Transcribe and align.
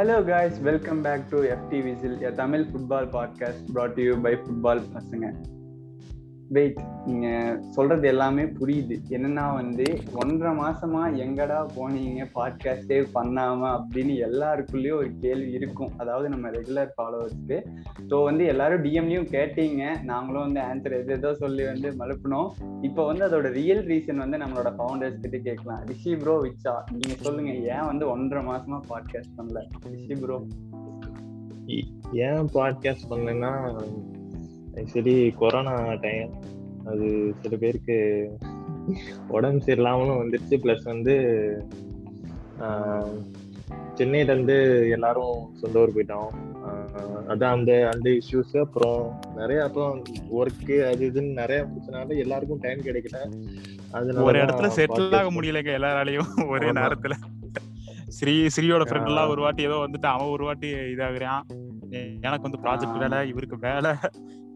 Hello 0.00 0.22
guys, 0.22 0.58
welcome 0.60 1.02
back 1.02 1.28
to 1.28 1.36
FT 1.54 1.84
Whistle, 1.84 2.24
a 2.24 2.32
Tamil 2.32 2.64
football 2.72 3.04
podcast 3.04 3.66
brought 3.66 3.96
to 3.96 4.02
you 4.02 4.16
by 4.16 4.34
Football 4.34 4.78
Pasanga. 4.92 5.59
Wait 6.54 6.78
நீங்க 7.06 7.26
சொல்றது 7.70 8.08
எல்லாமே 8.08 8.42
புரியுது. 8.42 8.96
என்னன்னா 9.08 9.44
வந்து 9.54 9.84
ஒன்றரை 10.14 10.54
மாசமா 10.54 11.08
எங்கடா 11.08 11.58
போனீங்க? 11.76 12.22
பாட்காஸ்டே 12.34 12.98
பண்ணாம 13.14 13.68
அப்படின்னு 13.76 14.14
எல்லாருக்குள்ளேயும் 14.28 15.00
ஒரு 15.02 15.10
கேள்வி 15.20 15.50
இருக்கும். 15.50 15.92
அதாவது 15.98 16.28
நம்ம 16.28 16.48
ரெகுலர் 16.48 16.90
ஃபாலோவர்ஸ்க்கு 16.96 17.58
ஸோ 18.08 18.24
வந்து 18.24 18.44
எல்லாரும் 18.44 18.84
டிஎம்லையும் 18.84 19.30
கேட்டீங்க. 19.36 20.02
நாங்களும் 20.02 20.52
வந்து 20.52 20.60
ஆன்சர் 20.60 20.98
எது 21.00 21.12
எதோ 21.12 21.34
சொல்லி 21.34 21.64
வந்து 21.64 21.90
மழுப்பினோம். 21.90 22.50
இப்போ 22.82 23.04
வந்து 23.06 23.26
அதோட 23.28 23.50
ரியல் 23.52 23.84
ரீசன் 23.86 24.24
வந்து 24.24 24.38
நம்மளோட 24.38 24.72
ஃபவுண்டர்ஸ் 24.78 25.20
கிட்ட 25.20 25.38
கேட்கலாம். 25.38 25.84
ரிஷி 25.84 26.16
ப்ரோ 26.16 26.36
விச்சா 26.42 26.74
நீங்க 26.90 27.16
சொல்லுங்க. 27.20 27.52
ஏன் 27.52 27.86
வந்து 27.86 28.08
ஒன்றரை 28.08 28.44
மாசமா 28.44 28.80
பாட்காஸ்ட் 28.88 29.36
பண்ணல? 29.38 29.62
ரிஷி 29.90 30.14
ப்ரோ 30.14 30.38
ஏன் 32.12 32.46
பாட்காஸ்ட் 32.54 33.10
பண்ணலன்னா 33.10 33.52
ஆக்சுவலி 34.74 35.16
கொரோனா 35.34 35.74
டைம் 35.94 36.32
அது 36.84 37.06
சில 37.42 37.56
பேருக்கு 37.56 37.96
உடம்பு 39.28 39.64
சரியில்லாமலும் 39.64 40.20
வந்துருச்சு. 40.22 40.56
ப்ளஸ் 40.64 40.84
வந்து 40.84 41.14
சென்னையில 43.94 44.32
இருந்து 44.32 44.56
எல்லாரும் 44.90 45.40
சொந்த 45.60 45.80
ஊர் 45.80 45.94
போயிட்டோம். 45.94 46.30
அதான் 47.28 47.54
அந்த 47.56 47.72
அந்த 47.92 48.08
இஷ்யூஸ் 48.10 48.54
அப்புறம் 48.60 49.02
நிறைய 49.36 49.62
அப்புறம் 49.62 50.02
ஒர்க்கு 50.38 50.76
அது 50.90 51.10
இதுன்னு 51.10 51.32
நிறைய 51.32 51.66
பிரச்சனால 51.70 52.16
எல்லாருக்கும் 52.16 52.58
டைம் 52.58 52.78
கிடைக்கல. 52.78 53.18
அதனால 53.92 54.26
ஒரு 54.26 54.38
இடத்துல 54.38 54.70
செட்டில் 54.78 55.16
ஆக 55.16 55.28
முடியலங்க 55.30 55.70
எல்லாராலையும். 55.80 56.30
ஒரே 56.54 56.70
நேரத்துல. 56.70 57.16
ஸ்ரீ 58.08 58.34
ஸ்ரீயோட 58.56 58.84
ஃப்ரெண்ட் 58.86 59.06
எல்லாம் 59.06 59.28
ஒரு 59.28 59.40
வாட்டி 59.40 59.62
ஏதோ 59.62 59.74
வந்துட்டு 59.74 60.08
அவன் 60.14 60.26
ஒரு 60.26 60.44
வாட்டி 60.44 60.68
இதாகிறான். 60.94 61.44
எனக்கு 62.20 62.46
வந்து 62.48 62.62
ப்ராஜெக்ட் 62.64 62.98
வேலை 62.98 63.28
இவருக்கு 63.28 63.58
வேலை. 63.58 63.92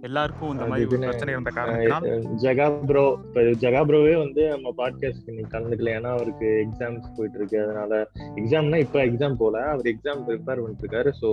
எல்லாருக்கும் 0.06 0.52
இந்த 0.54 0.64
மாதிரி 0.70 0.98
பிரச்சனை 1.02 1.32
இருந்த 1.34 1.50
காரணத்தினால் 1.56 2.06
ஜகா 2.42 2.66
ப்ரோ 2.88 3.04
இப்போ 3.26 3.42
ஜகா 3.62 3.80
ப்ரோவே 3.90 4.14
வந்து 4.22 4.42
நம்ம 4.54 4.72
பாட்காஸ்ட் 4.80 5.28
இன்னைக்கு 5.32 5.52
கலந்துக்கல. 5.54 5.92
ஏன்னா 5.98 6.10
அவருக்கு 6.16 6.48
எக்ஸாம்ஸ் 6.64 7.06
போயிட்டு 7.16 7.38
இருக்கு 7.40 7.58
அதனால 7.64 7.92
எக்ஸாம்னா 8.40 8.80
இப்போ 8.86 9.00
எக்ஸாம் 9.08 9.40
போல. 9.42 9.62
அவர் 9.74 9.90
எக்ஸாம் 9.92 10.24
ப்ரிப்பேர் 10.28 10.62
பண்ணிட்டு 10.62 10.84
இருக்காரு 10.86 11.12
ஸோ 11.22 11.30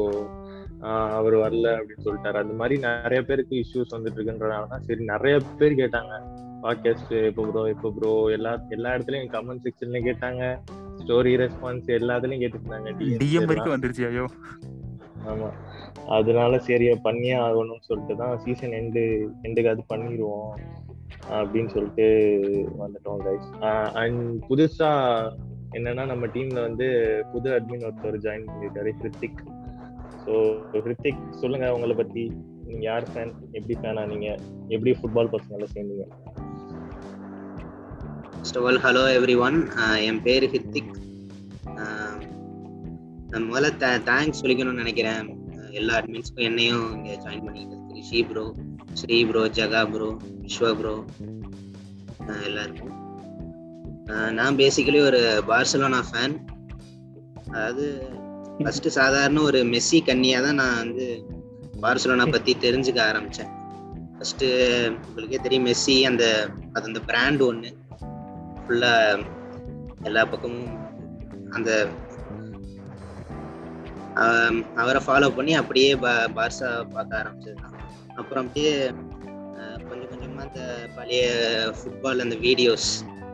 அவர் 1.18 1.36
வரல 1.44 1.68
அப்படின்னு 1.80 2.06
சொல்லிட்டாரு. 2.06 2.38
அந்த 2.44 2.54
மாதிரி 2.62 2.78
நிறைய 2.86 3.20
பேருக்கு 3.30 3.56
இஷ்யூஸ் 3.64 3.96
வந்துட்டு 3.96 4.18
இருக்குன்றதுனால 4.20 4.70
தான் 4.74 4.86
சரி 4.88 5.04
நிறைய 5.14 5.36
பேர் 5.60 5.80
கேட்டாங்க. 5.82 6.14
பாட்காஸ்ட் 6.66 7.14
எப்போ 7.30 7.44
ப்ரோ 7.50 7.64
எப்போ 7.74 7.92
ப்ரோ 7.98 8.14
எல்லா 8.38 8.54
எல்லா 8.78 8.90
இடத்துலயும் 8.96 9.32
கமெண்ட் 9.36 9.66
செக்ஷன்ல 9.68 10.02
கேட்டாங்க. 10.10 10.44
ஸ்டோரி 11.02 11.32
ரெஸ்பான்ஸ் 11.44 11.88
எல்லாத்துலயும் 12.00 12.42
கேட்டுட்டு 12.44 12.68
இருந்தாங்க. 12.68 12.92
டிஎம் 13.24 13.50
வரைக்கும் 13.52 13.76
வந்துருச்சு 13.76 14.04
ஐயோ. 14.12 14.26
ஆமா. 15.26 15.50
அதனால 16.08 16.60
சரியா 16.60 16.94
பண்ணியே 17.04 17.34
ஆகணும்னு 17.34 17.88
சொல்லிட்டு 17.88 18.16
தான் 18.16 18.38
சீசன் 18.38 18.72
எண்டு 18.72 19.04
எண்டுக்காவது 19.44 19.84
பண்ணிடுவோம் 19.90 20.54
அப்படின்னு 21.40 21.68
சொல்லிட்டு 21.68 22.06
வந்துட்டோம் 22.80 23.20
கைஸ் 23.20 23.50
அண்ட் 23.94 24.22
புதுசா 24.48 24.92
என்னன்னா 25.74 26.06
நம்ம 26.06 26.26
டீம்ல 26.26 26.62
வந்து 26.62 26.88
புது 27.34 27.50
அட்மின் 27.54 27.84
ஒருத்தர் 27.84 28.24
ஜாயின் 28.24 28.48
பண்ணிருக்காரு 28.48 28.92
ஹிருத்திக். 29.00 29.42
ஸோ 30.26 30.34
ஹிருத்திக் 30.82 31.22
சொல்லுங்க 31.42 31.74
உங்களை 31.74 31.96
பத்தி. 31.96 32.24
நீங்க 32.66 32.84
யார் 32.84 33.06
ஃபேன் 33.12 33.32
எப்படி 33.52 33.76
ஃபேனா 33.80 34.04
நீங்க 34.06 34.28
எப்படி 34.70 34.92
ஃபுட்பால் 34.92 35.32
பசங்களை 35.32 35.68
சேர்ந்தீங்க? 35.74 36.06
First 38.34 38.58
of 38.58 38.66
all 38.66 38.80
hello 38.80 39.04
everyone 39.38 39.58
என் 40.06 40.22
பேர் 40.22 40.46
ஹித்திக் 40.46 40.92
நான் 43.32 43.48
முதல்ல 43.52 43.70
தேங்க்ஸ் 44.10 44.42
சொல்லிக்கணும்னு 44.42 44.82
நினைக்கிறேன். 44.84 45.28
எல்லா 45.80 45.94
அட்மின்ஸ்க்கும் 46.00 46.48
என்னையும் 46.50 46.86
இங்கே 46.96 47.14
ஜாயின் 47.24 47.46
பண்ணிக்கிட்டு 47.46 47.96
Rishi 47.98 48.22
bro 48.30 48.46
Sri 49.02 49.18
bro 49.30 49.44
Jaga 49.58 49.82
bro 49.92 50.10
Viswa 50.44 50.72
bro 50.80 50.96
எல்லாருக்கும். 52.48 52.96
நான் 54.38 54.58
பேசிக்கலி 54.62 55.00
ஒரு 55.10 55.22
பார்சலோனா 55.50 56.00
ஃபேன் 56.10 56.36
அதாவது 57.54 57.86
ஃபர்ஸ்ட் 58.60 58.88
சாதாரண 58.98 59.42
ஒரு 59.50 59.60
மெஸ்ஸி 59.74 60.00
கன்னியாக 60.10 60.46
தான் 60.46 60.60
நான் 60.62 60.80
வந்து 60.84 61.08
பார்சலோனா 61.84 62.26
பற்றி 62.32 62.54
தெரிஞ்சுக்க 62.66 63.00
ஆரம்பித்தேன் 63.10 63.52
ஃபஸ்ட்டு 64.18 64.48
உங்களுக்கே 65.06 65.40
தெரியும் 65.46 65.68
மெஸ்ஸி 65.70 65.96
அந்த 66.10 66.26
அது 66.74 66.86
அந்த 66.92 67.02
பிராண்ட் 67.10 67.42
ஒன்று 67.50 67.72
ஃபுல்லாக 68.62 69.26
எல்லா 70.10 70.24
பக்கமும் 70.26 70.70
அந்த 71.50 71.72
அவரை 74.82 75.02
ஃபாலோ 75.06 75.30
பண்ணி 75.36 75.54
அப்படியே 75.54 75.92
பார்சா 76.38 76.70
பார்க்க 76.96 77.22
ஆரம்பிச்சது 77.22 77.58
அப்புறம் 78.20 78.44
அப்படியே 78.46 78.74
கொஞ்சம் 79.90 80.10
கொஞ்சமாக 80.10 80.48
அந்த 80.48 80.62
பழைய 80.96 81.24
ஃபுட்பால் 81.78 82.24
அந்த 82.26 82.36
வீடியோஸ் 82.48 82.90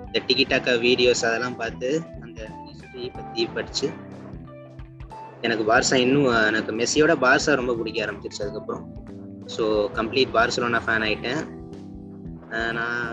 இந்த 0.06 0.20
டிகிட்டாக்கா 0.28 0.74
வீடியோஸ் 0.88 1.24
அதெல்லாம் 1.30 1.58
பார்த்து 1.62 1.90
அந்த 2.26 2.40
ஹிஸ்ட்ரி 2.66 3.06
பற்றி 3.18 3.46
படித்து 3.56 3.88
எனக்கு 5.42 5.64
பார்சா 5.72 5.96
இன்னும் 6.04 6.30
எனக்கு 6.50 6.72
மெஸ்ஸியோட 6.80 7.14
பார்சா 7.26 7.52
ரொம்ப 7.60 7.74
பிடிக்க 7.80 8.06
ஆரம்பிச்சிருச்சு 8.06 8.44
அதுக்கப்புறம். 8.46 8.86
ஸோ 9.56 9.64
கம்ப்ளீட் 9.98 10.32
பார்சலோனா 10.38 10.80
ஃபேன் 10.86 11.06
ஆகிட்டேன் 11.08 11.42
நான் 12.78 13.04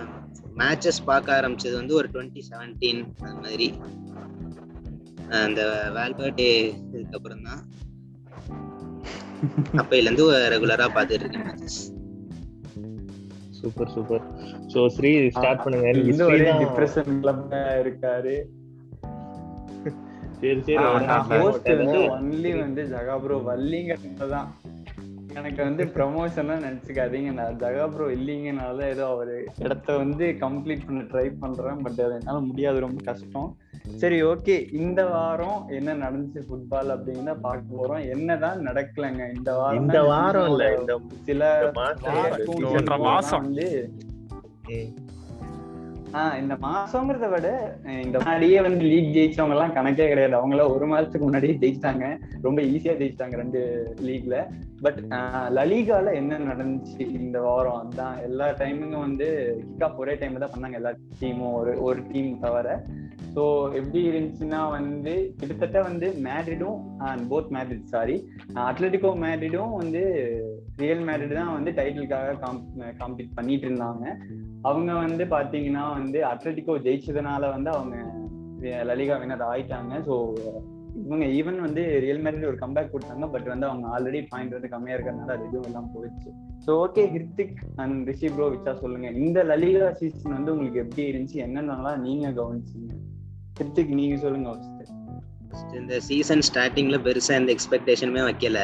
மேட்சஸ் 0.61 1.01
பார்க்க 1.05 1.39
ஆரம்பிச்சது 1.39 1.75
வந்து 1.81 1.95
ஒரு 1.95 2.09
டுவெண்ட்டி 2.15 2.43
செவன்டீன் 2.51 3.03
அது 3.25 3.35
மாதிரி. 3.45 3.69
அந்த 5.47 5.63
வேல்பர்டே 5.97 6.49
இதுக்கப்புறம் 6.95 7.45
தான் 7.49 7.63
அப்பையில 9.81 10.09
இருந்து 10.09 10.27
ரெகுலரா 10.55 10.87
பாத்துட்டு 10.97 11.25
இருக்கேன். 11.25 11.47
Matches 11.49 11.81
super 13.61 13.91
super 13.95 14.25
so 14.73 14.81
Sri 14.97 15.11
start 15.37 15.63
பண்ணுங்க. 15.65 15.89
இந்த 16.11 16.25
ஒரு 16.25 16.39
டிப்ரஷன் 16.63 17.13
கிளப்ல 17.23 17.57
இருக்காரு? 17.83 18.35
சரி 20.41 20.61
சரி 20.67 20.77
ஹோஸ்ட் 21.33 21.69
வந்து 21.81 22.01
ஒன்லி 22.17 22.53
வந்து 22.63 22.83
ஜகா 22.95 23.17
ப்ரோ 23.25 23.37
வல்லிங்கதான் 23.51 24.49
எனக்கு 25.35 25.63
வந்து 25.63 25.85
ப்ரமோஷன்லாம் 25.85 26.65
நினைச்சுக்காதீங்க. 26.67 27.33
நான் 27.33 27.57
ஜகா 27.57 27.85
ப்ரோ 27.95 28.07
இல்லைங்கனால 28.07 28.89
ஏதோ 28.89 29.07
அவரு 29.07 29.37
இடத்த 29.59 29.97
வந்து 29.97 30.27
கம்ப்ளீட் 30.41 30.87
பண்ண 30.87 31.03
ட்ரை 31.03 31.33
பண்றேன். 31.41 31.83
பட் 31.83 32.01
அது 32.07 32.17
என்னால 32.19 32.39
முடியாது. 32.39 32.81
ரொம்ப 32.81 33.03
கஷ்டம். 33.05 33.57
சரி 33.97 34.23
ஓகே 34.23 34.57
இந்த 34.73 35.01
வாரம் 35.07 35.67
என்ன 35.69 35.95
நடந்துச்சு 35.95 36.41
ஃபுட்பால் 36.49 36.93
அப்படின்னு 36.95 37.25
தான் 37.25 37.41
பார்க்க 37.41 37.79
போறோம். 37.79 38.11
என்னதான் 38.11 38.61
நடக்கலங்க. 38.67 39.23
இந்த 39.37 39.53
வாரம் 39.57 39.81
இந்த 39.81 40.03
வாரம் 40.03 40.51
இல்ல. 40.51 40.79
இந்த 40.79 41.01
சில 41.23 41.71
மாசம். 42.99 43.41
வந்து 43.41 43.69
ஆஹ் 46.19 46.37
இந்த 46.41 46.55
மாசங்கிறத 46.63 47.27
விட 47.31 47.49
இந்த 48.03 48.17
முன்னாடியே 48.19 48.61
வந்து 48.61 48.85
லீக் 48.85 49.15
ஜெயிச்சவங்க 49.15 49.55
எல்லாம் 49.57 49.75
கணக்கே 49.75 50.07
கிடையாது. 50.09 50.35
அவங்க 50.35 50.69
ஒரு 50.69 50.87
மாசத்துக்கு 50.87 51.27
முன்னாடியே 51.27 51.55
ஜெயிச்சிட்டாங்க. 51.55 52.05
ரொம்ப 52.43 52.63
ஈஸியா 52.63 52.95
ஜெயிச்சிட்டாங்க 53.01 53.37
ரெண்டு 53.43 53.61
லீக்ல. 54.03 54.37
பட் 54.81 55.01
லலீகால 55.57 56.15
என்ன 56.15 56.39
நடந்துச்சு 56.39 57.03
இந்த 57.21 57.41
வாரம்? 57.41 57.79
அதான் 57.83 58.23
எல்லா 58.23 58.49
டைமுங்க 58.61 58.99
வந்து 58.99 59.29
கிக் 59.69 59.85
ஆஃப் 59.89 59.97
ஒரே 59.97 60.15
டைம்ல 60.15 60.43
தான் 60.45 60.55
பண்ணாங்க 60.55 60.73
எல்லா 60.73 60.93
டீமும் 61.21 61.53
ஒரு 61.53 61.83
ஒரு 61.83 62.01
டீம் 62.13 62.41
தவிர 62.41 62.69
ஸோ 63.37 63.45
எப்படி 63.79 64.01
இருந்துச்சுன்னா 64.09 64.61
வந்து 64.77 65.13
கிட்டத்தட்ட 65.39 65.79
வந்து 65.89 66.09
மேட்ரிடும் 66.27 66.81
போத் 67.31 67.53
மேட்ரிட் 67.57 67.93
சாரி 67.95 68.17
அத்லட்டிகோ 68.67 69.11
மேட்ரிடும் 69.25 69.73
வந்து 69.81 70.03
ரியல் 70.83 71.05
மேட்ரிட் 71.09 71.39
தான் 71.41 71.55
வந்து 71.57 71.71
டைட்டிலுக்காக 71.79 72.37
காம்பீட் 73.01 73.37
பண்ணிட்டு 73.39 73.67
இருந்தாங்க. 73.69 74.05
அவங்க 74.71 74.91
வந்து 75.05 75.25
பார்த்தீங்கன்னா 75.37 75.85
வந்து 75.99 76.21
அத்லட்டிகோ 76.33 76.77
ஜெயிச்சதுனால 76.87 77.51
வந்து 77.57 77.71
அவங்க 77.77 77.97
லலிகா 78.91 79.17
வினர் 79.23 79.51
ஆயிட்டாங்க. 79.53 79.95
ஸோ 80.09 80.17
இவங்க 81.03 81.25
ஈவன் 81.39 81.59
வந்து 81.65 81.83
ரியல் 82.05 82.21
மேட்ரிட் 82.25 82.51
ஒரு 82.51 82.59
கம்பேக் 82.63 82.93
கொடுத்தாங்க. 82.93 83.27
பட் 83.33 83.49
வந்து 83.53 83.67
அவங்க 83.71 83.87
ஆல்ரெடி 83.95 84.21
பாயிண்ட் 84.33 84.57
வந்து 84.57 84.71
கம்மியா 84.75 84.97
இருக்கிறதுனால 84.97 85.35
அது 85.37 85.47
எதுவும் 85.49 85.69
எல்லாம் 85.71 85.91
போயிடுச்சு. 85.95 86.31
So 86.67 86.71
okay 86.85 87.05
Hrithik 87.15 87.59
and 87.83 87.97
Rishi 88.11 88.29
bro 88.37 88.47
விச்சா 88.53 88.75
சொல்லுங்க. 88.83 89.09
இந்த 89.25 89.43
லலிகா 89.51 89.89
சீசன் 90.01 90.37
வந்து 90.39 90.53
உங்களுக்கு 90.55 90.83
எப்படி 90.85 91.05
இருந்துச்சு? 91.13 91.41
என்னென்னலாம் 91.49 92.05
நீங்க 92.07 92.31
கவனிச்சீங்க? 92.41 92.93
ஹிர்திக் 93.59 93.93
நீங்க 93.99 94.17
சொல்லுங்க 94.23 94.53
இந்த 95.81 95.95
சீசன் 96.07 96.43
ஸ்டார்டிங்ல 96.49 96.97
பெருசா 97.07 97.33
எந்த 97.41 97.51
எக்ஸ்பெக்டேஷனுமே 97.55 98.23
வைக்கல. 98.29 98.61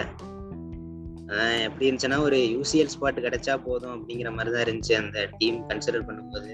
எப்படி 1.67 1.85
இருந்துச்சுன்னா 1.89 2.19
ஒரு 2.29 2.39
யூசிஎல் 2.55 2.93
ஸ்பாட் 2.95 3.21
கிடைச்சா 3.27 3.55
போதும் 3.65 3.93
அப்படிங்கிற 3.97 4.31
மாதிரி 4.37 4.51
தான் 4.55 4.65
இருந்துச்சு 4.65 4.95
அந்த 5.03 5.19
டீம் 5.39 5.59
கன்சிடர் 5.69 6.07
பண்ணும்போது. 6.09 6.53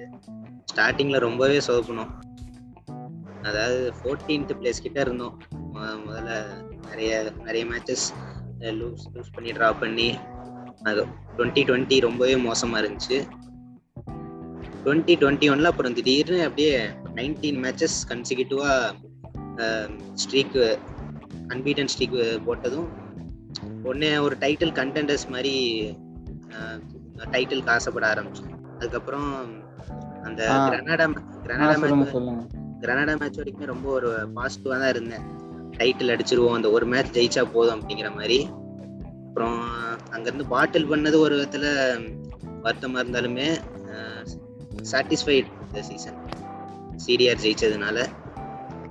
ஸ்டார்டிங்ல 0.72 1.18
ரொம்பவே 1.26 1.58
சோப்பணும் 1.68 2.12
அதாவது 3.42 3.92
ஃபோர்டீன்த் 3.98 4.54
பிளேஸ் 4.60 4.84
கிட்ட 4.86 5.00
இருந்தோம். 5.00 5.36
முதல்ல 6.06 6.36
நிறைய 6.88 7.32
நிறைய 7.44 7.64
மேட்சஸ் 7.72 8.06
லூஸ் 8.80 9.04
லூஸ் 9.14 9.32
பண்ணி 9.32 9.50
ட்ரா 9.52 9.70
பண்ணி 9.80 10.08
அது 10.82 11.02
டுவெண்ட்டி 11.36 11.62
டுவெண்ட்டி 11.68 11.96
ரொம்பவே 12.00 12.36
மோசமாக 12.36 12.82
இருந்துச்சு. 12.82 13.18
டுவெண்ட்டி 14.86 15.14
டுவெண்ட்டி 15.20 15.46
ஒன்ல 15.52 15.62
அப்புறம் 15.62 15.94
திடீர்னு 15.94 16.42
அப்படியே 16.42 16.74
நைன்டீன் 17.14 17.58
மேட்சஸ் 17.64 17.96
கன்சிக்யூட்டிவா 18.08 18.72
ஸ்ட்ரீக்கு 20.22 20.64
அன்பீட்டன் 21.48 21.90
ஸ்ட்ரீக் 21.92 22.14
போட்டதும் 22.46 22.88
உடனே 23.82 24.18
ஒரு 24.18 24.36
டைட்டில் 24.40 24.72
கண்டெண்டர்ஸ் 24.72 25.26
மாதிரி 25.28 25.54
டைட்டிலுக்கு 27.32 27.72
ஆசைப்பட 27.74 28.06
ஆரம்பிச்சோம். 28.14 28.52
அதுக்கப்புறம் 28.78 29.28
அந்த. 30.22 30.40
Granada 30.68 31.06
Granada 31.44 31.76
match 31.82 32.14
Granada 32.82 33.14
match 33.18 33.38
வரைக்குமே 33.40 33.64
ரொம்ப 33.64 33.86
ஒரு 33.90 34.10
பாசிட்டிவா 34.36 34.76
தான் 34.82 34.92
இருந்தேன். 34.94 35.24
டைட்டில் 35.78 36.12
அடிச்சிருவோம் 36.14 36.56
அந்த 36.58 36.70
ஒரு 36.70 36.86
மேட்ச் 36.86 37.14
ஜெயிச்சா 37.18 37.44
போதும் 37.52 37.76
அப்படிங்கிற 37.76 38.10
மாதிரி. 38.14 38.38
அப்புறம் 39.28 39.58
அங்கேருந்து 40.14 40.46
பாட்டில் 40.48 40.90
பண்ணது 40.90 41.18
ஒரு 41.18 41.34
விதத்துல 41.36 41.66
வருத்தமா 42.64 43.00
இருந்தாலுமே 43.02 43.48
சாட்டிஸ்ஃபைட் 44.92 45.50
இந்த 45.66 45.82
சீசன் 45.88 46.18
சிடிஆர் 47.04 47.42
ஜெயிச்சதுனால 47.44 47.98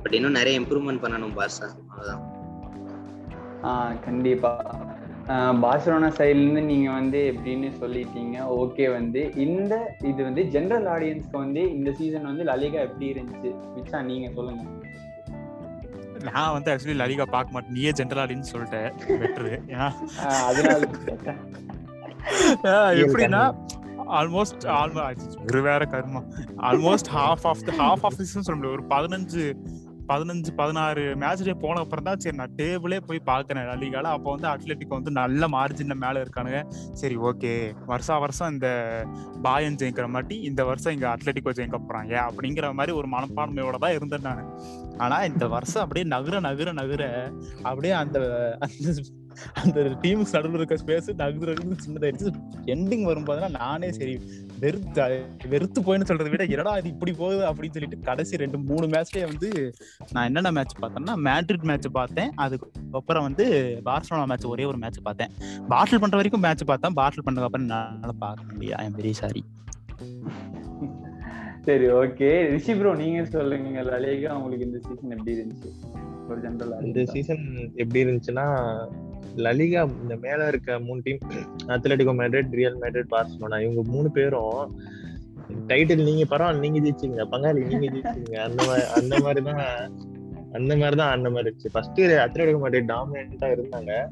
பட் 0.01 0.15
இன்னும் 0.17 0.37
நிறைய 0.39 0.59
இம்ப்ரூவ்மெண்ட் 0.61 1.03
பண்ணணும் 1.03 1.35
பார்சா. 1.37 1.67
அவ்வளவுதான். 1.91 2.23
ஆ 3.63 3.71
கண்டிப்பா. 4.07 4.51
பார்சலோனா 5.63 6.09
சைட்ல 6.17 6.41
இருந்து 6.41 6.61
நீங்க 6.71 6.89
வந்து 6.91 7.19
எப்படின்னு 7.31 7.69
சொல்லிட்டீங்க 7.81 8.35
ஓகே 8.61 8.85
வந்து. 8.97 9.21
இந்த 9.45 9.73
இது 10.09 10.19
வந்து 10.23 10.41
ஜெனரல் 10.55 10.87
ஆடியன்ஸ்க்கு 10.95 11.37
வந்து 11.45 11.61
இந்த 11.77 11.91
சீசன் 11.99 12.29
வந்து 12.31 12.43
லலிகா 12.43 12.79
எப்படி 12.87 13.07
இருந்துச்சு? 13.13 13.51
விச்சா 13.77 14.01
நீங்க 14.11 14.27
சொல்லுங்க. 14.37 14.63
நான் 16.27 16.53
வந்து 16.53 16.71
ஆக்சுவலி 16.73 16.97
லலிகா 17.03 17.25
பார்க்க 17.35 17.55
மாட்டேன். 17.55 17.75
நீயே 17.77 17.91
ஜென்ரல் 17.99 18.21
ஆடின்னு 18.23 18.51
சொல்லிட்டேன் 18.53 18.91
பெட்ரு 19.23 19.53
ஏன்னா 19.73 19.87
எப்படின்னா 23.03 23.41
ஆல்மோஸ்ட் 24.19 24.65
ஆல்மோஸ்ட் 24.81 25.35
ஒரு 25.45 25.61
வேற 25.61 25.85
கர்மா 25.85 26.21
almost 26.69 27.11
half 27.17 27.47
of 27.51 27.65
the 27.67 27.73
half 27.77 28.03
of 28.03 28.17
season 28.21 28.47
சொல்ல 28.49 28.67
ஒரு 28.67 28.85
பதினஞ்சு 28.89 29.43
பதினஞ்சு 30.09 30.51
பதினாறு 30.55 31.03
மேட்ச்லேயே 31.21 31.53
போன 31.61 31.79
அப்புறம் 31.79 32.03
தான் 32.03 32.19
சரி 32.23 32.37
நான் 32.37 32.55
டேபிளே 32.57 32.97
போய் 33.05 33.19
பார்க்குறேன். 33.25 33.69
லீகால 33.81 34.11
அப்போ 34.15 34.29
வந்து 34.35 34.47
அத்லெட்டிக் 34.47 34.93
வந்து 34.97 35.11
நல்ல 35.11 35.47
மார்ஜின்ல 35.47 35.95
மேல 36.03 36.23
இருக்கானுங்க. 36.23 36.59
சரி 36.93 37.17
ஓகே 37.17 37.75
வருஷா 37.85 38.17
வருஷம் 38.17 38.51
இந்த 38.53 38.69
பாயன் 39.41 39.79
ஜெயிக்கிற 39.81 40.07
மாட்டி 40.07 40.41
இந்த 40.41 40.63
வருஷம் 40.63 40.93
இங்க 40.93 41.07
அட்லெட்டிக்கோ 41.13 41.55
ஜெயிக்க 41.59 41.79
போறாங்க 41.87 42.13
அப்படிங்கிற 42.27 42.73
மாதிரி 42.73 42.97
ஒரு 42.97 43.07
மனப்பான்மையோட 43.15 43.77
தான் 43.77 43.95
இருந்தேன் 43.97 44.21
நான். 44.21 44.45
ஆனா 44.97 45.23
இந்த 45.23 45.47
வருஷம் 45.47 45.83
அப்படியே 45.83 46.05
நகர 46.05 46.39
நகர 46.39 46.71
நகர 46.71 47.31
அப்படியே 47.61 47.93
அந்த 47.93 48.19
அந்த 48.59 48.93
அந்த 49.61 49.79
டீமுக்கு 50.03 50.35
நடுவில் 50.37 50.59
இருக்க 50.59 50.77
ஸ்பேஸ் 50.83 51.09
நகர 51.21 51.53
நகர 51.53 51.77
சின்னதாயிருச்சு 51.85 52.29
எண்டிங் 52.73 53.05
வரும்போதுலாம் 53.09 53.55
நானே 53.59 53.89
சரி 53.97 54.15
வெறுத்து 54.59 55.05
வெறுத்து 55.53 55.79
போயின்னு 55.81 56.09
சொல்றதை 56.09 56.29
விட 56.33 56.43
என்னடா 56.53 56.73
இது 56.81 56.89
இப்படி 56.93 57.13
போகுது 57.21 57.43
அப்படின்னு 57.49 57.75
சொல்லிட்டு 57.77 57.99
கடைசி 58.09 58.41
ரெண்டு 58.43 58.59
மூணு 58.69 58.87
மேட்ச்லயே 58.93 59.25
வந்து 59.31 59.49
நான் 60.13 60.27
என்னென்ன 60.29 60.51
மேட்ச் 60.57 60.75
பார்த்தேன்னா 60.83 61.15
மேட்ரிட் 61.27 61.67
மேட்ச் 61.71 61.87
பார்த்தேன். 61.99 62.31
அதுக்கப்புறம் 62.43 63.27
வந்து 63.27 63.45
பார்சலோனா 63.85 64.25
மேட்ச் 64.31 64.51
ஒரே 64.53 64.65
ஒரு 64.71 64.77
மேட்ச் 64.83 64.99
பார்த்தேன். 65.07 65.31
பாட்டில் 65.73 66.01
பண்ற 66.03 66.15
வரைக்கும் 66.19 66.45
மேட்ச் 66.45 66.63
பார்த்தேன். 66.71 66.95
பாட்டில் 66.99 67.25
பண்ணதுக்கு 67.25 67.49
அப்புறம் 67.49 67.67
என்னால 67.67 68.13
பார்க்க 68.25 68.53
முடியாது 68.53 68.79
ஐ 68.83 68.85
எம் 68.89 68.97
வெரி 69.01 69.13
சாரி 69.21 69.43
சரி 71.67 71.85
ஓகே 71.99 72.29
ரிஷி 72.53 72.73
ப்ரோ 72.79 72.89
நீங்க 73.03 73.19
சொல்லுங்க. 73.35 73.83
லலிகா 73.91 74.31
உங்களுக்கு 74.37 74.65
இந்த 74.67 74.79
சீசன் 74.87 75.13
எப்படி 75.15 75.33
இருந்துச்சு? 75.37 75.69
ஒரு 76.29 76.39
ஜெனரல் 76.43 76.85
இந்த 76.87 77.01
சீசன் 77.13 77.43
எப்படி 77.81 77.99
இருந்துச்சுன்னா 78.03 78.45
லலிகா 79.35 79.89
இந்த 80.01 80.15
மேல 80.15 80.47
இருக்க 80.47 80.79
மூணு 80.79 81.01
team 81.03 81.17
Atletico 81.67 82.13
Madrid 82.17 82.51
Real 82.51 82.79
Madrid 82.79 83.11
Barcelona 83.11 83.61
இவங்க 83.61 83.81
மூணு 83.83 84.11
பேரும் 84.11 84.79
டைட்டில் 85.67 86.03
நீங்க 86.03 86.37
பரவாயில்ல 86.37 86.69
நீங்க 86.69 86.79
ஜெயிச்சீங்க 86.79 87.27
பங்காளி 87.31 87.77
நீங்க 87.77 87.85
ஜெயிச்சீங்க 87.87 88.35
அந்த 88.35 88.63
மாதிரி 88.65 88.85
அந்த 88.87 89.19
மாதிரிதான் 89.19 89.91
அந்த 90.51 90.77
மாதிரிதான் 90.77 91.11
அந்த 91.11 91.29
மாதிரி 91.29 91.55
இருந்துச்சு. 91.55 91.67
ஃபர்ஸ்ட் 91.71 92.01
அத்லட்டிகோ 92.01 92.59
மேட்ரிட் 92.63 92.93
டாமினேட்டா 92.93 93.57
இருந்தாங்க. 93.57 94.07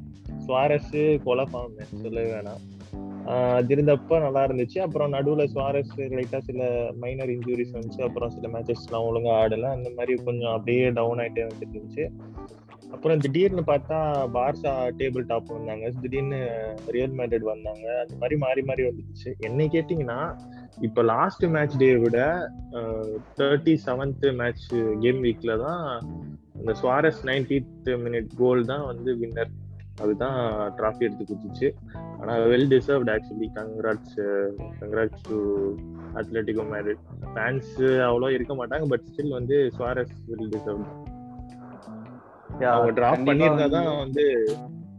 சுவாரஸ் 0.47 1.19
கொலப்பாம் 1.25 1.81
சொல்லவே 2.01 2.31
வேணாம். 2.31 2.59
ஆஹ் 3.25 3.53
அது 3.53 3.75
இருந்தப்ப 3.75 4.21
நல்லா 4.21 4.45
இருந்துச்சு. 4.45 4.79
அப்புறம் 4.79 5.13
நடுவுல 5.13 5.47
சுவாரஸ் 5.53 5.97
லைட்டா 5.97 6.37
சில 6.37 6.91
மைனர் 6.99 7.29
இன்ஜுரிஸ் 7.29 7.73
வந்துச்சு. 7.73 8.01
அப்புறம் 8.01 8.29
சில 8.29 8.47
மேட்சஸ் 8.47 8.91
எல்லாம் 8.91 9.15
ஒழுங்கா 9.15 9.51
ஆடல. 9.51 9.61
அந்த 9.61 9.91
மாதிரி 9.95 10.23
கொஞ்சம் 10.23 10.51
அப்படியே 10.51 10.89
டவுன் 10.89 11.17
ஆயிட்டே 11.17 11.47
வந்துட்டு 11.47 11.73
இருந்துச்சு. 11.73 12.09
அப்புறம் 12.93 13.21
திடீர்னு 13.23 13.63
பார்த்தா 13.69 13.97
பார்சா 14.35 14.71
டேபிள் 14.99 15.23
டாப் 15.31 15.53
வந்தாங்க. 15.55 15.85
திடீர்னு 16.01 16.39
ரியல் 16.95 17.15
மேட்ரிட் 17.19 17.47
வந்தாங்க. 17.53 17.85
அந்த 18.03 18.15
மாதிரி 18.21 18.35
மாறி 18.43 18.61
மாறி 18.69 18.83
வந்துச்சு 18.89 19.31
என்னை 19.47 19.65
கேட்டிங்கன்னா 19.75 20.19
இப்போ 20.87 21.01
லாஸ்ட் 21.13 21.43
மேட்ச் 21.55 21.79
டே 21.81 21.89
விட 22.03 22.19
தேர்ட்டி 23.39 23.73
செவன்த் 23.87 24.25
மேட்ச் 24.41 24.67
கேம் 25.03 25.19
வீக்ல 25.25 25.55
தான் 25.65 25.83
இந்த 26.59 26.73
சுவாரஸ் 26.81 27.21
நைன்டீத் 27.29 27.89
மினிட் 28.05 28.31
கோல் 28.41 28.63
தான் 28.71 28.85
வந்து 28.91 29.11
வின்னர் 29.21 29.51
அதுதான் 30.03 30.37
ட்ராஃபி 30.77 31.05
எடுத்து 31.07 31.25
கொடுத்துச்சு. 31.25 31.67
ஆனால் 32.19 32.43
well 32.51 32.69
deserved 32.73 33.11
actually 33.15 33.49
congrats 33.57 34.15
congrats 34.81 35.25
to 35.29 35.39
Atletico 36.19 36.63
Madrid 36.73 37.03
fans 37.33 37.73
அவ்வளோ 38.09 38.29
இருக்க 38.37 38.55
மாட்டாங்க 38.61 38.87
பட் 38.93 39.05
ஸ்டில் 39.09 39.35
வந்து 39.39 39.57
சுவாரஸ் 39.77 40.15
வெல் 40.31 40.51
டிசர்வ்ட் 40.55 40.93
அவங்க 42.71 42.91
டிராப் 42.97 43.27
பண்ணியிருந்தா 43.27 43.67
தான் 43.75 43.89
வந்து 43.99 44.23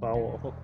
பாவம். 0.02 0.54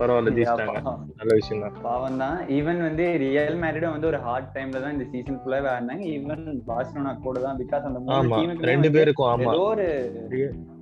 பரவாயில்ல 0.00 0.32
ஜெயிச்சிட்டாங்க. 0.34 0.80
நல்ல 1.20 1.30
விஷயம் 1.38 1.62
தான். 1.62 1.76
பாவம் 1.84 2.18
தான் 2.22 2.36
ஈவன் 2.56 2.80
வந்து 2.84 3.04
ரியல் 3.22 3.56
மேரிடும் 3.62 3.94
வந்து 3.94 4.08
ஒரு 4.10 4.18
ஹார்ட் 4.26 4.52
டைம்ல 4.54 4.82
தான் 4.84 4.94
இந்த 4.96 5.06
சீசன் 5.12 5.38
ஃபுல்லாவே 5.40 5.68
ஆடினாங்க. 5.72 6.04
ஈவன் 6.14 6.42
பார்சலோனா 6.68 7.12
கூட 7.24 7.40
தான் 7.46 7.58
பிகாஸ் 7.62 7.88
அந்த 7.88 8.00
மூணு 8.02 8.14
ஆமா 8.18 8.36
டீமுக்கு 8.36 8.70
ரெண்டு 8.72 8.90
பேருக்கும் 8.96 9.30
ஆமா. 9.32 9.48
ஏதோ 9.48 9.64
ஒரு 9.72 9.86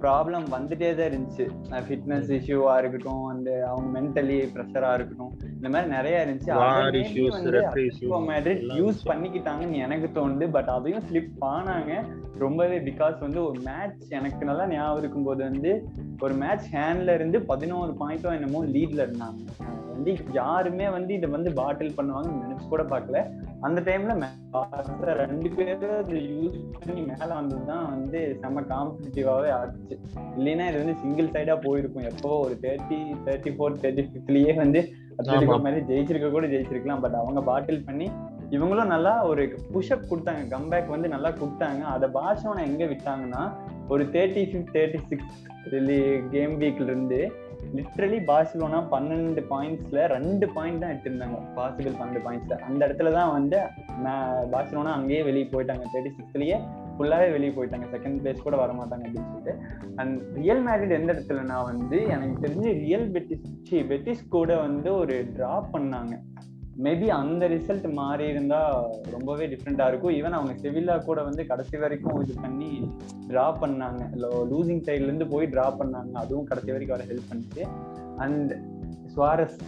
ப்ராப்ளம் 0.06 0.44
வந்துட்டே 0.56 0.88
தான் 0.98 1.08
இருந்துச்சு 1.10 1.44
ஃபிட்னஸ் 1.86 2.30
இஷ்யூவா 2.38 2.74
இருக்கட்டும் 2.80 3.24
அந்த 3.32 3.50
அவங்க 3.70 3.88
மென்டலி 3.96 4.36
ப்ரெஷரா 4.54 4.90
இருக்கட்டும் 4.98 5.32
இந்த 5.56 5.68
மாதிரி 5.74 5.90
நிறைய 5.96 6.24
இருந்துச்சு. 6.26 6.50
யூஸ் 8.80 9.00
பண்ணிக்கிட்டாங்கன்னு 9.10 9.82
எனக்கு 9.86 10.08
தோணுது. 10.18 10.48
பட் 10.56 10.70
அதையும் 10.76 11.06
ஸ்லிப் 11.10 11.44
ஆனாங்க 11.54 11.92
ரொம்பவே 12.44 12.78
பிகாஸ் 12.88 13.18
வந்து 13.24 13.40
ஒரு 13.48 13.58
மேட்ச் 13.68 14.02
எனக்கு 14.16 14.48
நல்லா 14.48 14.64
ஞாபகம் 14.72 15.00
இருக்கும்போது 15.02 15.40
வந்து 15.48 15.70
ஒரு 16.24 16.34
மேட்ச் 16.42 16.66
ஹேண்ட்ல 16.74 17.14
இருந்து 17.18 17.38
பதினோரு 17.50 17.92
பாயிண்டோ 18.00 18.30
என்னமோ 18.38 18.60
லீட்ல 18.74 19.00
இருந்தாங்க. 19.06 19.40
வந்து 19.92 20.12
யாருமே 20.32 20.86
வந்து 20.96 21.12
இதை 21.14 21.28
வந்து 21.34 21.50
பாட்டில் 21.58 21.94
பண்ணுவாங்க 21.98 22.30
நினைச்சு 22.40 22.66
கூட 22.72 22.82
பார்க்கல. 22.90 23.20
அந்த 23.66 23.80
டைம்ல 23.86 24.14
ரெண்டு 25.22 25.48
பேரும் 25.56 25.96
அதை 26.00 26.18
யூஸ் 26.32 26.58
பண்ணி 26.74 27.02
மேல 27.10 27.30
வந்ததுதான் 27.38 27.86
வந்து 27.94 28.20
செம்ம 28.42 28.64
காம்படிட்டிவாவே 28.72 29.50
ஆச்சு. 29.58 29.95
இல்லைன்னா 30.38 30.64
இது 30.70 30.80
வந்து 30.82 30.94
சிங்கிள் 31.02 31.32
சைடா 31.34 31.54
போயிருக்கும். 31.66 32.08
எப்போ 32.12 32.30
ஒரு 32.44 32.54
தேர்ட்டி 32.64 32.98
தேர்ட்டி 33.26 33.52
ஃபோர் 33.56 33.80
தேர்ட்டி 33.84 34.04
ஃபிஃப்த்லயே 34.08 34.54
வந்து 34.62 34.80
அத்லெட்டிகோ 35.18 35.58
மாதிரி 35.66 35.82
ஜெயிச்சிருக்க 35.90 36.28
கூட 36.36 36.46
ஜெயிச்சிருக்கலாம். 36.54 37.02
பட் 37.04 37.20
அவங்க 37.22 37.42
பாட்டில் 37.50 37.86
பண்ணி 37.88 38.08
இவங்களும் 38.56 38.92
நல்லா 38.94 39.12
ஒரு 39.28 39.42
புஷ்அப் 39.74 40.10
கொடுத்தாங்க. 40.10 40.42
கம்பேக் 40.52 40.92
வந்து 40.94 41.08
நல்லா 41.14 41.30
கொடுத்தாங்க. 41.40 41.82
அதை 41.94 42.08
பார்சலோனா 42.18 42.62
எங்க 42.70 42.84
விட்டாங்கன்னா 42.92 43.42
ஒரு 43.94 44.04
thirty 44.14 44.42
fifth 44.50 44.74
thirty 44.76 45.00
six 45.08 45.40
game 46.34 46.54
வீக்ல 46.60 46.88
இருந்து 46.90 47.20
லிட்ரலி 47.76 48.18
பார்சலோனா 48.28 48.80
பன்னெண்டு 48.92 49.42
பாயிண்ட்ஸ்ல 49.52 50.00
ரெண்டு 50.14 50.46
பாயிண்ட் 50.56 50.82
தான் 50.82 50.92
எடுத்திருந்தாங்க. 50.92 51.38
பாசிபிள் 51.56 51.96
பன்னெண்டு 52.00 52.22
பாயிண்ட்ஸ்ல 52.26 52.58
அந்த 52.68 52.80
இடத்துல 52.86 53.12
தான் 53.18 53.32
வந்து 53.36 53.58
பார்சலோனா 54.54 54.92
அங்கேயே 54.98 55.22
வெளியே 55.28 55.46
போயிட்டாங்க. 55.54 55.86
தேர்ட்டி 55.94 56.12
சிக்ஸ்லயே 56.18 56.58
ஃபுல்லாகவே 56.98 57.30
வெளியே 57.30 57.50
போயிட்டாங்க. 57.50 57.86
செகண்ட் 57.92 58.18
பிளேஸ் 58.22 58.42
கூட 58.42 58.56
வர 58.56 58.72
மாட்டாங்க 58.72 59.04
அப்படின்னு 59.06 59.32
சொல்லிட்டு. 59.32 59.56
அண்ட் 59.96 60.34
ரியல் 60.34 60.64
மேரிட் 60.64 60.90
எந்த 60.90 61.12
இடத்துலனா 61.12 61.64
வந்து 61.64 62.02
எனக்கு 62.06 62.46
தெரிஞ்சு 62.46 62.62
ரியல் 62.62 63.10
பெட்டிஸ் 63.10 63.74
பெட்டிஸ் 63.74 64.28
கூட 64.28 64.56
வந்து 64.56 64.94
ஒரு 64.94 65.32
ட்ரா 65.36 65.62
பண்ணாங்க. 65.72 66.20
மேபி 66.82 67.06
அந்த 67.08 67.48
ரிசல்ட் 67.48 67.92
மாறி 67.92 68.28
இருந்தா 68.28 68.90
ரொம்பவே 69.10 69.46
டிஃப்ரெண்டா 69.46 69.88
இருக்கும். 69.88 70.14
ஈவன் 70.14 70.36
அவங்க 70.38 70.56
செவில்லா 70.56 70.98
கூட 70.98 71.22
வந்து 71.22 71.46
கடைசி 71.46 71.78
வரைக்கும் 71.78 72.22
இது 72.22 72.34
பண்ணி 72.40 72.90
டிரா 73.28 73.46
பண்ணாங்க. 73.60 74.00
லூசிங் 74.50 74.82
சைட்ல 74.86 75.08
இருந்து 75.08 75.26
போய் 75.26 75.46
டிரா 75.46 75.74
பண்ணாங்க. 75.78 76.12
அதுவும் 76.12 76.44
கடைசி 76.44 76.70
வரைக்கும் 76.70 76.98
வர 76.98 77.12
ஹெல்ப் 77.12 77.28
பண்ணிட்டு. 77.28 77.66
அண்ட் 78.16 78.52
சுவாரஸ் 79.16 79.58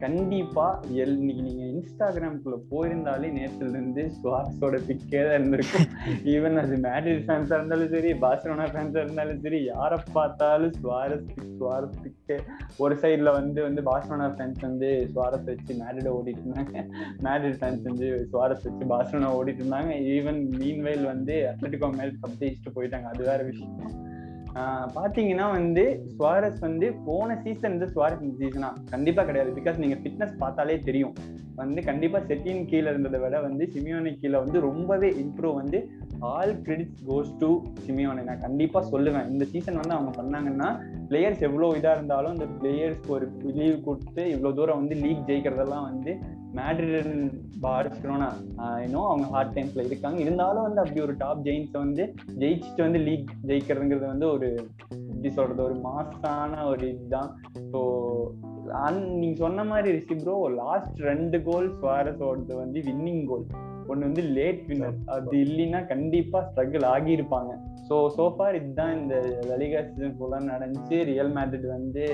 கண்டிப்பா 0.00 0.64
எல் 0.92 1.14
இன்னைக்கு 1.20 1.42
நீங்க 1.42 1.64
இன்ஸ்டாகிராம்குள்ள 1.64 2.56
போயிருந்தாலே 2.70 3.28
நேத்துல 3.32 3.68
இருந்து 3.68 4.12
சுவாரஸோட 4.18 4.76
பிக்கே 4.88 5.20
தான் 5.22 5.36
இருந்திருக்கும். 5.38 5.86
ஈவன் 6.34 6.56
அது 6.56 6.76
மேட்ரிட் 6.76 7.24
ஃபேன்ஸா 7.26 7.56
இருந்தாலும் 7.58 7.88
சரி 7.88 8.12
பார்சலோனா 8.12 8.66
ஃபேன்ஸா 8.74 8.98
இருந்தாலும் 8.98 9.40
சரி 9.40 9.64
யாரை 9.64 9.98
பார்த்தாலும் 10.12 10.72
சுவாரஸ் 10.72 11.26
பிக் 11.26 11.58
சுவாரஸ் 11.58 12.00
பிக்கு 12.02 12.36
ஒரு 12.76 12.94
சைட்ல 12.94 13.32
வந்து 13.32 13.62
வந்து 13.62 13.82
பார்சலோனா 13.82 14.28
ஃபேன்ஸ் 14.36 14.60
வந்து 14.60 15.10
சுவாரஸ் 15.14 15.44
வச்சு 15.44 15.74
மேட்ரிட 15.74 16.08
ஓடிட்டு 16.18 16.44
இருந்தாங்க. 16.44 16.84
மேட்ரிட் 17.22 17.60
ஃபேன்ஸ் 17.60 17.82
வந்து 17.82 18.28
சுவாரஸ் 18.32 18.62
வச்சு 18.62 18.86
பார்சலோனா 18.94 19.30
ஓடிட்டு 19.40 19.62
இருந்தாங்க. 19.64 19.92
ஈவன் 20.16 20.48
மீன் 20.58 20.82
வயல் 20.82 21.04
வந்து 21.04 21.54
அத்லட்டிகோ 21.54 21.96
மேல் 21.96 22.18
கப் 22.22 22.38
ஜெயிச்சுட்டு 22.40 22.76
போயிட்டாங்க. 22.76 23.02
அது 23.02 23.24
வேற 23.24 23.42
விஷயம். 23.42 24.07
பார்த்தீங்கன்னா 24.58 24.96
பாத்தீங்கன்னா 24.98 25.46
வந்து 25.56 25.82
சுவாரஸ் 26.14 26.60
வந்து 26.66 26.86
போன 27.08 27.36
சீசன் 27.42 27.74
வந்து 27.74 27.88
சுவாரஸ் 27.94 28.22
சீசனா 28.40 28.68
கண்டிப்பா 28.92 29.22
கிடையாது. 29.28 29.50
பிகாஸ் 29.58 29.82
நீங்க 29.82 29.96
ஃபிட்னஸ் 30.02 30.40
பார்த்தாலே 30.42 30.76
தெரியும். 30.88 31.14
வந்து 31.60 31.80
கண்டிப்பா 31.88 32.18
செட்டின் 32.28 32.66
கீழே 32.70 32.88
இருந்ததை 32.92 33.18
விட 33.22 33.36
வந்து 33.46 33.64
சிமியோனி 33.74 34.10
கீழே 34.20 34.38
வந்து 34.44 34.58
ரொம்பவே 34.66 35.08
இம்ப்ரூவ் 35.22 35.54
வந்து 35.60 35.78
ஆல் 36.32 36.54
கிரெடிட்ஸ் 36.66 37.02
கோஸ் 37.08 37.32
டு 37.40 37.50
சிமியோனை. 37.86 38.22
நான் 38.28 38.44
கண்டிப்பா 38.46 38.80
சொல்லுவேன். 38.92 39.28
இந்த 39.32 39.44
சீசன் 39.52 39.80
வந்து 39.82 39.96
அவங்க 39.96 40.12
பண்ணாங்கன்னா 40.20 40.68
பிளேயர்ஸ் 41.10 41.44
எவ்வளோ 41.48 41.70
இதாக 41.78 41.96
இருந்தாலும் 41.98 42.34
இந்த 42.36 42.48
பிளேயர்ஸ்க்கு 42.60 43.14
ஒரு 43.18 43.28
லீவ் 43.58 43.76
கொடுத்து 43.88 44.24
இவ்வளோ 44.34 44.52
தூரம் 44.58 44.80
வந்து 44.82 44.96
லீக் 45.04 45.26
ஜெயிக்கிறதெல்லாம் 45.30 45.88
வந்து 45.90 46.14
மேட்ரிடன் 46.56 47.14
பார்சலோனா 47.62 48.28
இன்னும் 48.84 49.08
அவங்க 49.08 49.26
ஹார்ட் 49.34 49.54
டைம்ஸ்ல 49.56 49.84
இருக்காங்க. 49.88 50.18
இருந்தாலும் 50.24 50.66
வந்து 50.66 50.82
அப்படி 50.82 51.00
ஒரு 51.06 51.14
டாப் 51.22 51.44
ஜெயின்ஸ் 51.48 51.74
வந்து 51.84 52.04
ஜெயிச்சுட்டு 52.42 52.86
வந்து 52.86 53.00
லீக் 53.08 53.32
ஜெயிக்கிறதுங்கிறது 53.50 54.06
வந்து 54.12 54.28
ஒரு 54.34 54.48
எப்படி 55.12 55.30
சொல்றது 55.38 55.62
ஒரு 55.68 55.76
மாசான 55.86 56.64
ஒரு 56.72 56.84
இதுதான். 56.94 57.30
ஸோ 57.72 57.80
நீங்க 59.20 59.36
சொன்ன 59.44 59.64
மாதிரி 59.70 59.88
ரிஷி 59.96 60.16
ப்ரோ 60.22 60.36
லாஸ்ட் 60.62 60.98
ரெண்டு 61.10 61.38
கோல் 61.48 61.68
சுவாரஸோடது 61.80 62.54
வந்து 62.62 62.78
வின்னிங் 62.88 63.24
கோல் 63.30 63.46
ஒன்னு 63.90 64.08
வந்து 64.08 64.22
லேட் 64.38 64.64
வின்னர் 64.70 64.98
அது 65.14 65.36
இல்லைன்னா 65.44 65.80
கண்டிப்பா 65.92 66.38
ஸ்ட்ரகிள் 66.48 66.84
ஆகியிருப்பாங்க. 66.94 67.52
ஸோ 67.88 67.96
சோஃபார் 68.16 68.58
இதுதான் 68.58 68.92
இந்த 68.98 69.14
லலிகா 69.50 69.80
சீசன் 69.86 70.16
ஃபுல்லாக 70.18 70.48
நடந்துச்சு. 70.52 70.96
ரியல் 71.10 71.32
மேட்ரிட் 71.36 71.68
வந்து 71.76 72.04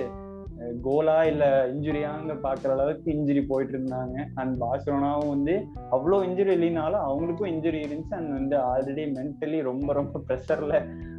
கோலா 0.83 1.25
இல்ல 1.25 1.45
இன்ஜுரியாங்க 1.73 2.35
பாக்குற 2.43 2.71
அளவுக்கு 2.71 3.13
இன்ஜுரி 3.13 3.43
போயிட்டு 3.49 3.75
இருந்தாங்க 3.79 4.17
அண்ட் 4.35 4.63
பார்சலோனாவும் 4.63 5.29
வந்து 5.29 5.55
அவ்வளோ 5.91 6.19
இன்ஜுரி 6.29 6.53
இல்லைனாலும் 6.59 7.05
அவங்களுக்கும் 7.09 7.53
இன்ஜுரி 7.55 7.81
இருந்துச்சு. 7.85 8.15
அண்ட் 8.15 8.33
வந்து 8.33 8.57
ஆல்ரெடி 8.57 9.05
மென்டலி 9.19 9.63
ரொம்ப 9.63 9.93
ரொம்ப 9.93 10.21
ப்ரெஷர்ல 10.29 10.75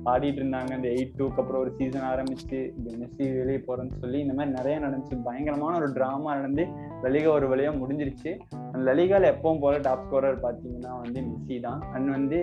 ஆடிட்டு 0.06 0.40
இருந்தாங்க. 0.42 0.72
அந்த 0.72 0.88
எயிட் 0.88 1.16
டூக்கு 1.18 1.42
அப்புறம் 1.42 1.62
ஒரு 1.62 1.72
சீசன் 1.78 2.10
ஆரம்பிச்சு 2.12 2.60
மெஸ்ஸி 3.02 3.28
வெளியே 3.38 3.62
போறேன்னு 3.68 4.00
சொல்லி 4.02 4.20
இந்த 4.20 4.34
மாதிரி 4.34 4.56
நிறைய 4.56 4.80
நடந்துச்சு. 4.80 5.24
பயங்கரமான 5.24 5.78
ஒரு 5.78 5.94
டிராமா 5.94 6.36
நடந்து 6.36 6.66
லலிகா 7.02 7.32
ஒரு 7.32 7.56
வழியா 7.56 7.72
முடிஞ்சிருச்சு. 7.82 8.34
அந்த 8.72 8.94
லலிகால 8.94 9.32
எப்பவும் 9.36 9.60
போல 9.60 9.78
டாப் 9.78 10.04
ஸ்கோரர் 10.06 10.44
பாத்தீங்கன்னா 10.46 10.94
வந்து 11.04 11.22
மெஸ்ஸி 11.22 11.60
தான். 11.60 11.82
அண்ட் 11.94 12.10
வந்து 12.10 12.40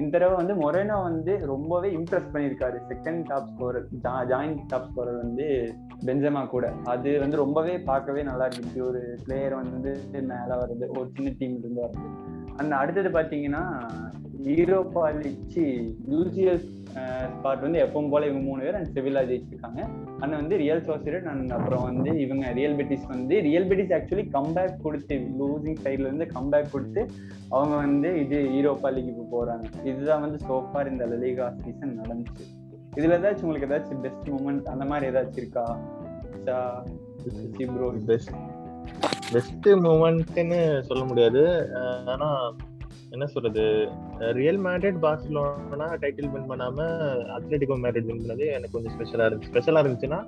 இந்த 0.00 0.18
தடவை 0.18 0.44
வந்து 0.44 0.54
மொரேனோ 0.62 1.02
வந்து 1.02 1.32
ரொம்பவே 1.46 1.88
இம்ப்ரெஸ் 1.96 2.30
பண்ணியிருக்காரு. 2.32 2.78
Second 2.88 3.22
top 3.26 3.48
scorer 3.50 3.86
joint 4.32 4.60
top 4.68 4.86
scorer 4.90 5.16
வந்து 5.16 5.48
பெஞ்சமா 6.06 6.42
கூட. 6.48 6.72
அது 6.84 7.18
வந்து 7.18 7.36
ரொம்பவே 7.36 7.78
பார்க்கவே 7.78 8.22
நல்லா 8.22 8.48
இருந்துச்சு 8.48 8.82
ஒரு 8.88 9.02
பிளேயர் 9.26 9.54
வந்து 9.54 9.92
மேலே 10.12 10.56
வருது. 10.62 10.86
ஒரு 10.98 11.10
சின்ன 11.14 11.32
டீம் 11.38 11.58
இருந்து 11.58 11.82
வருது. 11.82 12.08
அந்த 12.56 12.76
அடுத்தது 12.76 13.08
பார்த்தீங்கன்னா 13.08 13.64
ஈரோப்பா 14.44 15.02
லிச்சி 15.22 15.64
யூசிஎஸ் 16.10 16.68
ஸ்பாட் 17.32 17.64
வந்து 17.66 17.78
எப்பவும் 17.84 18.10
போல 18.10 18.26
இவங்க 18.26 18.42
மூணு 18.46 18.62
பேர் 18.62 18.78
அண்ட் 18.78 18.92
செவிலா 18.94 19.22
ஜெயிச்சிருக்காங்க. 19.30 19.80
அண்ணன் 20.20 20.40
வந்து 20.40 20.56
ரியல் 20.56 20.82
சோசியட் 20.82 21.28
அண்ட் 21.32 21.50
அப்புறம் 21.50 21.82
வந்து 21.82 22.10
இவங்க 22.20 22.52
ரியல் 22.58 22.76
பெட்டிஸ் 22.76 23.06
வந்து 23.08 23.40
ரியல் 23.48 23.68
பெட்டிஸ் 23.68 23.94
ஆக்சுவலி 23.98 24.24
கம்பேக் 24.36 24.80
கொடுத்து 24.82 25.16
லூசிங் 25.40 25.80
சைட்ல 25.84 26.08
இருந்து 26.08 26.26
கம்பேக் 26.34 26.72
கொடுத்து 26.72 27.02
அவங்க 27.48 27.76
வந்து 27.76 28.10
இது 28.24 28.38
யூரோப்பா 28.56 28.90
லீக்கு 28.96 29.26
போறாங்க. 29.34 29.66
இதுதான் 29.84 30.20
வந்து 30.20 30.40
சோஃபார் 30.48 30.90
இந்த 30.90 31.06
லலிகா 31.06 31.46
சீசன் 31.64 32.00
நடந்துச்சு. 32.00 32.46
இதுல 32.96 33.16
ஏதாச்சும் 33.18 33.46
உங்களுக்கு 33.48 33.70
ஏதாச்சும் 33.70 34.00
பெஸ்ட் 34.00 34.30
மூமெண்ட் 34.30 34.72
அந்த 34.74 34.84
மாதிரி 34.84 35.12
ஏதாச்சும் 35.12 35.42
இருக்கா? 35.42 35.64
பெஸ்ட் 38.06 38.34
பெஸ்ட் 39.32 39.68
மூமெண்ட்னு 39.68 40.80
சொல்ல 40.80 41.02
முடியாது. 41.04 41.42
ஆனா 42.06 42.28
என்ன 43.14 43.26
சொல்றது? 43.32 43.62
Real 44.38 44.58
Madrid 44.66 44.98
Barcelona 45.04 45.86
title 46.02 46.30
win 46.34 46.50
பண்ணாம 46.50 46.84
அத்லெட்டிகோ 47.36 47.76
மேட்ரிட் 47.84 48.08
வின் 48.10 48.20
பண்ணது 48.22 48.44
எனக்கு 48.56 48.74
கொஞ்சம் 48.76 48.94
ஸ்பெஷலா 48.96 49.26
இருந்துச்சு. 49.28 49.50
ஸ்பெஷலா 49.50 49.82
இருந்துச்சுன்னா 49.82 50.20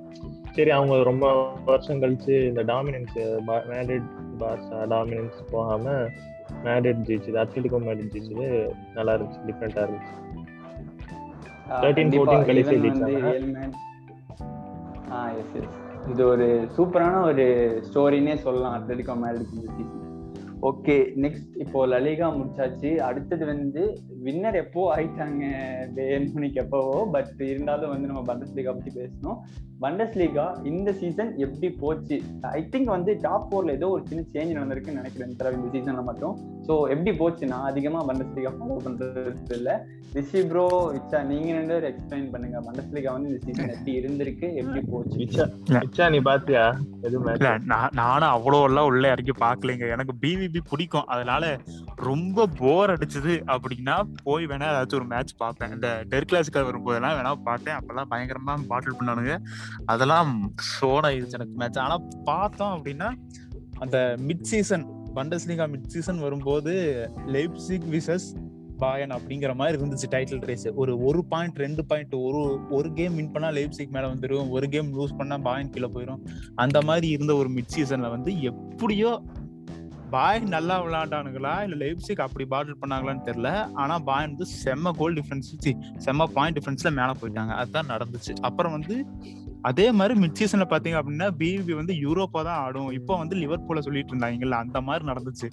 சரி 0.56 0.72
அவங்க 0.78 0.96
ரொம்ப 1.10 1.26
வருஷம் 1.70 2.02
கழிச்சு 2.02 2.34
இந்த 2.48 2.64
டாமினன்ஸ் 2.72 3.16
மேட்ரிட் 3.70 4.08
பார்சா 4.42 4.80
டாமினன்ஸ் 4.94 5.38
போகாம 5.52 5.94
மேட்ரிட் 6.66 7.06
ஜெயிச்சது 7.10 7.40
அத்லெட்டிகோ 7.44 7.80
மேட்ரிட் 7.86 8.12
ஜெயிச்சது 8.16 8.48
நல்லா 8.96 9.14
இருந்துச்சு 9.16 9.46
டிஃப்ரெண்டா 9.50 9.84
இருந்துச்சு. 9.86 10.12
தேர்ட்டீன் 11.82 12.12
ஃபோர்டீன் 12.16 12.48
கழிச்சு 12.50 12.76
ஜெயிச்சாங்க 12.84 13.32
இது 16.12 16.22
ஒரு 16.34 16.46
சூப்பரான 16.76 17.16
ஒரு 17.30 17.44
ஸ்டோரினே 17.88 18.34
சொல்லலாம். 18.46 18.74
அத்லெட்டிகோ 18.78 19.14
மேட்ரிட் 19.24 19.52
ஓகே 20.68 20.96
நெக்ஸ்ட் 21.22 21.54
இப்போ 21.62 21.78
லலிகா 21.92 22.26
முடிச்சாச்சு. 22.36 22.90
அடுத்தது 23.08 23.44
வந்து 23.52 23.82
வின்னர் 24.26 24.58
எப்போ 24.64 24.82
ஆயிட்டாங்க? 24.96 25.44
பேன்முனிக்கு 25.96 26.60
எப்போவோ 26.64 26.96
பட் 27.14 27.42
இருந்தாலும் 27.52 27.92
வந்து 27.94 28.10
நம்ம 28.10 28.22
பண்டஸ் 28.30 28.56
லீகா 28.58 28.72
பத்தி 28.76 28.92
பேசணும். 29.00 29.38
பண்டஸ் 29.84 30.16
லீகா 30.20 30.44
இந்த 30.70 30.88
சீசன் 31.00 31.30
எப்படி 31.44 31.68
போச்சு? 31.80 32.16
ஐ 32.58 32.60
திங்க் 32.72 32.92
வந்து 32.96 33.12
டாப் 33.24 33.48
ஃபோர்ல 33.48 33.74
ஏதோ 33.78 33.88
ஒரு 33.94 34.04
சின்ன 34.10 34.22
சேஞ்ச் 34.34 34.56
நடந்திருக்குன்னு 34.58 35.00
நினைக்கிறேன் 35.00 35.34
தடவை 35.40 35.56
இந்த 35.60 35.70
சீசன்ல 35.74 36.04
மட்டும். 36.10 36.36
ஸோ 36.68 36.74
எப்படி 36.94 37.12
போச்சு? 37.22 37.44
நான் 37.54 37.68
அதிகமா 37.70 38.02
பண்டஸ் 38.10 38.36
லீகா 38.36 38.52
ஃபாலோ 38.58 38.78
பண்றது 38.86 39.56
இல்லை. 39.58 39.74
ரிஷி 40.18 40.40
ப்ரோ 40.48 40.64
இச்சா 40.98 41.18
நீங்க 41.32 41.50
ரெண்டு 41.58 41.74
பேரும் 41.74 41.90
எக்ஸ்பிளைன் 41.92 42.30
பண்ணுங்க. 42.32 42.56
பண்டஸ் 42.68 42.94
லீகா 42.96 43.12
வந்து 43.16 43.30
இந்த 43.30 43.40
சீசன் 43.46 43.74
எப்படி 43.76 43.92
இருந்திருக்கு? 44.00 44.48
எப்படி 44.62 44.80
போச்சு? 44.94 45.18
இச்சா 45.86 46.06
நீ 46.14 46.20
பாத்தியா? 46.30 46.64
இல்ல 47.08 47.50
நானும் 48.00 48.32
அவ்வளோ 48.36 48.62
எல்லாம் 48.70 48.88
உள்ள 48.92 49.04
இறங்கி 49.14 49.34
பாக்கலைங்க 49.44 49.88
எனக்கு 49.96 50.14
பிவிபி 50.52 50.70
பிடிக்கும். 50.70 51.06
அதனால 51.14 51.44
ரொம்ப 52.08 52.46
போர் 52.60 52.92
அடிச்சது 52.94 53.34
அப்படின்னா 53.54 53.96
போய் 54.26 54.48
வேணா 54.50 54.68
ஏதாச்சும் 54.72 55.00
ஒரு 55.00 55.08
மேட்ச் 55.12 55.34
பார்ப்பேன். 55.42 55.72
இந்த 55.76 55.88
டெர் 56.12 56.28
கிளாஸுக்கு 56.30 56.68
வரும்போதெல்லாம் 56.70 57.16
வேணா 57.18 57.32
பார்த்தேன் 57.50 57.76
அப்பெல்லாம் 57.78 58.10
பயங்கரமா 58.12 58.54
பாட்டில் 58.72 58.98
பண்ணானுங்க 59.00 59.36
அதெல்லாம் 59.92 60.32
சோனா 60.72 61.10
இருந்துச்சு 61.14 61.38
எனக்கு 61.40 61.60
மேட்ச் 61.62 61.82
ஆனா 61.86 61.98
பார்த்தோம் 62.30 62.74
அப்படின்னா 62.76 63.10
அந்த 63.84 63.98
mid 64.28 64.48
season 64.52 64.86
Bundesliga 65.18 65.64
mid 65.74 65.92
season 65.94 66.24
வரும்போது 66.26 66.72
லெப்சிக் 67.36 67.88
விசஸ் 67.94 68.26
பாயன் 68.82 69.12
அப்படிங்கிற 69.16 69.52
மாதிரி 69.58 69.76
இருந்துச்சு 69.78 70.08
டைட்டில் 70.12 70.40
ரேஸ் 70.48 70.64
ஒரு 70.82 70.92
ஒரு 71.08 71.20
பாயிண்ட் 71.32 71.58
ரெண்டு 71.64 71.82
பாயிண்ட் 71.90 72.14
ஒரு 72.28 72.40
ஒரு 72.76 72.88
கேம் 72.98 73.16
வின் 73.18 73.30
பண்ணா 73.34 73.48
லைப்சிக் 73.56 73.92
மேல 73.96 74.06
வந்துடும் 74.12 74.48
ஒரு 74.56 74.66
கேம் 74.72 74.88
லூஸ் 74.96 75.18
பண்ணா 75.18 75.36
பாயன் 75.46 75.70
கீழே 75.74 75.88
போயிடும் 75.96 76.22
அந்த 76.54 76.78
மாதிரி 76.88 77.08
இருந்த 77.16 77.34
ஒரு 77.40 77.50
மிட் 77.56 77.72
சீசன்ல 77.74 78.10
வந்து 78.16 78.32
எப்படியோ 78.50 79.12
பாய் 80.14 80.40
நல்லா 80.54 80.74
விளையாண்டானுங்களா? 80.84 81.52
இல்ல 81.66 81.76
லைப்சிக் 81.82 82.22
அப்படி 82.24 82.44
பாட்டில் 82.52 82.80
பண்ணாங்களான்னு 82.80 83.26
தெரியல. 83.28 83.50
ஆனா 83.82 83.94
பாய் 84.08 84.26
வந்து 84.26 84.46
செம்ம 84.64 84.92
கோல் 85.00 85.16
டிஃபரன்ஸ் 85.18 85.50
செம்ம 86.06 86.26
பாயிண்ட் 86.36 86.56
டிஃபரன்ஸ்ல 86.58 86.90
மேல 86.98 87.10
போயிட்டாங்க. 87.20 87.52
அதுதான் 87.60 87.90
நடந்துச்சு. 87.94 88.34
அப்புறம் 88.48 88.74
வந்து 88.76 88.96
அதே 89.70 89.86
மாதிரி 89.98 90.14
மிட் 90.22 90.38
சீசன்ல 90.38 90.64
பாத்தீங்க 90.70 90.96
அப்படின்னா 91.00 91.28
பிவி 91.40 91.74
வந்து 91.80 91.94
யூரோப்பா 92.04 92.40
தான் 92.48 92.60
ஆடும். 92.64 92.90
இப்போ 92.98 93.12
வந்து 93.22 93.34
லிவர் 93.42 93.66
போல 93.66 93.80
சொல்லிட்டு 93.86 94.12
இருந்தாங்கல்ல 94.12 94.56
அந்த 94.64 94.78
மாதிரி 94.88 95.04
நடந்துச்சு. 95.10 95.48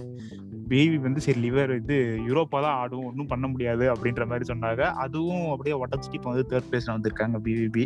பிவி 0.72 0.98
வந்து 1.06 1.22
சரி 1.25 1.39
லிவர் 1.46 1.72
இது 1.82 1.98
யூரோப்பா 2.30 2.58
தான் 2.66 2.78
ஆடும். 2.82 3.06
ஒன்றும் 3.10 3.30
பண்ண 3.34 3.46
முடியாது 3.54 3.86
அப்படின்ற 3.94 4.25
மாதிரி 4.32 4.48
சொன்னாங்க. 4.51 4.84
அதுவும் 5.04 5.46
அப்படியே 5.54 5.78
உடச்சிட்டு 5.84 6.20
இப்போ 6.20 6.32
வந்து 6.34 6.48
தேர்ட் 6.51 6.70
பிளேஸ்ல 6.72 6.96
வந்திருக்காங்க 6.98 7.39
பிவிபி 7.48 7.86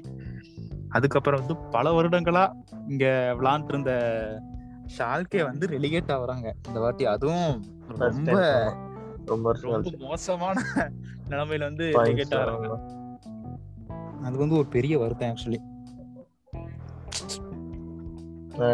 அதுக்கப்புறம் 0.98 1.42
வந்து 1.42 1.56
பல 1.76 1.92
வருடங்களா 1.98 2.46
இங்க 2.94 3.06
விளாண்டு 3.40 3.72
இருந்த 3.74 3.92
ஷால்கே 4.98 5.44
வந்து 5.44 5.68
ரெலிகேட் 5.68 6.14
ஆகுறாங்க. 6.16 6.48
இந்த 6.68 6.80
வாட்டி 6.80 7.06
அதுவும் 7.06 7.52
ரொம்ப 8.06 8.38
ரொம்ப 9.26 9.52
மோசமான 10.00 10.56
நிலைமையில 11.30 11.60
வந்து 11.60 11.86
ரெலிகேட் 12.00 12.36
ஆகுறாங்க. 12.40 12.70
அது 14.24 14.38
வந்து 14.38 14.56
ஒரு 14.56 14.68
பெரிய 14.68 14.98
வருத்தம் 15.00 15.30
ஆக்சுவலி 15.30 15.60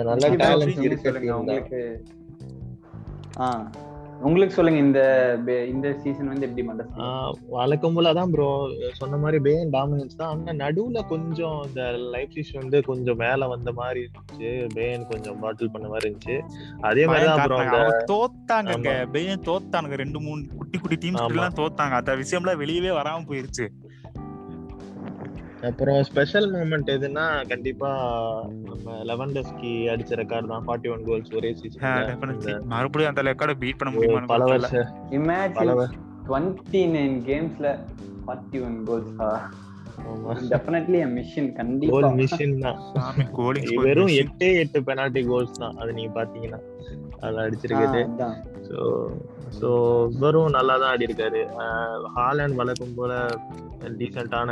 நல்ல 0.08 0.30
டேலண்ட் 0.40 0.82
இருக்கு 0.82 1.12
உங்களுக்கு. 1.38 1.82
ஆ. 3.40 3.48
உங்களுக்கு 4.28 4.56
சொல்லுங்க 4.56 4.80
இந்த 4.86 5.02
இந்த 5.74 5.88
சீசன் 6.02 6.30
வந்து 6.32 6.46
எப்படி 6.48 6.64
மண்டஸ் 6.68 6.96
வழக்கம் 7.56 7.96
போல 7.98 8.12
தான் 8.18 8.32
ப்ரோ 8.34 8.48
சொன்ன 9.00 9.20
மாதிரி 9.24 9.38
பேன் 9.46 9.72
டாமினன்ஸ் 9.76 10.18
தான். 10.22 10.32
ஆனா 10.32 10.54
நடுவுல 10.64 11.02
கொஞ்சம் 11.12 11.58
இந்த 11.68 11.84
லைஃப் 12.16 12.34
சீஸ் 12.36 12.52
வந்து 12.62 12.80
கொஞ்சம் 12.90 13.20
மேல 13.24 13.48
வந்த 13.54 13.72
மாதிரி 13.80 14.00
இருந்துச்சு. 14.04 14.52
பேன் 14.78 15.08
கொஞ்சம் 15.12 15.40
பாட்டில் 15.44 15.74
பண்ண 15.76 15.88
மாதிரி 15.94 16.08
இருந்துச்சு. 16.08 16.38
அதே 16.90 17.06
மாதிரி 17.12 17.30
தான் 17.30 17.44
ப்ரோ 17.46 17.60
தோத்தாங்க 18.14 18.96
பேன் 19.16 19.46
தோத்தானுங்க. 19.50 19.98
ரெண்டு 20.04 20.22
மூணு 20.26 20.42
குட்டி 20.62 20.80
குட்டி 20.84 21.00
டீம்ஸ் 21.06 21.26
எல்லாம் 21.30 21.60
தோத்தாங்க. 21.62 21.96
அந்த 22.02 22.16
விஷயம்லாம் 22.24 22.62
வெளியவே 22.64 22.94
வராம 23.00 23.26
போயிருச்சு. 23.32 23.68
அப்புறம் 25.68 25.98
ஸ்பெஷல் 26.10 26.48
மூமெண்ட் 26.54 26.90
எதுன்னா 26.96 27.24
கண்டிப்பா 27.52 27.90
நம்ம 28.68 28.94
லெவன்டஸ்கி 29.10 29.72
அடிச்ச 29.94 30.12
ரெக்கார்ட் 30.22 30.52
தான். 30.52 30.64
ஃபார்ட்டி 30.68 30.92
ஒன் 30.94 31.04
கோல்ஸ் 31.08 31.34
ஒரே 31.40 31.50
சீசன் 31.62 32.68
மறுபடியும் 32.74 33.12
அந்த 33.12 33.24
ரெக்கார்டை 33.30 33.56
பீட் 33.64 33.80
பண்ண 33.80 33.92
முடியுமா 33.96 34.22
பல 34.34 34.46
வருஷம். 34.52 34.92
Imagine 35.18 35.74
twenty 36.28 36.84
nine 36.96 37.18
கேம்ஸ்ல 37.30 37.68
forty 38.26 38.60
one 38.68 38.78
goals 38.90 39.12
definitely 40.54 41.00
machine 41.16 41.50
கண்டிப்பா. 41.58 41.94
கோல் 41.96 42.14
மிஷின் 42.20 42.56
தான். 42.66 42.78
வெறும் 43.88 44.14
எட்டே 44.22 44.50
எட்டு 44.62 44.80
பெனால்டி 44.90 45.22
கோல்ஸ் 45.32 45.60
தான். 45.64 45.76
அது 45.82 45.98
நீங்க 45.98 46.12
பாத்தீங்கன்னா 46.20 46.60
அதுல 47.22 47.44
அடிச்சிருக்குது. 47.48 48.02
ஸோ 48.68 48.78
ஸோ 49.60 49.70
இவரும் 50.16 50.56
நல்லா 50.58 50.74
தான் 50.82 50.92
ஆடி 50.94 51.08
இருக்காரு 51.08 51.42
ஹாலண்ட் 52.18 52.58
வழக்கம் 52.60 52.98
போல 53.00 53.14
டீசெண்டான 54.00 54.52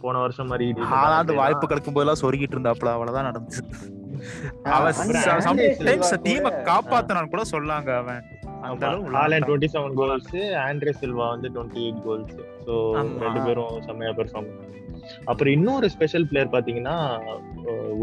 போன 0.00 0.18
வருஷம் 0.22 0.50
மாதிரி 0.50 0.66
ஹாலாண்டு 0.92 1.32
வாய்ப்பு 1.38 1.66
கிடைக்கும் 1.66 1.96
போதெல்லாம் 1.96 2.22
சொருகிட்டு 2.22 2.56
இருந்தாப்ல 2.56 2.92
அவ்வளவுதான் 2.94 3.28
நடந்துச்சு 3.28 3.62
அவன் 4.72 4.94
அப்புறம் 4.94 5.44
சம்டைம்ஸ் 5.46 6.14
டீமை 6.24 6.50
காப்பாத்தனான்னு 6.66 7.30
கூட 7.30 7.44
சொல்லாங்க 7.52 7.90
அவன். 8.00 8.20
அந்த 8.64 8.82
அளவு 8.88 9.02
Haaland 9.06 9.10
விளையாண்டான். 9.10 9.46
Twenty 9.48 9.68
seven 9.74 9.94
goals 10.00 10.32
Andre 10.64 10.92
Silva 11.00 11.26
வந்து 11.34 11.48
டுவெண்ட்டி 11.54 11.80
எயிட் 11.84 12.02
கோல்ஸ் 12.06 12.34
ஸோ 12.66 12.74
ஆமா. 12.94 13.14
ரெண்டு 13.24 13.40
பேரும் 13.46 13.78
செம்மையா 13.86 14.12
பெர்ஃபார்ம் 14.18 14.50
அப்புறம் 15.26 15.52
இன்னொரு 15.56 15.86
ஸ்பெஷல் 15.94 16.26
பிளேயர் 16.28 16.52
பாத்தீங்கன்னா 16.54 16.96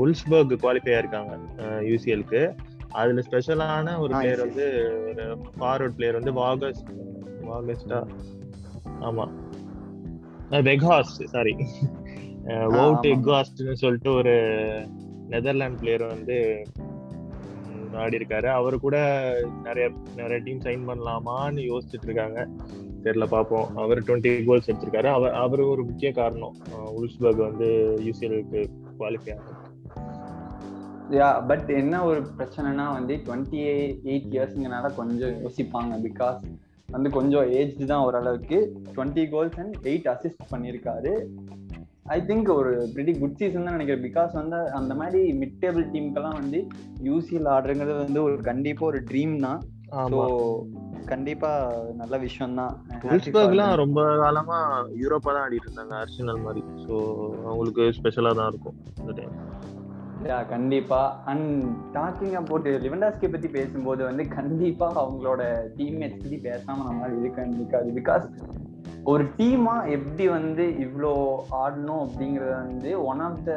உல்ஸ்பர்க் 0.01 0.55
குவாலிஃபை 0.63 0.93
ஆயிருக்காங்க 0.95 1.33
யூசிஎலுக்கு 1.89 2.41
அதுல 2.93 3.23
ஸ்பெஷலான 3.27 3.93
ஒரு 4.03 4.13
பிளேயர் 4.15 4.43
வந்து 4.45 4.65
ஒரு 5.09 5.25
ஃபார்வர்ட் 5.57 5.97
பிளேயர் 5.97 6.19
வந்து 6.19 6.33
வாகஸ்ட் 6.39 6.89
வாகஸ்டா 7.49 7.99
ஆமா. 9.07 9.25
வெகாஸ் 10.51 11.15
சாரி 11.33 11.53
வவுட் 12.73 13.05
ஆமா. 13.05 13.13
எக்வாஸ்ட்னு 13.13 13.73
சொல்லிட்டு 13.73 14.11
ஒரு 14.11 14.35
நெதர்லாந்து 15.29 15.79
பிளேயர் 15.79 16.05
வந்து 16.05 16.37
ஆடி 18.03 18.17
இருக்காரு 18.17 18.45
அவரு 18.45 18.79
கூட 18.79 18.97
நிறைய 19.63 19.85
நிறைய 20.15 20.37
டீம் 20.43 20.63
சைன் 20.65 20.87
பண்ணலாமான்னு 20.89 21.61
யோசிச்சுட்டு 21.71 22.07
இருக்காங்க 22.09 22.39
தெரியல 23.03 23.25
பார்ப்போம். 23.25 23.67
அவர் 23.75 23.99
டுவெண்ட்டி 24.03 24.31
கோல்ஸ் 24.45 24.69
எடுத்திருக்காரு 24.71 25.09
அவர் 25.17 25.33
அவர் 25.33 25.61
ஒரு 25.73 25.83
முக்கிய 25.85 26.11
காரணம். 26.11 26.55
உல்ஸ்பர்க் 26.99 27.47
வந்து 27.47 27.69
யூசிஎலுக்கு 28.05 28.61
குவாலிஃபை 28.99 29.33
ஆகும் 29.37 29.55
யா 31.17 31.47
பட் 31.47 31.69
என்ன 31.69 32.03
ஒரு 32.03 32.21
பிரச்சனைனா 32.37 32.85
வந்து 32.93 33.13
டுவெண்ட்டி 33.25 33.59
எயிட் 34.11 34.31
இயர்ஸ்ங்கனால 34.35 34.95
கொஞ்சம் 34.95 35.35
யோசிப்பாங்க. 35.45 35.93
பிகாஸ் 36.07 36.41
வந்து 36.95 37.09
கொஞ்சம் 37.17 37.47
ஏஜ் 37.59 37.79
தான் 37.91 38.03
ஓரளவுக்கு. 38.07 38.57
Twenty 38.95 39.23
goals 39.33 39.59
and 39.63 39.77
eight 39.91 40.09
assist 40.13 40.51
பண்ணியிருக்காரு. 40.53 41.13
ஐ 42.15 42.17
திங்க் 42.27 42.49
ஒரு 42.59 42.73
பிரிட்டி 42.95 43.13
குட் 43.21 43.39
சீசன் 43.39 43.65
தான் 43.67 43.75
நினைக்கிறேன். 43.77 44.03
பிகாஸ் 44.07 44.33
வந்து 44.41 44.59
அந்த 44.79 44.93
மாதிரி 44.99 45.21
மிட் 45.41 45.57
டேபிள் 45.63 45.87
டீமுக்கெல்லாம் 45.93 46.37
வந்து 46.41 46.59
யூசிஎல் 47.09 47.49
ஆடுறங்கிறது 47.55 47.97
வந்து 48.05 48.21
ஒரு 48.27 48.37
கண்டிப்பா 48.49 48.85
ஒரு 48.91 49.01
ட்ரீம் 49.09 49.35
தான். 49.47 49.59
ஸோ 50.13 50.21
கண்டிப்பா 51.11 51.49
நல்ல 51.99 52.15
விஷயம் 52.23 52.57
தான். 52.61 52.73
ரொம்ப 53.83 54.01
காலமா 54.23 54.57
யூரோப்பா 55.01 55.29
தான் 55.35 55.43
ஆடிட்டு 55.45 55.67
இருந்தாங்க. 55.69 55.95
அர்சனல் 56.03 56.43
மாதிரி. 56.47 56.63
ஸோ 56.85 56.95
அவங்களுக்கு 57.49 57.85
ஸ்பெஷலா 57.99 58.33
தான் 58.39 58.51
இருக்கும். 58.53 58.77
யா 60.23 60.47
கண்டிப்பா. 60.49 61.21
அண்ட் 61.25 61.63
டாக்கிங் 61.93 62.33
அபவுட் 62.33 62.67
லிவண்டாஸ்கி 62.67 63.31
பத்தி 63.31 63.47
பேசும்போது 63.47 64.03
வந்து 64.03 64.27
கண்டிப்பா 64.27 64.87
அவங்களோட 65.03 65.41
டீம்மேட்ஸ் 65.77 66.21
பத்தி 66.23 66.39
பேசாம 66.43 66.85
நம்மளால 66.87 67.19
இருக்க 67.19 67.45
இருக்காது 67.45 67.91
பிகாஸ் 67.95 68.25
ஒரு 69.03 69.23
டீமா 69.37 69.89
எப்படி 69.89 70.27
வந்து 70.27 70.63
இவ்வளோ 70.79 71.11
ஆடணும் 71.51 72.01
அப்படிங்கறத 72.05 72.49
வந்து 72.49 73.03
ஒன் 73.03 73.19
ஆஃப் 73.19 73.43
த 73.43 73.53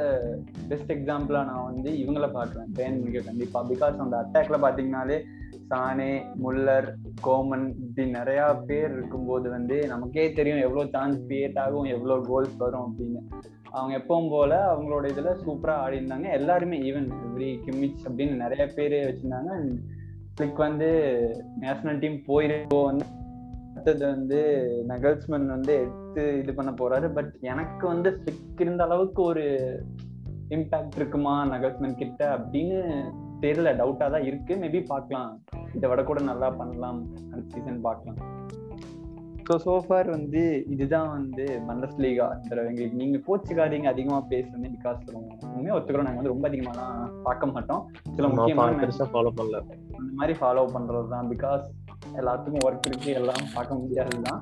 பெஸ்ட் 0.69 0.93
எக்ஸாம்பிளா 0.93 1.45
நான் 1.45 1.65
வந்து 1.65 1.91
இவங்கள 1.91 2.29
பாக்குறேன் 2.37 2.71
பேன் 2.75 3.03
மிக 3.03 3.21
கண்டிப்பா. 3.21 3.65
பிகாஸ் 3.65 3.97
அந்த 3.97 4.25
அட்டாக்ல 4.25 4.59
பாத்தீங்கன்னாலே 4.67 5.21
சானே 5.69 6.23
முல்லர் 6.45 6.89
கோமன் 7.27 7.67
இப்படி 7.69 8.11
நிறைய 8.11 8.43
பேர் 8.67 8.93
இருக்கும்போது 8.93 9.51
வந்து 9.51 9.87
நமக்கே 9.87 10.33
தெரியும் 10.33 10.61
எவ்வளோ 10.61 10.89
சான்ஸ் 10.89 11.19
கிரியேட் 11.29 11.59
ஆகும் 11.59 11.85
எவ்வளோ 11.85 12.21
கோல்ஸ் 12.27 12.57
வரும் 12.57 12.87
அப்படின்னு. 12.89 13.23
அவங்க 13.73 13.99
எப்பவும் 13.99 14.31
போல 14.31 14.75
அவங்களோட 14.75 15.05
இதுல 15.05 15.37
சூப்பரா 15.47 15.71
ஆடி 15.71 15.99
இருந்தாங்க 15.99 16.33
எல்லாருமே 16.33 16.79
ஈவன் 16.79 17.11
எவ்ரி 17.11 17.59
கிம்மிச் 17.67 18.09
அப்படின்னு 18.09 18.37
நிறைய 18.37 18.67
பேர் 18.67 18.93
வச்சிருந்தாங்க. 18.93 19.79
கிளிக் 20.35 20.57
வந்து 20.57 20.89
நேஷனல் 21.61 21.99
டீம் 21.99 22.23
போயிருக்கோ 22.29 22.85
வந்து 22.85 23.05
அடுத்தது 23.71 24.07
வந்து 24.07 24.41
நகல்ஸ்மன் 24.89 25.47
வந்து 25.47 25.75
எடுத்து 25.75 26.39
இது 26.39 26.55
பண்ண 26.55 26.71
போறாரு. 26.71 27.15
பட் 27.15 27.33
எனக்கு 27.41 27.87
வந்து 27.87 28.21
ஃபிளிக் 28.25 28.61
இருந்த 28.61 28.85
அளவுக்கு 28.85 29.23
ஒரு 29.23 29.45
இம்பாக்ட் 30.49 30.97
இருக்குமா 30.97 31.47
நகல்ஸ்மன் 31.47 31.95
கிட்ட 31.95 32.39
அப்படின்னு 32.39 33.05
தெரியல. 33.41 33.73
டவுட்டா 33.75 34.11
தான் 34.11 34.25
இருக்கு. 34.25 34.55
மேபி 34.55 34.85
பார்க்கலாம். 34.85 35.41
இதை 35.75 35.91
விட 35.91 36.03
கூட 36.03 36.21
நல்லா 36.21 36.51
பண்ணலாம். 36.51 37.07
அடுத்த 37.33 37.59
சீசன் 37.59 37.81
பார்க்கலாம். 37.81 38.40
ஸோ 39.47 39.55
சோஃபார் 39.65 40.09
வந்து 40.15 40.41
இதுதான் 40.75 41.09
வந்து 41.15 41.45
பண்டஸ் 41.69 41.97
லீகா 42.03 42.27
எங்களுக்கு 42.71 42.99
நீங்க 43.01 43.19
கோச்சுக்காதீங்க 43.27 43.89
அதிகமா 43.93 44.19
பேசுறது 44.33 44.69
பிகாஸ் 44.77 45.01
உண்மையா 45.55 45.77
ஒத்துக்கிறோம். 45.77 46.07
நாங்க 46.09 46.21
வந்து 46.21 46.33
ரொம்ப 46.35 46.47
அதிகமாலாம் 46.51 47.01
பார்க்க 47.27 47.53
மாட்டோம். 47.55 47.83
சில 48.17 48.29
முக்கியமான 48.33 48.91
ஃபாலோ 49.15 49.33
பண்ணல. 49.39 49.61
அந்த 49.99 50.11
மாதிரி 50.21 50.35
ஃபாலோ 50.41 50.65
பண்றது 50.77 51.09
தான் 51.15 51.31
பிகாஸ் 51.33 51.65
எல்லாத்துக்கும் 52.21 52.65
ஒர்க் 52.67 52.89
இருக்கு 52.91 53.11
எல்லாம் 53.21 53.43
பார்க்க 53.55 53.81
முடியாது 53.81 54.21
தான் 54.29 54.41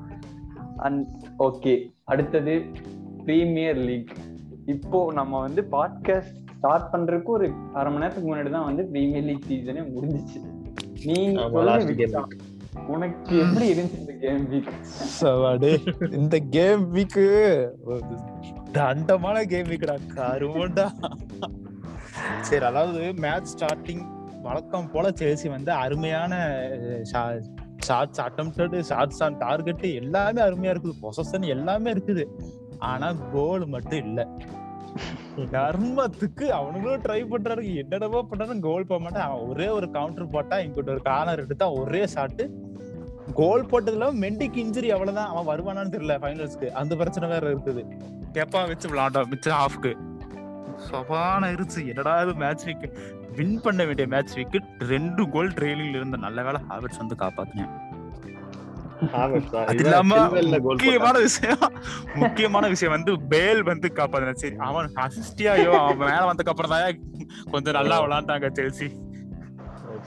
அண்ட் 0.86 1.06
ஓகே 1.46 1.74
அடுத்தது 2.12 2.54
ப்ரீமியர் 3.24 3.80
லீக் 3.88 4.12
இப்போ 4.74 4.98
நம்ம 5.12 5.40
வந்து 5.46 5.62
பாட்காஸ்ட் 5.76 6.36
ஸ்டார்ட் 6.56 6.90
பண்றதுக்கு 6.92 7.30
ஒரு 7.38 7.46
அரை 7.78 7.88
மணி 7.92 8.02
நேரத்துக்கு 8.04 8.30
முன்னாடி 8.30 8.50
தான் 8.56 8.68
வந்து 8.68 8.84
ப்ரீமியர் 8.92 9.26
லீக் 9.30 9.48
சீசனே 9.50 9.82
முடிஞ்சிச்சு. 9.94 10.38
நீ 11.08 11.18
விக்டா. 12.78 12.92
உனக்கு 12.94 13.38
எப்படி 13.44 13.66
இருந்துச்சு 13.72 14.00
இந்த 14.02 14.14
கேம் 14.24 14.44
வீக் 14.52 14.70
சவாடு. 15.20 15.70
இந்த 16.20 16.36
கேம் 16.56 16.84
வீக்கு 16.94 17.24
தண்டமான 18.76 19.42
கேம் 19.52 19.70
வீக்குடா 19.70 19.96
கருமண்டா. 20.16 20.86
சரி 22.48 22.64
அதாவது 22.64 23.02
மேட்ச் 23.24 23.52
ஸ்டார்டிங் 23.54 24.04
வழக்கம் 24.42 24.90
போல 24.90 25.06
சேல்சி 25.20 25.48
வந்து 25.54 25.70
அருமையான 25.84 26.34
shots 27.86 28.22
attempted 28.26 28.76
shots 28.90 29.22
on 29.26 29.38
target 29.38 29.84
எல்லாமே 30.02 30.40
அருமையா 30.46 30.72
இருக்குது. 30.74 30.96
பொசஷன் 31.04 31.46
எல்லாமே 31.56 31.92
இருக்குது. 31.92 32.24
ஆனா 32.90 33.08
கோல் 33.32 33.66
மட்டும் 33.66 34.02
இல்ல. 34.06 34.20
கர்மத்துக்கு 35.54 36.46
அவனுங்களும் 36.58 37.02
ட்ரை 37.04 37.20
பண்றாரு 37.32 37.64
என்னடவோ 37.82 38.20
பண்ணாலும் 38.30 38.62
கோல் 38.66 38.86
போக 38.86 39.00
மாட்டான். 39.02 39.34
ஒரே 39.48 39.68
ஒரு 39.78 39.86
கவுண்டர் 39.96 40.32
போட்டா 40.34 40.56
இங்கிட்ட 40.64 40.94
ஒரு 40.96 41.02
கார்னர் 41.10 41.42
எடுத்தா 41.44 41.66
ஒரே 41.72 42.02
ஷாட்டு 42.14 42.46
கோல் 43.40 43.68
போட்டதுல 43.70 44.06
மெண்டிக்கு 44.22 44.58
இன்ஜுரி 44.64 44.88
அவ்வளவுதான். 44.94 45.30
அவன் 45.32 45.48
வருவானான்னு 45.50 45.94
தெரியல 45.94 46.16
ஃபைனல்ஸ்க்கு 46.22 46.68
அந்த 46.80 46.92
பிரச்சனை 47.00 47.28
வேற 47.34 47.44
இருக்குது. 47.54 47.82
கேப்பா 48.36 48.60
வச்சு 48.70 48.90
விளாண்டோம் 48.92 49.30
மிச்ச 49.32 49.48
ஹாஃப்க்கு 49.60 49.92
சபான 50.88 51.50
இருச்சு. 51.54 51.80
என்னடா 51.90 52.14
இது 52.24 52.34
மேட்ச் 52.42 52.64
வீக் 52.68 52.86
வின் 53.38 53.60
பண்ண 53.64 53.84
வேண்டிய 53.88 54.06
மேட்ச் 54.14 54.36
வீக்கு 54.38 54.58
ரெண்டு 54.92 55.22
கோல் 55.34 55.54
ட்ரெயிலிங்ல 55.58 56.00
இருந்த 56.00 56.18
நல்ல 56.26 56.42
வேலை 56.48 56.60
ஹாவர்ட்ஸ் 56.70 57.02
வந்து 57.02 57.16
காப்பாத்தினேன். 57.24 57.74
அது 59.70 59.82
இல்லாம 59.84 60.14
முக்கியமான 60.68 61.16
விஷயம் 61.26 61.64
முக்கியமான 62.22 62.68
விஷயம் 62.72 62.94
வந்து 62.96 63.12
பேல் 63.32 63.62
வந்து 63.68 63.88
காப்பாத்தின 63.98 64.32
சரி 64.42 64.56
அவன் 64.68 64.88
அசிஸ்டியாயோ 65.04 65.72
அவன் 65.82 66.00
மேல 66.12 66.22
வந்ததுக்கு 66.30 66.52
அப்புறம் 66.54 66.74
தான் 66.74 67.04
கொஞ்சம் 67.52 67.76
நல்லா 67.78 67.98
விளாண்டாங்க 68.04 68.48
செல்சி 68.58 68.88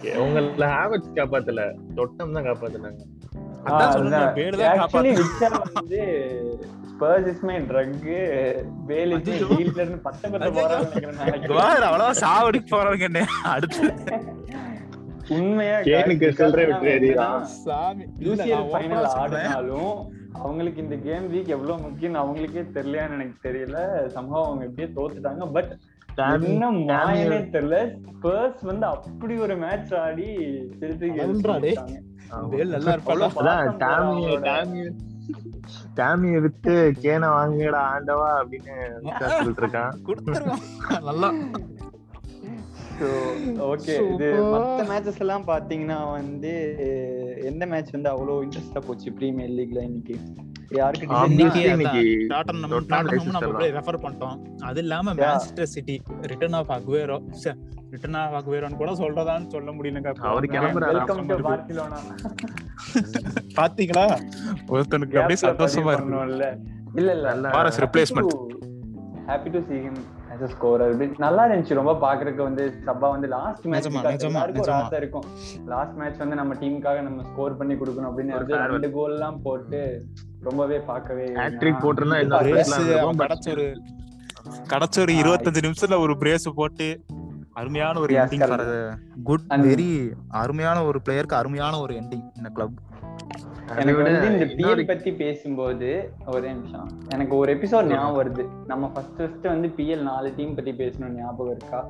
உங்கள 0.03 0.43
ஹேபிட்ஸ் 0.57 1.15
காப்பாத்தல. 1.15 1.75
தொட்டம் 1.95 2.31
தான் 2.31 2.43
காப்பாத்துனாங்க 2.43 2.99
சாவடிக்கு 12.11 12.75
போறவங்க 12.75 12.99
என்ன. 12.99 13.25
அடுத்து. 13.43 13.93
உண்மையா. 15.29 15.79
ஆடினாலும் 19.13 20.11
அவங்களுக்கு 20.33 20.81
இந்த 20.81 20.95
கேம் 20.95 21.33
வீக் 21.33 21.47
எவ்வளவு 21.47 21.81
முக்கியம் 21.81 22.15
அவங்களுக்கே 22.15 22.65
தெரியலையான்னு 22.73 23.11
எனக்கு 23.11 23.49
தெரியல. 23.49 24.05
சம்பவம் 24.05 24.47
அவங்க 24.47 24.65
எப்படியே 24.65 24.89
தோத்துட்டாங்க. 24.95 25.51
பட் 25.51 25.77
தெரியல 26.17 27.78
ஸ்பர்ஸ் 28.08 28.62
வந்து 28.62 28.86
அப்படி 28.86 29.38
ஒரு 29.38 29.58
மேட்ச் 29.58 29.93
ஆடி 29.93 30.28
டாமிய 35.95 36.41
வித்து 36.41 36.93
கேன 37.02 37.28
வாங்குடா 37.36 37.82
ஆண்டவா 37.93 38.30
அப்படின்னு 38.38 39.28
சொல்லிட்டு 39.28 39.65
இருக்கான். 39.65 39.93
நல்லா. 41.02 41.34
ஓகே 43.43 44.13
இது. 44.13 44.28
மத்த 44.43 44.82
மேட்சஸ் 44.91 45.19
எல்லாம் 45.19 45.43
பாத்தீங்கன்னா 45.47 46.12
வந்து 46.12 46.76
எந்த 47.43 47.65
மேட்ச் 47.65 47.89
வந்து 47.89 48.10
அவ்வளவு 48.10 48.45
இன்ட்ரெஸ்டா 48.45 48.80
போச்சு? 48.88 49.12
பிரீமியர் 49.12 49.50
லீக்ல 49.50 49.82
இன்னைக்கு? 49.82 50.15
ரெஃபர் 53.71 54.01
பண்ணிட்டோம். 54.03 54.38
அது 54.62 54.79
இல்லாம 54.79 55.13
Yeah. 55.13 55.21
Manchester 55.21 55.63
City 55.63 56.01
return 56.21 56.53
of 56.53 56.71
Aguero 56.71 57.17
return 57.89 58.13
of 58.13 58.36
அக்வேரோன்னு 58.39 58.75
கூட 58.75 58.91
சொல்றதான்னு 58.91 59.47
சொல்ல 59.47 59.71
முடியலங்க 59.71 60.12
பாத்தீங்களா? 63.55 64.05
ஒருத்தனுக்கு 64.67 65.17
அப்படியே 65.17 65.39
சந்தோஷமா 65.41 65.91
இருக்கு. 65.91 66.12
பண்ணும்ல 66.12 66.47
இல்ல 66.95 67.12
இல்ல. 67.13 67.49
replacement. 67.79 68.31
Happy 69.27 69.49
to 69.49 69.60
see 69.60 69.81
a 70.41 70.49
scorer 70.54 71.13
நல்லா 71.17 71.47
இருந்துச்சு. 71.47 71.73
ரொம்ப 71.73 71.93
பாக்குறதுக்கு 72.01 72.43
வந்து 72.43 72.73
சப்பா 72.86 73.10
வந்து 73.10 73.27
லாஸ்ட் 73.27 73.65
மேட்ச் 73.65 73.88
நிஜமா, 73.88 73.89
நிஜமா, 73.89 73.93
எல்லாருக்கும் 73.93 74.62
ஒரு 74.62 74.71
நிஜமா. 74.71 74.84
ஆசை 74.84 74.97
இருக்கும். 74.97 75.25
லாஸ்ட் 75.65 75.97
மேட்ச் 75.97 76.17
வந்து 76.17 76.36
நம்ம 76.36 76.54
டீமுக்காக 76.54 77.01
நம்ம 77.01 77.23
ஸ்கோர் 77.23 77.58
பண்ணி 77.58 77.73
கொடுக்கணும் 77.73 78.10
அப்படின்னு 78.10 78.67
ரெண்டு 78.67 78.91
கோல் 78.91 79.12
எல்லாம் 79.12 79.41
போட்டு 79.41 80.06
ரொம்பவே 80.41 80.80
பார்க்கவே 80.80 81.25
நான் 81.30 81.58
போட்டிருந்தா 81.58 82.41
ஒரு 83.51 83.73
கிடைச்ச 84.67 84.99
ஒரு 84.99 85.13
இருபத்தஞ்சு 85.13 85.62
நிமிஷத்துல 85.67 85.99
ஒரு 85.99 86.13
பிரேஸ் 86.13 86.51
போட்டு 86.56 87.01
அருமையான 87.54 87.99
ஒரு 87.99 88.13
எண்டிங். 88.13 88.95
குட் 89.23 89.41
வெரி 89.49 90.12
அருமையான 90.30 90.84
ஒரு 90.84 91.01
பிளேயருக்கு 91.10 91.38
அருமையான 91.41 91.80
ஒரு 91.80 91.93
எண்டிங் 91.93 92.30
இந்த 92.36 92.49
கிளப் 92.54 92.71
எனக்கு 93.79 94.03
வந்து 94.03 94.31
இந்த 94.31 94.45
பிஎல் 94.45 94.88
பத்தி 94.88 95.13
பேசும்போது 95.13 96.13
ஒரே 96.25 96.47
நிமிஷம். 96.47 96.89
எனக்கு 97.10 97.36
ஒரு 97.36 97.53
எபிசோட் 97.53 97.84
ஞாபகம் 97.84 98.17
வருது. 98.17 98.47
நம்ம 98.67 98.88
ஃபர்ஸ்ட் 98.88 99.17
ஃபர்ஸ்ட் 99.17 99.43
வந்து 99.43 99.67
பிஎல் 99.67 100.01
நாலு 100.01 100.34
டீம் 100.36 100.55
பத்தி 100.55 100.71
பேசணும் 100.71 101.10
ஞாபகம் 101.10 101.55
இருக்கா? 101.55 101.89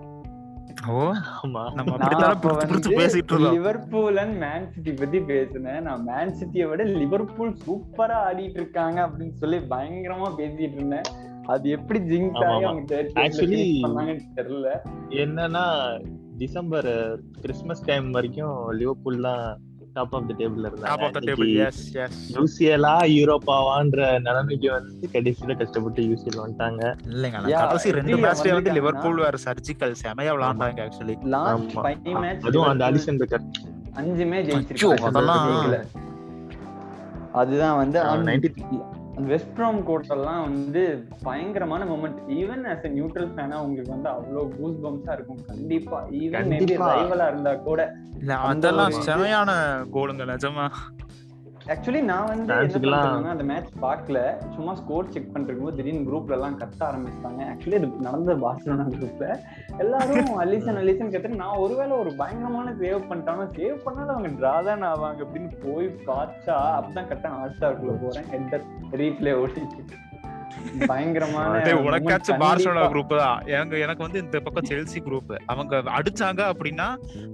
ஓ 0.89 0.91
ஆமா. 0.91 1.73
நம்ம 1.73 1.73
நான் 1.73 1.99
அப்படித்தான் 1.99 2.33
அப்ப 2.33 2.51
பிடிச்சு 2.51 2.55
பிடிச்சு 2.55 2.67
வந்து 2.67 2.89
பேசிட்டு 2.89 3.33
இருந்தோம். 3.33 3.53
லிவர்பூல் 3.53 4.17
அண்ட் 4.17 4.37
மேன் 4.37 4.71
சிட்டி 4.71 4.93
பத்தி 4.93 5.19
பேசினேன். 5.19 5.81
நான் 5.81 6.03
மேன் 6.03 6.35
சிட்டியை 6.35 6.69
விட 6.69 6.83
லிவர்பூல் 6.83 7.57
சூப்பரா 7.67 8.15
ஆடிட்டு 8.31 8.49
இருக்காங்க 8.49 9.07
அப்படின்னு 9.07 9.31
சொல்லி 9.31 9.57
பயங்கரமா 9.57 10.33
பேசிட்டு 10.37 10.73
இருந்தேன். 10.73 11.01
அது 11.45 11.69
எப்படி 11.69 11.99
ஜிங்க் 11.99 12.45
ஆகி. 12.45 12.63
அவங்க 12.63 12.95
third 12.95 13.05
place 13.05 13.09
ல 13.09 13.21
Actually- 13.21 13.49
finish 13.49 13.81
பண்ணாங்கன்னு 13.81 14.19
தெரியல. 14.35 14.77
என்னன்னா 15.09 15.63
டிசம்பர் 16.37 17.19
கிறிஸ்மஸ் 17.41 17.85
டைம் 17.85 18.11
வரைக்கும் 18.11 18.69
லிவர்பூல் 18.69 19.21
தான் 19.21 19.59
டாப் 19.95 20.13
ஆஃப் 20.15 20.27
த 20.27 20.35
டேபிள்ல 20.39 20.67
டாப் 20.81 21.03
ஆஃப் 21.03 21.13
த 21.13 21.21
டேபிள் 21.21 21.49
எஸ் 21.63 21.81
எஸ் 21.95 22.19
யூசிஎலா 22.35 22.93
யூரோப்பாவான்ற 23.15 23.97
நிலைமைக்கு 24.19 24.69
வந்து 24.71 25.07
கடைசியில 25.13 25.57
கஷ்டப்பட்டு 25.57 26.03
யூசிஎல் 26.03 26.39
வந்துட்டாங்க. 26.41 26.83
இல்லைங்க 27.07 27.41
கடைசி 27.55 27.91
ரெண்டு 27.91 28.17
மேட்ச்லயே 28.17 28.53
வந்து 28.53 28.73
லிவர்பூல் 28.73 29.19
வேற 29.19 29.37
சர்ஜிக்கல் 29.45 29.95
செமையா 30.03 30.33
விளையாண்டாங்க 30.35 30.85
ஆக்சுவலி 30.85 31.15
லாஸ்ட் 31.35 31.73
ஆமா. 31.73 31.83
ஃபைவ் 31.85 32.19
மேட்ச் 32.21 32.47
அதுவும் 32.47 32.69
அந்த 32.69 32.85
அலிசன் 32.89 33.19
பெக்கர் 33.23 33.45
அஞ்சுமே 33.95 34.39
ஜெயிச்சிருக்காங்க. 34.47 35.07
அதெல்லாம். 35.07 35.49
அதுதான் 37.33 37.77
வந்து 37.77 37.99
நைன்டி 39.21 39.31
வெஸ்ட் 39.31 39.51
ப்ரோம் 39.57 39.79
கோட்டெல்லாம் 39.87 40.41
வந்து 40.47 40.81
பயங்கரமான 41.23 41.81
moment 41.91 42.19
even 42.39 42.63
as 42.73 42.83
a 42.87 42.91
neutral 42.95 43.29
ஃபேனா 43.33 43.57
உங்களுக்கு 43.65 43.93
வந்து 43.95 44.09
அவ்வளவு 44.13 44.43
கூஸ் 44.57 44.79
பம்ஸா 44.85 45.13
இருக்கும். 45.17 45.41
கண்டிப்பா. 45.51 45.97
Even 46.21 46.49
maybe. 46.53 46.77
ரைவலா 46.93 47.27
இருந்தா 47.31 47.53
கூட 47.67 47.81
அதெல்லாம் 48.49 48.97
செமையான 49.09 49.51
கோலுங்க 49.95 50.25
நிஜமா. 50.33 50.65
ஆக்சுவலி 51.69 52.01
நான் 52.01 52.29
வந்து 52.31 52.53
அந்த 53.33 53.45
மேட்ச் 53.49 53.73
பார்க்கல. 53.83 54.19
சும்மா 54.55 54.73
ஸ்கோர் 54.79 55.11
செக் 55.13 55.31
பண்றதுக்கு 55.33 55.65
போது 55.65 55.77
திடீர்னு 55.79 56.07
குரூப்ல 56.09 56.37
எல்லாம் 56.37 56.57
கத்த 56.61 56.79
ஆரம்பிச்சிட்டாங்க. 56.89 57.41
ஆக்சுவலி 57.51 57.77
அது 57.79 57.89
நடந்த 58.07 58.35
பார்சலோனா 58.43 58.85
குரூப்ல 58.95 59.27
எல்லாரும் 59.83 60.31
அலிசன் 60.43 60.81
அலிசன் 60.81 61.13
கத்துட்டு 61.13 61.41
நான் 61.43 61.61
ஒருவேளை 61.65 61.95
ஒரு 62.03 62.13
பயங்கரமான 62.21 62.73
சேவ் 62.81 63.07
பண்ணிட்டாங்க 63.09 63.45
சேவ் 63.57 63.77
பண்ணாலும் 63.85 64.13
அவங்க 64.15 64.31
டிரா 64.39 64.55
தான் 64.69 64.87
ஆவாங்க 64.91 65.25
அப்படின்னு 65.27 65.51
போய் 65.65 65.89
பார்த்தா 66.09 66.57
அப்பதான் 66.77 67.09
கரெக்டா 67.11 67.31
ஹாட் 67.37 67.57
ஸ்டார்க்குள்ள 67.57 67.95
போறேன். 68.05 68.29
ஹெட் 68.33 68.99
ரீப்ளே 69.03 69.33
ஓடிச்சு 69.41 70.09
பயங்கரமான 70.89 71.59
உனக்காச்சும் 71.89 72.41
பார்சலோனா. 72.43 72.81
குரூப் 72.93 73.13
தான். 73.21 73.39
எனக்கு 73.55 73.83
எனக்கு 73.85 74.05
வந்து 74.05 74.19
இந்த 74.23 74.39
பக்கம் 74.45 74.69
செல்சி 74.71 74.99
குரூப் 75.07 75.33
அவங்க 75.53 75.83
அடிச்சாங்க 75.99 76.41
அப்படின்னா 76.53 76.87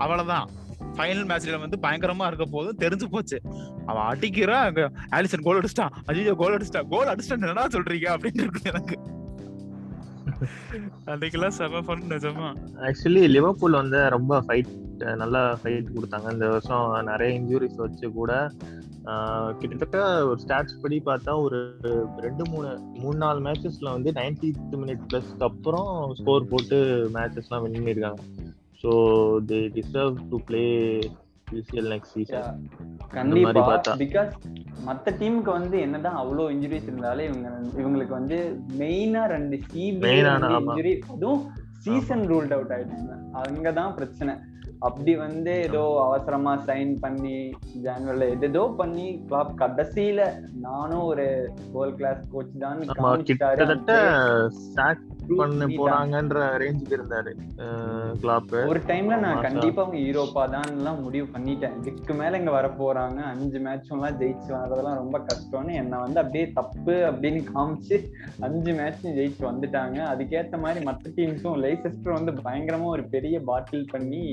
அவ்வளவுதான். 0.03 0.47
ஃபைனல் 0.97 1.27
மேட்ச்ல 1.29 1.60
வந்து 1.63 1.77
பயங்கரமா 1.86 2.27
இருக்க 2.27 2.45
போதும் 2.55 2.81
தெரிஞ்சு 2.83 3.07
போச்சு. 3.13 3.38
அவன் 3.89 4.07
அடிக்கிறான் 4.12 4.65
அங்க 4.69 4.83
ஆலிசன் 5.17 5.45
கோல் 5.47 5.60
அடிச்சிட்டான் 5.62 5.95
ஐயோ 6.05 6.33
கோல் 6.41 6.57
அடிச்சிட்டான் 6.57 6.89
கோல் 6.93 7.12
அடிச்சிட்டான் 7.13 7.45
என்னடா 7.45 7.67
சொல்றீங்க 7.77 8.10
அப்படின்னு 8.15 8.43
இருக்கு 8.45 8.71
எனக்கு. 8.73 8.97
அன்னைக்கெல்லாம் 11.12 11.55
செம 11.60 11.79
ஃபன் 11.88 12.10
நிஜமா. 12.13 12.47
ஆக்சுவலி 12.88 13.23
லிவர்பூல் 13.36 13.79
வந்து 13.81 13.99
ரொம்ப 14.15 14.33
ஃபைட் 14.47 14.73
நல்லா 15.21 15.41
ஃபைட் 15.62 15.93
கொடுத்தாங்க. 15.95 16.27
இந்த 16.36 16.45
வருஷம் 16.49 17.05
நிறைய 17.05 17.39
இன்ஜுரிஸ் 17.39 17.81
வச்சு 17.83 18.07
கூட 18.12 18.31
ஆஹ் 19.12 19.51
கிட்டத்தட்ட 19.60 19.97
ஒரு 20.29 20.39
ஸ்டாட்ஸ் 20.43 20.79
படி 20.81 20.97
பார்த்தா 21.05 21.33
ஒரு 21.43 21.60
ரெண்டு 22.25 22.43
மூணு 22.51 22.69
மூணு 23.03 23.17
நாலு 23.17 23.39
மேட்சஸ்ல 23.45 23.93
வந்து 23.95 24.12
நைன்டி 24.12 24.49
மினிட் 24.81 25.05
பிளஸ்க்கு 25.10 25.47
அப்புறம் 25.49 25.91
ஸ்கோர் 26.19 26.49
போட்டு 26.49 26.77
மேட்சஸ்லாம் 27.13 27.63
வின் 27.65 27.77
பண்ணியிருக்காங்க. 27.77 28.23
So 28.83 28.91
they 29.49 29.59
deserve 29.75 30.17
to 30.31 30.39
play 30.47 30.63
UCL 31.53 31.89
next 31.93 32.13
season 32.15 32.57
கண்டிப்பா. 33.13 33.75
பிகாஸ் 34.01 34.33
மத்த 34.87 35.13
டீமுக்கு 35.19 35.51
வந்து 35.51 35.77
என்னதான் 35.79 36.19
அவ்வளவு 36.21 36.51
இன்ஜுரிஸ் 36.55 36.89
இருந்தாலும் 36.89 37.27
இவங்க 37.29 37.47
இவங்களுக்கு 37.81 38.13
வந்து 38.13 38.37
மெயினா 38.81 39.23
ரெண்டு 39.33 39.57
சிபி. 39.69 40.11
இன்ஜுரி 40.59 40.93
அதுவும் 41.13 41.41
சீசன் 41.85 42.25
ரூல்ட் 42.31 42.53
அவுட் 42.55 42.75
ஆயிட்டாங்க 42.75 43.15
அங்கதான் 43.41 43.95
பிரச்சனை. 43.97 44.33
அப்படி 44.87 45.13
வந்து 45.17 45.53
ஏதோ 45.67 45.83
அவசரமா 46.03 46.51
சைன் 46.67 46.91
பண்ணி 47.03 47.37
ஜான்வரில 47.85 48.25
எதேதோ 48.33 48.63
பண்ணி 48.79 49.05
கிளாப் 49.29 49.53
கடைசியில 49.61 50.25
நானும் 50.65 51.05
ஒரு 51.05 51.25
வேர்ல்ட் 51.73 51.97
கிளாஸ் 52.01 52.21
கோச் 52.33 52.51
தான் 52.63 52.83
ஆமா 52.93 53.13
கிட்டத்தட்ட 53.29 53.93
சாக் 54.75 55.01
பண்ண 55.39 55.65
போறாங்கன்ற 55.65 56.43
ரேஞ்சுக்கு 56.63 56.97
இருந்தாரு. 56.97 57.31
கிளாப் 58.21 58.53
ஒரு 58.71 58.81
டைம்ல 58.87 59.17
நான் 59.25 59.41
கண்டிப்பா 59.45 59.81
அவங்க 59.83 59.99
யூரோப்பா 60.07 60.43
தான் 60.55 60.69
எல்லாம் 60.75 61.01
முடிவு 61.03 61.27
பண்ணிட்டேன். 61.33 61.75
இதுக்கு 61.81 62.13
மேல 62.13 62.39
இங்க 62.41 62.51
வர 62.51 62.67
போறாங்க. 62.81 63.19
அஞ்சு 63.33 63.59
மேட்சும் 63.67 63.97
எல்லாம் 63.97 64.19
ஜெயிச்சு 64.21 64.49
வர்றதெல்லாம் 64.57 65.01
ரொம்ப 65.01 65.19
கஷ்டம்னு 65.29 65.73
என்ன 65.83 65.99
வந்து 66.05 66.21
அப்படியே 66.23 66.45
தப்பு 66.59 66.95
அப்படின்னு 67.11 67.43
காமிச்சு 67.53 67.99
அஞ்சு 68.39 68.73
மேட்சும் 68.79 69.17
ஜெயிச்சு 69.19 69.43
வந்துட்டாங்க. 69.51 69.99
அதுக்கேத்த 70.13 70.59
மாதிரி 70.65 70.85
மத்த 70.85 71.13
டீம்ஸும் 71.17 71.61
லைசெஸ்டர் 71.65 72.17
வந்து 72.19 72.33
பயங்கரமா 72.47 72.89
ஒரு 72.97 73.05
பெரிய 73.15 73.39
பாட்டில் 73.39 73.91
பண்ணி 73.91 74.23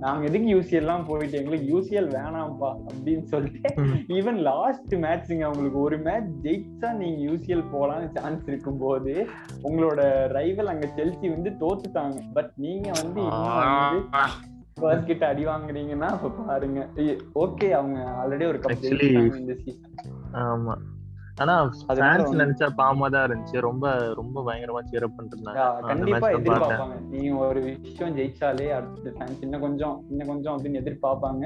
நாங்க 0.00 0.22
எதுக்கு 0.24 0.48
யூசிஎல் 0.54 0.82
எல்லாம் 0.82 1.06
போயிட்டு 1.06 1.38
எங்களுக்கு 1.38 1.66
யூசிஎல் 1.72 2.08
வேணாம்ப்பா 2.16 2.70
அப்படின்னு 2.88 3.24
சொல்லிட்டு 3.24 3.70
ஈவன் 4.18 4.38
லாஸ்ட் 4.50 4.94
மேட்ச்ங்க 5.04 5.44
அவங்களுக்கு 5.48 5.80
ஒரு 5.80 5.98
மேட்ச் 5.98 6.30
ஜெயிச்சா 6.46 6.90
நீங்க 6.92 7.18
யூசிஎல் 7.28 7.64
போலாம்னு 7.72 8.08
சான்ஸ் 8.16 8.46
இருக்கும் 8.46 8.78
போது 8.78 9.14
உங்களோட 9.62 10.00
ரைவல் 10.36 10.72
அங்க 10.74 10.88
செல்சி 10.98 11.28
வந்து 11.34 11.52
தோத்துட்டாங்க. 11.62 12.18
பட் 12.32 12.52
நீங்க 12.66 12.88
வந்து 13.02 13.22
ஸ்பர்ஸ் 14.74 15.08
கிட்ட 15.08 15.24
அடி 15.26 15.44
வாங்குறீங்கன்னா 15.46 16.10
பாருங்க. 16.46 16.80
ஓகே 17.44 17.68
அவங்க 17.70 17.98
ஆல்ரெடி 18.20 18.46
ஒரு 18.46 18.58
கப் 18.58 18.86
இந்த 19.40 19.54
சீசன் 19.64 19.98
ஆமா. 20.44 20.76
ஆனா 21.42 21.54
நினைச்சா 22.40 22.66
பாவமா 22.80 23.06
தான் 23.14 23.26
இருந்துச்சு. 23.26 23.58
ரொம்ப 23.68 23.84
ரொம்ப 24.18 24.42
பயங்கரமா 24.46 24.80
இருந்தாங்க 24.92 25.60
அந்த 25.76 25.86
கண்டிப்பா 25.90 26.28
எதிர்பார்ப்பாங்க. 26.38 26.96
நீங்க 27.12 27.38
ஒரு 27.46 27.60
விஷயம் 27.66 28.16
ஜெயிச்சாலே 28.18 28.68
அடுத்த 28.78 29.12
ஃபேன்ஸ் 29.18 29.44
இன்னும் 29.46 29.64
கொஞ்சம் 29.66 29.96
இன்னும் 30.10 30.30
கொஞ்சம் 30.32 30.54
அப்படின்னு 30.56 30.82
எதிர்பார்ப்பாங்க. 30.82 31.44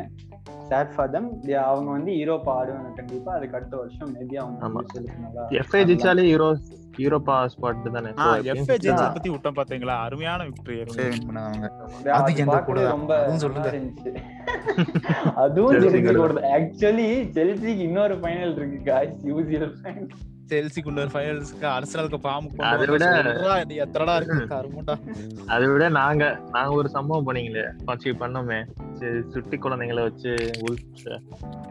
சேட் 0.70 0.92
ஃபார் 0.94 1.10
தம் 1.10 1.28
அவங்க 1.68 1.88
வந்து 1.90 2.10
யூரோப்பா 2.20 2.52
ஆடுவாங்க 2.60 2.90
கண்டிப்பா 3.00 3.32
அதுக்கு 3.38 3.56
அடுத்த 3.58 3.74
வருஷம் 3.76 4.12
மேபி 4.14 4.36
அவங்க 4.42 4.60
எஃப்ஐ 5.60 5.82
ஜெயிச்சாலே 5.88 6.24
யூரோ 6.32 6.48
யூரோப்பா 6.98 7.48
ஸ்பாட் 7.56 7.90
தானே? 7.90 8.08
எஃப்ஏ 8.50 8.76
ஜெயிச்சத. 8.76 8.96
பத்தி 8.96 9.30
விட்டோம் 9.30 9.56
பாத்தீங்களா? 9.56 10.00
அருமையான 10.00 10.44
விக்டரி 10.44 11.08
வின் 11.08 11.36
பண்ணுவாங்க 11.36 11.68
அது 12.08 12.44
கூட. 12.64 12.88
ரொம்ப 12.88 13.36
சொல்லுங்க. 13.36 13.70
அதுவும் 15.34 15.74
கூட. 16.14 16.58
ஆக்சுவலி 16.58 17.28
ஜெல்சிக்கு 17.30 17.78
இன்னொரு 17.78 18.14
ஃபைனல் 18.14 18.56
இருக்கு 18.56 18.92
காய்ஸ் 18.92 19.26
யூசிஎல் 19.26 19.74
ஃபைனல் 19.82 20.08
செல்சிக்குள்ள 20.48 21.06
ஃபைனல்ஸ்க்கு 21.06 21.60
அரசனலுக்கு 21.60 22.16
பாம்பு 22.16 22.64
அதை 22.64 22.86
விட- 22.86 23.64
எத்தனடா 23.64 24.16
இருக்கு 24.16 24.34
கருமுண்டா. 24.34 24.94
அதை 25.46 25.66
விட 25.66 25.88
நாங்க 25.88 26.38
நாங்க 26.50 26.74
ஒரு 26.74 26.88
சம்பவம் 26.88 27.26
பண்ணீங்களே 27.26 27.64
பச்சி 27.86 28.12
பண்ணோமே. 28.12 28.64
சரி, 28.92 29.22
சுட்டி 29.28 29.56
குழந்தைங்களை 29.56 30.02
வச்சு 30.02 30.50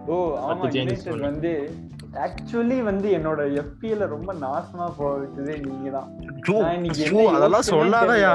ஓ 0.05 0.38
ஆமா. 0.38 1.19
வந்து 1.19 1.71
ஆக்சுவலி 2.21 2.84
வந்து 2.84 3.10
என்னோட 3.10 3.41
எஃபிஎல 3.60 4.08
ரொம்ப 4.08 4.34
நாசமா 4.34 4.91
போக 4.97 5.12
வச்சதே 5.17 5.56
நீங்க 5.65 5.89
தான் 5.89 6.10
அதெல்லாம் 7.38 7.65
சொல்லாதயா? 7.71 8.34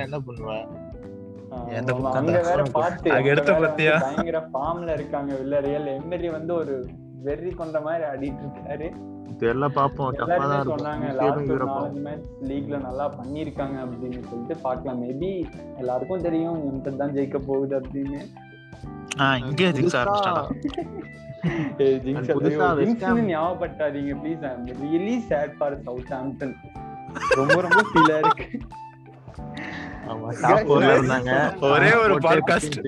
என்ன 0.00 0.18
பண்ணுவேன்? 0.20 0.66
அங்க? 2.12 2.32
வேற? 2.40 2.58
வந்து 2.64 3.20
பயங்கர 4.00 4.40
ஃபார்ம்ல 4.50 4.92
இருக்காங்க 4.92 5.34
வில்லரியல் 5.34 5.88
எமெரி 5.94 6.30
வந்து 6.30 6.54
ஒரு 6.54 6.74
வெறி 7.22 7.50
கொண்ட 7.50 7.80
மாதிரி 7.80 8.04
ஆடிட்டு 8.04 8.44
இருக்காரு. 8.46 8.88
தெரியல 10.10 10.36
பாப்போம் 10.50 10.68
சொன்னாங்க 10.70 11.06
லீக்ல 12.48 12.78
நல்லா 12.80 13.06
பண்ணிருக்காங்க 13.18 13.76
அப்படின்னு 13.84 14.22
சொல்லிட்டு 14.22 14.56
பார்க்கலாம். 14.62 15.02
மேபி 15.02 15.30
எல்லாருக்கும் 15.78 16.20
தெரியும் 16.20 16.58
யுனைடெட் 16.64 16.96
தான் 16.96 17.14
ஜெயிக்க 17.14 17.38
போகுது 17.46 17.80
அப்படின்னு. 17.80 18.20
இங்கே 19.16 19.70
ஞாபகப்படுத்தாதீங்க 23.22 24.14
please 24.22 24.44
I 24.44 24.74
really 24.82 25.18
sad 25.18 25.56
for 25.58 25.82
Southampton 26.10 26.54
ரொம்ப 27.34 27.60
ரொம்ப 27.60 27.86
ஃபீலா 27.94 28.18
இருக்கு. 28.18 28.58
ஆமா 30.06 30.40
டாப் 30.40 30.72
ஃபோர்ல 30.72 30.92
இருந்தாங்க. 30.94 31.54
ஒரே 31.72 31.94
ஒரு 31.94 32.18
போட்டு 32.18 32.28
பாட்காஸ்ட் 32.28 32.78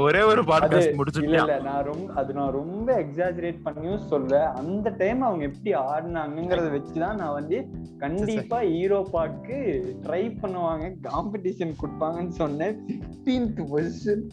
ஒரே 0.00 0.22
ஒரு 0.22 0.44
அது 0.46 0.94
இல்ல 1.22 1.38
இல்ல 1.38 1.58
நான் 1.58 1.84
ரொம்ப 1.84 2.12
அது 2.14 2.32
நான் 2.32 2.52
ரொம்ப 2.52 3.00
எக்ஸாஜரேட் 3.00 3.60
பண்ணியும் 3.64 4.06
சொல்ல 4.06 4.48
அந்த 4.50 4.90
டைம் 4.90 5.20
அவங்க 5.20 5.44
எப்படி 5.44 5.74
ஆடினாங்கிறத 5.74 6.70
வச்சுதான் 6.70 7.14
நான் 7.14 7.32
வந்து 7.32 7.68
கண்டிப்பா 7.98 8.62
ஈரோப்பாக்கு 8.62 9.58
ட்ரை 10.02 10.36
பண்ணுவாங்க. 10.42 10.94
காம்படிஷன் 11.02 11.74
கொடுப்பாங்கன்னு 11.82 12.28
சொன்னேன். 12.28 12.86
15th 13.24 13.66
பொசிஷன் 13.70 14.30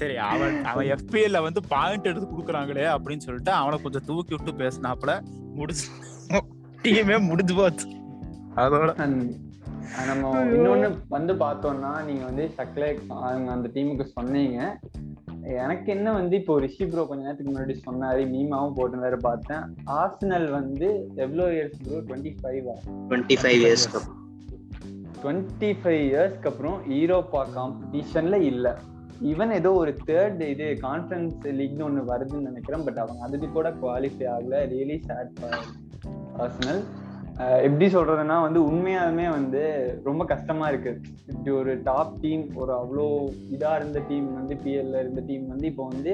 சரி 0.00 0.16
அவன் 0.30 0.56
அவன் 0.70 0.88
FPL 0.98 1.30
ல 1.34 1.38
வந்து 1.46 1.60
பாயிண்ட் 1.72 2.08
எடுத்து 2.10 2.26
குடுக்குறாங்களே 2.30 2.86
அப்படின்னு 2.94 3.26
சொல்லிட்டு 3.26 3.52
அவனை 3.60 3.76
கொஞ்சம் 3.84 4.06
தூக்கி 4.08 4.34
விட்டு 4.36 4.52
பேசினாப்புல 4.62 5.12
முடிச்சு 5.58 5.86
டீமே 6.84 7.16
முடிஞ்சு 7.28 7.54
போச்சு. 7.60 7.86
அதோட 8.62 8.90
நம்ம 10.10 10.30
இன்னொன்னு 10.56 10.88
வந்து 11.16 11.32
பார்த்தோம்னா 11.42 11.90
நீங்க 12.08 12.22
வந்து 12.28 12.44
சக்லே 12.58 12.88
அவங்க 13.26 13.48
அந்த 13.56 13.68
டீமுக்கு 13.74 14.06
சொன்னீங்க. 14.16 14.58
எனக்கு 15.62 15.88
என்ன 15.94 16.12
வந்து 16.12 16.34
இப்போ 16.40 16.54
ரிஷி 16.64 16.84
ப்ரோ 16.92 17.02
கொஞ்ச 17.08 17.22
நேரத்துக்கு 17.24 17.52
முன்னாடி 17.52 17.74
சொன்னாரு 17.86 18.22
மீமாவும் 18.32 18.76
போட்டிருந்தாரு 18.78 19.18
பார்த்தேன். 19.28 19.64
ஆர்சனல் 20.00 20.48
வந்து 20.58 20.88
எவ்வளோ 21.24 21.46
years 21.56 21.78
bro 21.84 22.00
twenty 22.08 22.32
five 22.40 22.66
twenty 23.10 23.36
five 23.42 23.60
இயர்ஸ்க்கு 23.66 24.02
டுவெண்ட்டி 25.22 25.70
ஃபைவ் 25.82 26.02
இயர்ஸ்க்கு 26.10 26.50
அப்புறம் 26.52 26.78
ஈரோப்பா 26.98 27.42
காம்படிஷன்ல 27.56 28.38
இல்ல. 28.50 28.66
ஈவன் 29.22 29.52
ஏதோ 29.52 29.70
ஒரு 29.72 29.92
தேர்ட் 30.06 30.40
இது 30.52 30.66
கான்ஃபரன்ஸ் 30.82 31.36
லீக்னு 31.58 31.86
ஒன்று 31.86 32.02
வருதுன்னு 32.12 32.48
நினைக்கிறேன் 32.50 32.84
பட் 32.84 32.98
அவங்க 33.02 33.22
அதுக்கு 33.26 33.48
கூட 33.52 33.68
குவாலிஃபை 33.82 34.26
ஆகல. 34.34 34.60
ரியலி 34.72 34.96
சேட் 35.08 35.32
பர்சனல் 36.38 36.82
எப்படி 37.66 37.86
சொல்றதுன்னா 37.94 38.36
வந்து 38.42 38.60
உண்மையாலுமே 38.70 39.26
வந்து 39.30 39.62
ரொம்ப 40.04 40.24
கஷ்டமா 40.24 40.68
இருக்கு. 40.68 40.92
இப்படி 41.26 41.50
ஒரு 41.56 41.82
டாப் 41.82 42.14
டீம் 42.20 42.44
ஒரு 42.54 42.72
அவ்வளோ 42.72 43.06
இதா 43.54 43.72
இருந்த 43.76 44.02
டீம் 44.08 44.28
வந்து 44.34 44.56
பிஎல்ல 44.64 45.00
இருந்த 45.04 45.22
டீம் 45.26 45.46
வந்து 45.48 45.66
இப்போ 45.72 45.86
வந்து 45.92 46.12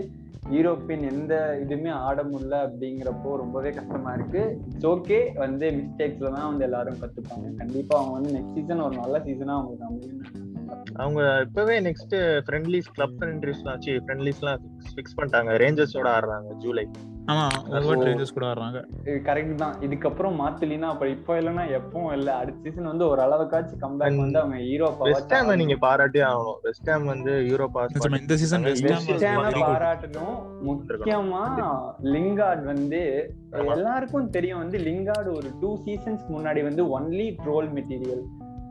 யூரோப்பியன் 0.51 1.05
எந்த 1.12 1.35
இதுவுமே 1.65 1.91
ஆட 2.07 2.23
முடியல 2.23 2.57
அப்படிங்கிறப்போ 2.67 3.37
ரொம்பவே 3.43 3.71
கஷ்டமா 3.71 4.12
இருக்கு. 4.12 4.43
இட்ஸ் 4.71 4.87
ஓகே 4.87 5.19
வந்து 5.37 5.69
மிஸ்டேக்ஸ்ல 5.81 6.33
தான் 6.38 6.49
வந்து 6.51 6.65
எல்லாரும் 6.65 7.03
கத்துப்பாங்க. 7.03 7.51
கண்டிப்பா 7.61 7.97
அவங்க 7.99 8.15
வந்து 8.19 8.35
நெக்ஸ்ட் 8.38 8.59
சீசன் 8.61 8.87
ஒரு 8.87 8.97
நல்ல 8.97 9.19
சீசனா 9.19 9.55
அவங்களுக்கு 9.59 9.88
அமையும் 9.91 10.52
அவங்க 10.95 11.45
இப்பவே 11.47 11.81
நெக்ஸ்ட் 11.81 12.43
ஃப்ரெண்ட்லிஸ் 12.47 12.83
கிளப் 12.93 13.13
ஃப்ரெண்ட்லிஸ்லாம் 13.19 13.71
ஆச்சு 13.71 13.93
ஃப்ரெண்ட்லிஸ்லாம் 13.93 14.59
ஃபிக்ஸ் 14.95 15.21
பண்ணிட்டாங்க. 15.21 15.51
ரேஞ்சர்ஸோட 15.63 16.09
ஆடுறாங்க 16.09 16.55
ஜூலை. 16.57 16.89
ஆமா 17.27 17.49
So- 17.49 17.79
ஒவ்வொரு 17.79 18.11
ரேஞ்சர்ஸ் 18.11 18.33
கூட 18.35 18.47
வர்றாங்க 18.47 18.85
கரெக்ட் 19.05 19.55
தான். 19.55 19.75
இதுக்கப்புறம் 19.79 20.37
மாத்தலினா 20.41 20.81
அப்ப 20.81 21.09
இப்போ 21.09 21.41
இல்லைன்னா 21.41 21.81
எப்பவும் 21.81 22.13
இல்ல. 22.13 22.35
அடுத்த 22.35 22.71
சீசன் 22.71 22.85
வந்து 22.85 23.09
ஒரு 23.09 23.23
அளவுக்காச்சும் 23.23 23.81
கம்பேக் 23.81 24.17
வந்து 24.17 24.39
அவங்க 24.39 24.57
வெஸ்ட் 24.99 25.33
ஹாம் 25.33 25.55
நீங்க 25.55 25.75
பாராட்டியே 25.75 26.27
ஆகணும். 26.27 26.57
வெஸ்ட் 26.63 26.91
ஹாம் 26.91 27.05
வந்து 27.05 27.33
யூரோப்பா 27.33 27.87
இந்த 28.21 28.37
சீசன் 28.37 28.63
வெஸ்ட் 28.63 29.25
ஹாம். 29.25 29.51
பாராட்டணும். 29.53 30.43
முக்கியமா 30.67 31.77
லிங்கார்ட் 32.03 32.65
வந்து. 32.65 33.35
எல்லாருக்கும் 33.51 34.31
தெரியும் 34.31 34.59
வந்து 34.59 34.79
லிங்கார்டு 34.79 35.35
ஒரு 35.35 35.51
டூ 35.61 35.83
சீசன்ஸ் 35.85 36.21
முன்னாடி 36.29 36.63
வந்து 36.63 37.01
ஒன்லி 37.01 37.37
ட்ரோல் 37.45 37.71
மெட்டீரியல் 37.73 38.23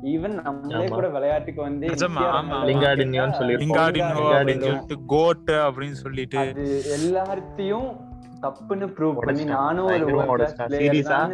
ஈவன் 0.04 0.36
நம்மளே. 0.42 0.86
கூட 0.88 1.08
விளையாட்டுக்கு 1.08 1.62
வந்து. 1.62 1.88
லிங்கார்டினியோன்னு 2.70 3.36
சொல்லியிருப்போம். 3.40 3.66
லிங்கார்டினோ 3.66 4.08
லிங்கார்டினோ. 4.12 4.38
அப்படின்னு 4.38 4.64
சொல்லிட்டு 4.64 4.98
கோட் 5.06 5.52
அப்படின்னு 5.66 6.00
சொல்லிட்டு 6.04 6.38
அது 6.38 6.64
எல்லாத்தையும் 6.98 7.90
தப்புன்னு 8.42 8.86
ப்ரூவ் 8.98 9.18
பண்ணி. 9.20 9.44
நானும் 9.44 9.86
ஒரு 9.86 10.46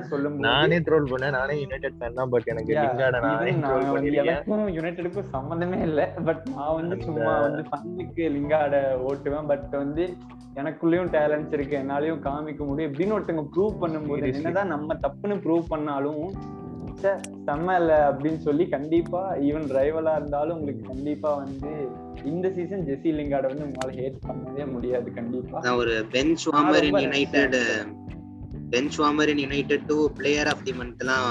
சொல்லும்போது 0.10 0.46
நானே 0.48 0.80
ட்ரோல் 0.80 1.08
பண்ணேன் 1.12 1.30
நானே 1.30 1.60
யுனைடெட் 1.60 1.98
ஃபேன் 2.00 2.14
தான் 2.14 2.30
பட் 2.30 2.44
எனக்கு 2.46 2.74
லிங்கார்ட 2.74 3.20
நானே 3.20 3.52
ட்ரோல் 3.52 3.86
பண்ணிருக்கேன் 3.92 4.26
எனக்கும் 4.26 4.68
யுனைடெடுக்கும் 4.68 5.30
சம்மந்தமே 5.34 5.82
இல்ல 5.82 6.10
பட் 6.26 6.44
நான் 6.56 6.76
வந்து 6.76 6.98
சும்மா 7.02 7.40
வந்து 7.40 7.64
ஃபன்னுக்கு 7.70 8.26
ஓட்டுவேன் 9.04 9.48
பட் 9.48 9.70
வந்து 9.70 10.06
எனக்குள்ளேயும் 10.56 11.10
டேலண்ட்ஸ் 11.12 11.54
இருக்கு 11.54 11.78
என்னாலயும் 11.78 12.22
காமிக்க 12.22 12.62
முடியும் 12.66 12.92
இப்படின்னு 12.92 13.16
ஒருத்தங்க 13.18 13.46
ப்ரூவ் 13.56 13.76
பண்ணும்போது. 13.82 14.34
என்னதான் 14.34 14.68
நம்ம 14.68 14.94
தப்புன்னு 14.94 15.42
ப்ரூவ் 15.42 15.66
பண்ணாலும் 15.70 16.24
செம்ம 17.00 17.76
இல்ல 17.80 17.94
அப்படின்னு 18.10 18.40
சொல்லி 18.40 18.66
கண்டிப்பா 18.68 19.20
ஈவன் 19.48 19.68
ரைவலா 19.78 20.14
இருந்தாலும் 20.16 20.56
உங்களுக்கு 20.58 20.84
கண்டிப்பா 20.88 21.30
வந்து 21.36 21.72
இந்த 22.26 22.48
சீசன் 22.56 22.86
ஜெசி 22.88 23.12
லிங்காட 23.18 23.46
வந்து 23.52 23.66
உங்களால 23.68 23.96
ஹேட் 24.00 24.20
பண்ணவே 24.24 24.66
முடியாது 24.72 25.10
கண்டிப்பா. 25.14 25.58
நான் 25.66 25.80
ஒரு 25.84 25.96
bench 26.12 26.46
warmer 26.48 26.88
in 26.90 27.00
United 27.06 27.58
bench 28.72 28.98
warmer 29.00 29.32
in 29.34 29.44
United 29.44 29.86
to 29.86 29.98
player 30.16 30.50
of 30.54 30.64
the 30.64 30.74
month 30.74 31.04
எல்லாம் 31.04 31.26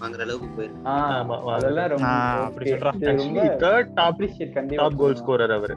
வாங்குற 0.00 0.22
அளவுக்கு 0.26 0.48
போயிருக்கு 0.56 1.52
அதெல்லாம் 1.54 1.90
ரொம்ப 1.94 2.08
அப்படி 2.46 2.72
ரொம்ப 3.14 3.46
தேர்ட் 3.62 3.92
டாப் 3.94 4.14
appreciate 4.14 4.52
கண்டிப்பா 4.52 4.82
டாப் 4.82 4.98
கோல். 4.98 5.18
ஸ்கோரர் 5.20 5.54
அவரு. 5.58 5.76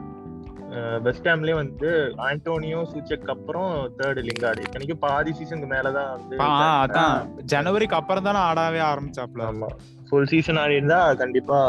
வெஸ்ட் 1.04 1.28
ஹாம்லயே 1.28 1.56
வந்து 1.56 1.90
ஆண்டோனியோ 2.26 2.80
சூச்சக் 2.90 3.28
அப்புறம் 3.34 3.70
தேர்ட் 3.98 4.20
லிங்கார்டு 4.26 4.64
இத்தனைக்கும் 4.64 5.02
பாதி 5.04 5.32
சீசனுக்கு 5.32 5.68
மேலதான் 5.72 6.10
வந்து 6.14 6.36
ஆ, 6.44 6.48
அதான் 6.84 7.14
ஜனவரிக்கு 7.52 7.98
அப்புறம் 8.00 8.26
தானே 8.26 8.40
ஆடவே 8.48 8.82
ஆரம்பிச்சாப்ல. 8.88 9.44
ஆமா. 9.50 9.70
ஃபுல் 10.08 10.30
சீசன் 10.32 10.60
ஆடி 10.62 10.78
இருந்தா 10.78 11.00
கண்டிப்பா 11.20 11.60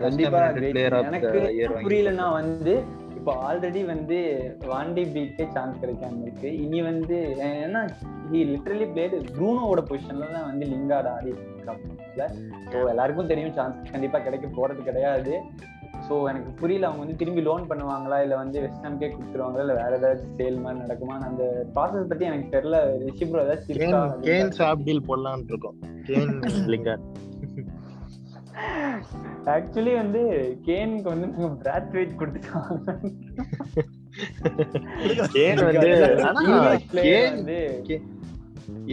கண்டிப்பா 0.00 0.38
எனக்கு 1.02 1.40
புரியலன்னா 1.80 2.28
வந்து 2.38 2.72
இப்போ 3.18 3.34
ஆல்ரெடி 3.44 3.80
வந்து 3.86 4.16
வாண்டி 4.66 5.02
பீக்கே 5.14 5.44
சான்ஸ் 5.54 5.80
கிடைக்காம 5.80 6.20
இருக்கு. 6.24 6.48
இனி 6.64 6.80
வந்து 6.82 7.16
ஏன்னா 7.46 7.80
ஹி 8.28 8.40
லிட்டரலி 8.50 8.86
பிளேடு 8.92 9.16
ப்ரூனோட 9.30 9.80
பொசிஷன்ல 9.88 10.28
தான் 10.34 10.48
வந்து 10.50 10.66
லிங்கார்டு 10.72 11.10
ஆடி 11.14 11.30
இருக்காங்க 11.30 12.26
ஸோ 12.66 12.76
எல்லாருக்கும் 12.90 13.30
தெரியும் 13.32 13.56
சான்ஸ் 13.56 13.90
கண்டிப்பா 13.90 14.18
கிடைக்க 14.20 14.46
போறது 14.54 14.82
கிடையாது. 14.82 15.32
ஸோ 16.08 16.14
எனக்கு 16.30 16.50
புரியல 16.60 16.88
அவங்க 16.88 17.02
வந்து 17.04 17.18
திரும்பி 17.20 17.42
லோன் 17.48 17.64
பண்ணுவாங்களா? 17.70 18.18
இல்ல 18.24 18.34
வந்து 18.42 18.58
வெஸ்டர்ன்கே 18.64 19.08
கொடுத்துருவாங்களா? 19.12 19.64
இல்ல 19.66 19.76
வேற 19.82 19.92
ஏதாச்சும் 20.00 20.36
சேல் 20.40 20.62
மாதிரி 20.64 20.82
நடக்குமா? 20.84 21.16
அந்த 21.28 21.44
ப்ராசஸ் 21.76 22.10
பத்தி 22.10 22.24
எனக்கு 22.30 22.54
தெரியல. 22.56 22.80
ரிஷி 23.04 23.26
ப்ரோ 23.30 23.44
ஏதாச்சும் 23.46 23.70
கேன் 23.70 23.84
இருக்கா? 23.84 24.02
கேன் 24.28 24.56
சாப் 24.60 24.84
டீல் 24.88 25.06
போடலாம்னு 25.10 25.52
இருக்கோம். 25.54 25.78
கேன் 26.10 26.34
லிங்கார்ட் 26.74 27.06
ஆக்சுவலி 29.54 29.92
வந்து 30.02 30.22
கேனுக்கு 30.68 31.08
வந்து 31.12 31.26
நாங்க 31.32 31.48
பிராட் 31.62 31.92
வெயிட் 31.96 32.18
கொடுத்துட்டாங்க 32.20 33.02
கேன் 35.34 35.62
வந்து 35.64 35.90
கேன் 37.88 38.06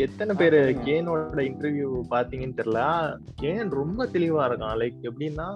எத்தனை 0.06 0.34
பேரு. 0.40 0.60
கேனோட 0.88 1.40
இன்டர்வியூ 1.50 1.90
பாத்தீங்கன்னு 2.12 2.58
தெரியல. 2.60 2.82
கேன் 3.42 3.72
ரொம்ப 3.80 4.08
தெளிவா 4.16 4.44
இருக்கான். 4.50 4.78
லைக் 4.82 5.00
எப்படின்னா 5.10 5.48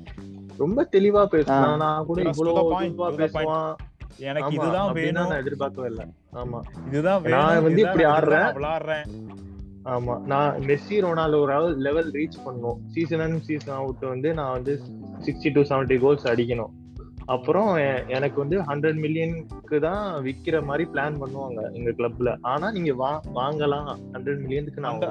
ரொம்ப 0.58 0.88
தெளிவா 0.92 1.26
பேசுனான் 1.30 1.76
நான் 1.76 2.06
கூட 2.06 2.22
இவ்வளவு. 2.22 2.82
பேசுவான். 3.10 3.74
எனக்கு 4.18 4.54
இதுதான் 4.54 4.92
வேணும். 4.92 5.12
நான் 5.12 5.40
எதிர்பார்க்கவே 5.40 5.88
இல்லை. 5.88 6.06
ஆமா. 6.34 6.60
இதுதான் 6.86 7.22
நான் 7.22 7.62
வந்து 7.62 7.80
இப்படி 7.80 8.04
ஆடுறேன். 8.04 8.52
விளையாடுறேன் 8.54 9.04
ஆமா. 9.84 10.20
நான் 10.20 10.58
மெஸ்ஸி 10.58 10.90
ரொனால்டோ 10.90 11.40
ஒரு 11.40 11.76
லெவல் 11.76 12.10
ரீச் 12.10 12.44
பண்ணும் 12.44 12.80
சீசன் 12.88 13.20
அண்ட் 13.20 13.42
சீசன் 13.42 13.74
அவுட் 13.74 13.98
வந்து 14.00 14.34
நான் 14.34 14.52
வந்து 14.52 14.80
சிக்ஸ்டி 15.20 15.52
டு 15.52 15.60
செவன்டி 15.60 16.00
கோல்ஸ் 16.00 16.26
அடிக்கணும். 16.26 16.70
அப்புறம் 17.26 17.70
எனக்கு 18.06 18.38
வந்து 18.40 18.56
ஹண்ட்ரட் 18.60 18.98
மில்லியனுக்கு 19.04 19.76
தான் 19.78 20.02
விக்கிற 20.24 20.56
மாதிரி 20.64 20.84
பிளான் 20.92 21.18
பண்ணுவாங்க 21.20 21.60
எங்க 21.72 21.90
கிளப்ல 21.98 22.32
ஆனா 22.52 22.66
நீங்க 22.70 22.92
வா 22.94 23.10
வாங்கலாம். 23.38 23.90
ஹண்ட்ரட் 24.14 24.40
மில்லியனுக்கு 24.42 24.84
நான் 24.86 25.04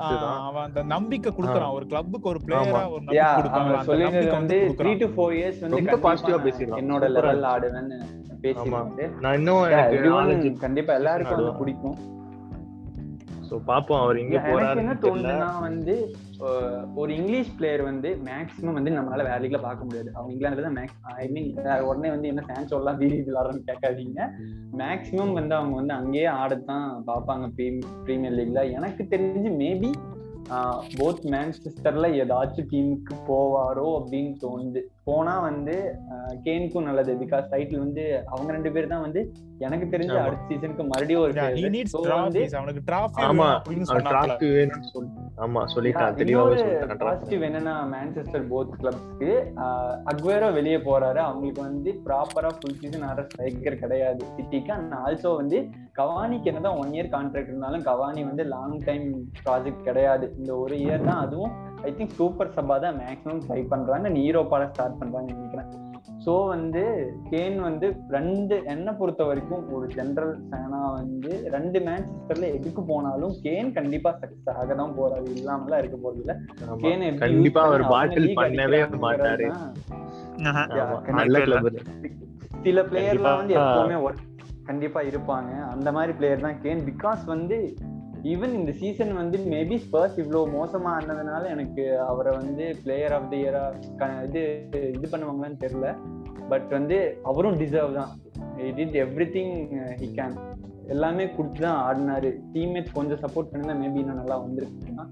அவன் 0.49 0.63
அந்த 0.63 0.84
நம்பிக்கை 0.84 1.32
கொடுக்குறான். 1.38 1.73
ஒரு 1.78 1.86
கிளப்புக்கு 1.86 2.30
ஒரு 2.34 2.41
பிளேயரா 2.47 2.84
ஒரு 2.95 3.04
நம்பிக்கை 3.08 4.30
வந்து 4.32 4.60
த்ரீ 4.82 4.93
டு 5.04 5.10
ஃபோர் 5.15 5.36
இயர்ஸ் 5.39 5.62
வந்து 5.65 5.78
ரொம்ப 5.78 6.12
நான் 6.13 6.45
பேசிருக்கான். 6.47 6.82
என்னோட 6.84 7.10
லெவல். 7.17 7.45
ஆடுவேன்னு 7.54 7.99
பேசியிருக்காரு 8.45 9.10
நான் 9.26 9.38
இன்னும் 9.39 9.63
எனக்கு 9.71 10.52
கண்டிப்பா 10.65 10.93
எல்லாருக்கும். 11.02 11.56
பிடிக்கும். 11.62 11.97
ஸோ 13.54 13.58
பாப்போம் 13.68 14.00
அவர் 14.04 14.18
Yeah, 14.20 14.46
எனக்கு 14.52 14.82
என்ன 14.84 14.94
தோணுதுன்னா 15.02 15.50
வந்து 15.66 15.96
ஒரு 17.02 17.10
இங்கிலீஷ் 17.18 17.52
பிளேயர் 17.58 17.82
வந்து 17.89 18.10
மேக்ஸிமம் 18.30 18.78
வந்து 18.78 18.94
நம்மளால 18.96 19.26
வேற 19.28 19.36
லீக்ல 19.44 19.60
பார்க்க 19.66 19.88
முடியாது. 19.88 20.10
அவங்க 20.16 20.32
இங்கிலாந்துல 20.34 20.63
தான் 20.68 20.78
மேக்ஸ் 20.80 20.98
ஐ 21.24 21.26
மீன் 21.34 21.50
உடனே 21.89 22.10
வந்து 22.13 22.30
என்ன 22.32 22.44
ஃபேன்ஸ் 22.48 22.74
எல்லாம் 22.78 22.98
வீதி 23.02 23.20
விளாடுறன்னு 23.28 23.68
கேட்காதீங்க. 23.70 24.26
மேக்ஸிமம் 24.82 25.36
வந்து 25.39 25.56
அவங்க 25.60 25.76
வந்து 25.82 25.96
அங்கேயே 26.00 26.30
ஆடத்தான் 26.42 26.88
பார்ப்பாங்க 27.10 27.48
பிரீமியர் 28.08 28.36
லீக்ல 28.39 28.63
எனக்கு 28.80 29.06
தெரிஞ்சு 29.13 29.52
மேபி 29.62 29.92
போத் 31.00 31.24
மேன்செஸ்டர்ல 31.36 32.10
ஏதாச்சும் 32.24 32.70
டீமுக்கு 32.74 33.16
போவாரோ 33.30 33.88
அப்படின்னு 34.00 34.34
தோணுது. 34.46 34.84
போனா 35.08 35.34
வந்து 35.48 35.76
கேனுக்கும் 36.46 36.88
நல்லது. 36.89 37.13
பிகாஸ் 37.22 37.50
டைட்டில் 37.54 37.84
வந்து 37.86 38.04
அவங்க 38.34 38.50
ரெண்டு 38.56 38.72
பேர் 38.76 38.92
தான் 38.92 39.04
வந்து 39.06 39.22
எனக்கு 39.66 39.86
தெரிஞ்சு. 39.94 40.16
அடுத்த 40.26 40.48
சீசனுக்கு 40.50 40.84
மறுபடியும் 40.92 41.24
ஒரு. 41.24 41.34
பாசிட்டிவ் 47.04 47.44
என்னன்னா 47.50 47.76
மான்செஸ்டர் 47.94 48.46
போத் 48.54 48.74
கிளப்ஸ்க்கு 48.82 49.32
அக்வேரோ 50.12 50.50
வெளியே 50.60 50.80
போறாரு. 50.89 51.22
அவங்களுக்கு 51.28 51.62
வந்து 51.70 51.94
ப்ராப்பரா 52.08 52.52
ஃபுல் 52.60 52.80
சீசன் 52.82 53.08
ஆடுற 53.10 53.26
ஸ்ட்ரைக்கர் 53.30 53.82
கிடையாது. 53.84 54.24
சிட்டிக்கு 54.38 54.74
அண்ட் 54.78 54.96
ஆல்சோ 55.04 55.32
வந்து 55.42 55.60
கவானிக்கு 55.95 56.47
என்னதான் 56.47 56.77
ஒன் 56.77 56.93
இயர் 56.93 57.10
கான்ட்ராக்ட் 57.12 57.49
இருந்தாலும் 57.49 57.84
கவானி 57.84 58.21
வந்து 58.23 58.43
லாங் 58.45 58.77
டைம் 58.86 59.06
ப்ராஜெக்ட் 59.39 59.84
கிடையாது. 59.84 60.25
இந்த 60.38 60.51
ஒரு 60.58 60.75
இயர் 60.77 61.03
தான் 61.03 61.19
அதுவும் 61.19 61.53
ஐ 61.84 61.91
திங்க் 61.91 62.12
சூப்பர் 62.12 62.53
சப்பா 62.56 62.75
தான் 62.79 62.97
மேக்ஸிமம் 62.99 63.41
ட்ரை 63.43 63.62
பண்றாங்க 63.67 64.10
நீரோப்பால 64.10 64.67
ஸ்டார்ட் 64.69 64.99
பண்றாங்க 64.99 65.29
நினைக்கிறேன். 65.34 65.69
ஸோ 66.25 66.34
வந்து 66.47 66.82
கேன் 67.29 67.58
வந்து 67.60 67.88
ரெண்டு 68.10 68.56
என்னை 68.65 68.91
பொறுத்த 68.93 69.23
வரைக்கும் 69.23 69.63
ஒரு 69.73 69.86
ஜென்ரல் 69.95 70.34
ஃபேனா 70.43 70.82
வந்து 70.91 71.32
ரெண்டு 71.49 71.79
மேன்செஸ்டர்ல 71.79 72.49
எதுக்கு 72.53 72.84
போனாலும் 72.84 73.34
கேன் 73.43 73.71
கண்டிப்பா 73.73 74.12
சக்சஸ் 74.21 74.51
ஆக 74.56 74.75
தான் 74.75 74.95
போறாரு 74.97 75.29
இல்லாமலாம் 75.36 75.79
இருக்க 75.79 75.97
போறது 75.97 76.21
இல்ல. 76.23 76.36
கேன் 76.84 77.03
கண்டிப்பா 77.23 77.63
பண்ணி 77.67 77.88
பாட்டில் 77.93 78.29
பண்ணவே 78.41 78.82
மாட்டாரு. 79.06 79.47
சில 82.65 82.82
பிளேயர்லாம் 82.84 83.39
வந்து. 83.41 83.56
எப்பவுமே 83.62 83.97
work- 84.03 84.29
கண்டிப்பா 84.67 85.02
இருப்பாங்க. 85.12 85.52
அந்த 85.73 85.89
மாதிரி 85.97 86.13
பிளேயர் 86.19 86.45
தான் 86.47 86.62
கேன். 86.63 86.84
பிகாஸ் 86.89 87.23
வந்து 87.34 87.58
ஈவன் 88.32 88.54
இந்த 88.58 88.71
சீசன் 88.82 89.13
வந்து 89.19 89.38
மேபி 89.54 89.78
ஸ்பர்ஸ் 89.86 90.17
இவ்வளோ 90.21 90.41
மோசமாக 90.58 90.97
ஆனதுனால 90.97 91.49
எனக்கு 91.54 91.86
அவரை 92.12 92.32
வந்து 92.38 92.65
பிளேயர் 92.84 93.13
ஆஃப் 93.15 93.30
தி 93.32 93.39
இயரா 93.43 93.63
இது 94.28 94.43
இது 94.97 95.08
பண்ணுவாங்களான்னு 95.13 95.60
தெரில 95.63 95.88
பட் 96.52 96.69
வந்து 96.78 96.97
அவரும் 97.32 97.58
டிசர்வ் 97.63 97.97
தான். 97.99 98.12
Did 98.78 98.95
every 99.04 99.28
thing 99.36 99.54
he 100.02 100.08
can 100.19 100.38
எல்லாமே 100.93 101.26
கொடுத்து 101.36 101.62
தான் 101.65 101.82
ஆடினாரு. 101.88 102.32
டீம்மேட்ஸ் 102.54 102.95
கொஞ்சம் 102.97 103.21
சப்போர்ட் 103.26 103.52
பண்ணிருந்தா 103.52 103.76
மேபி 103.84 104.02
இன்னும் 104.04 104.21
நல்லா 104.21 104.38
வந்திருக்குன்னா 104.45 105.06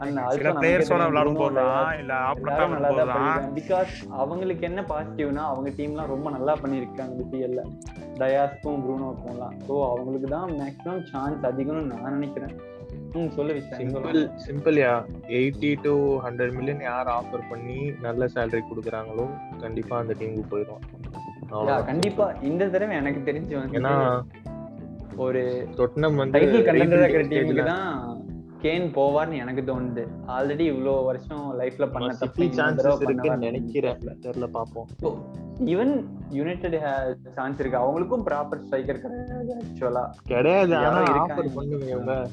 சில 0.00 0.50
பிளேயர்ஸோட 0.56 1.04
விளையாடும் 1.10 1.38
போதுதான் 1.40 1.88
இல்ல 2.00 2.12
போதுதான் 2.32 2.72
பண்ணிருக்காங்க 2.72 3.52
பிகாஸ் 3.58 3.92
அவங்களுக்கு 4.20 4.64
என்ன 4.70 4.80
பாசிட்டிவ்னா 4.90 5.44
அவங்க 5.52 5.70
டீம்லாம் 5.78 6.12
ரொம்ப 6.14 6.30
நல்லா 6.30 6.54
பண்ணியிருக்காங்க 6.62 7.14
பிபிஎல்ல 7.20 7.62
டயாஸ்க்கும் 8.20 8.82
ப்ரூனோக்கும்லாம் 8.84 9.56
ஸோ 9.66 9.74
அவங்களுக்கு 9.88 10.28
தான் 10.28 10.50
மேக்ஸிமம் 10.60 11.04
சான்ஸ் 11.12 11.46
அதிகம்னு 11.50 11.84
நான் 11.92 12.16
நினைக்கிறேன். 12.18 12.54
ம் 13.14 13.30
சொல்லு 13.36 13.52
சிம்பிள் 13.72 14.20
சிம்பிள்யா 14.44 14.92
எயிட்டி 15.38 15.70
டு 15.84 15.92
ஹண்ட்ரட் 16.24 16.54
மில்லியன் 16.56 16.82
யார் 16.86 17.10
ஆஃபர் 17.16 17.44
பண்ணி 17.50 17.76
நல்ல 18.06 18.28
சேலரி 18.34 18.62
கொடுக்குறாங்களோ 18.70 19.26
கண்டிப்பா 19.62 19.94
அந்த 20.02 20.14
டீமுக்கு 20.20 20.50
போயிடும். 20.52 20.82
கண்டிப்பா. 21.86 22.26
இந்த 22.42 22.62
தடவை 22.68 22.96
எனக்கு 22.96 23.20
தெரிஞ்சு 23.28 23.54
ஏன்னா 23.78 23.94
ஒரு 25.24 25.42
தொட்னம் 25.78 26.18
வந்து 26.20 26.34
டைட்டில் 26.36 26.66
கண்டெண்டர் 26.66 27.00
இருக்கிற 27.00 27.22
rebuilding 27.22 27.44
டீமுக்கு 27.44 27.64
தான் 27.70 27.94
கேன் 28.62 28.86
போவார்னு 28.96 29.40
எனக்கு 29.42 29.62
தோணுது. 29.68 30.04
ஆல்ரெடி 30.36 30.64
இவ்வளோ 30.72 30.94
வருஷம் 31.04 31.44
லைஃப்ல 31.60 31.86
பண்ண 31.92 32.08
தப்பு 32.22 32.44
சான்சஸ் 32.58 33.02
இருக்குன்னு 33.02 33.44
நினைக்கிறேன். 33.46 33.98
தெரியல 34.26 34.48
பாப்போம் 34.56 35.18
ஈவன் 35.72 35.92
யுனைடெட் 36.30 36.76
சான்ஸ் 37.38 37.60
இருக்கு. 37.60 37.78
அவங்களுக்கும் 37.82 38.26
ப்ராப்பர் 38.28 38.62
ஸ்ட்ரைக்கர் 38.64 39.02
கிடையாது 39.04 39.54
ஆக்சுவலா 39.60 40.04
கிடையாது 40.32 40.76
ஆனா. 40.76 41.02
ஆஃபர் 41.24 41.50
ஆஃபர் 41.56 42.28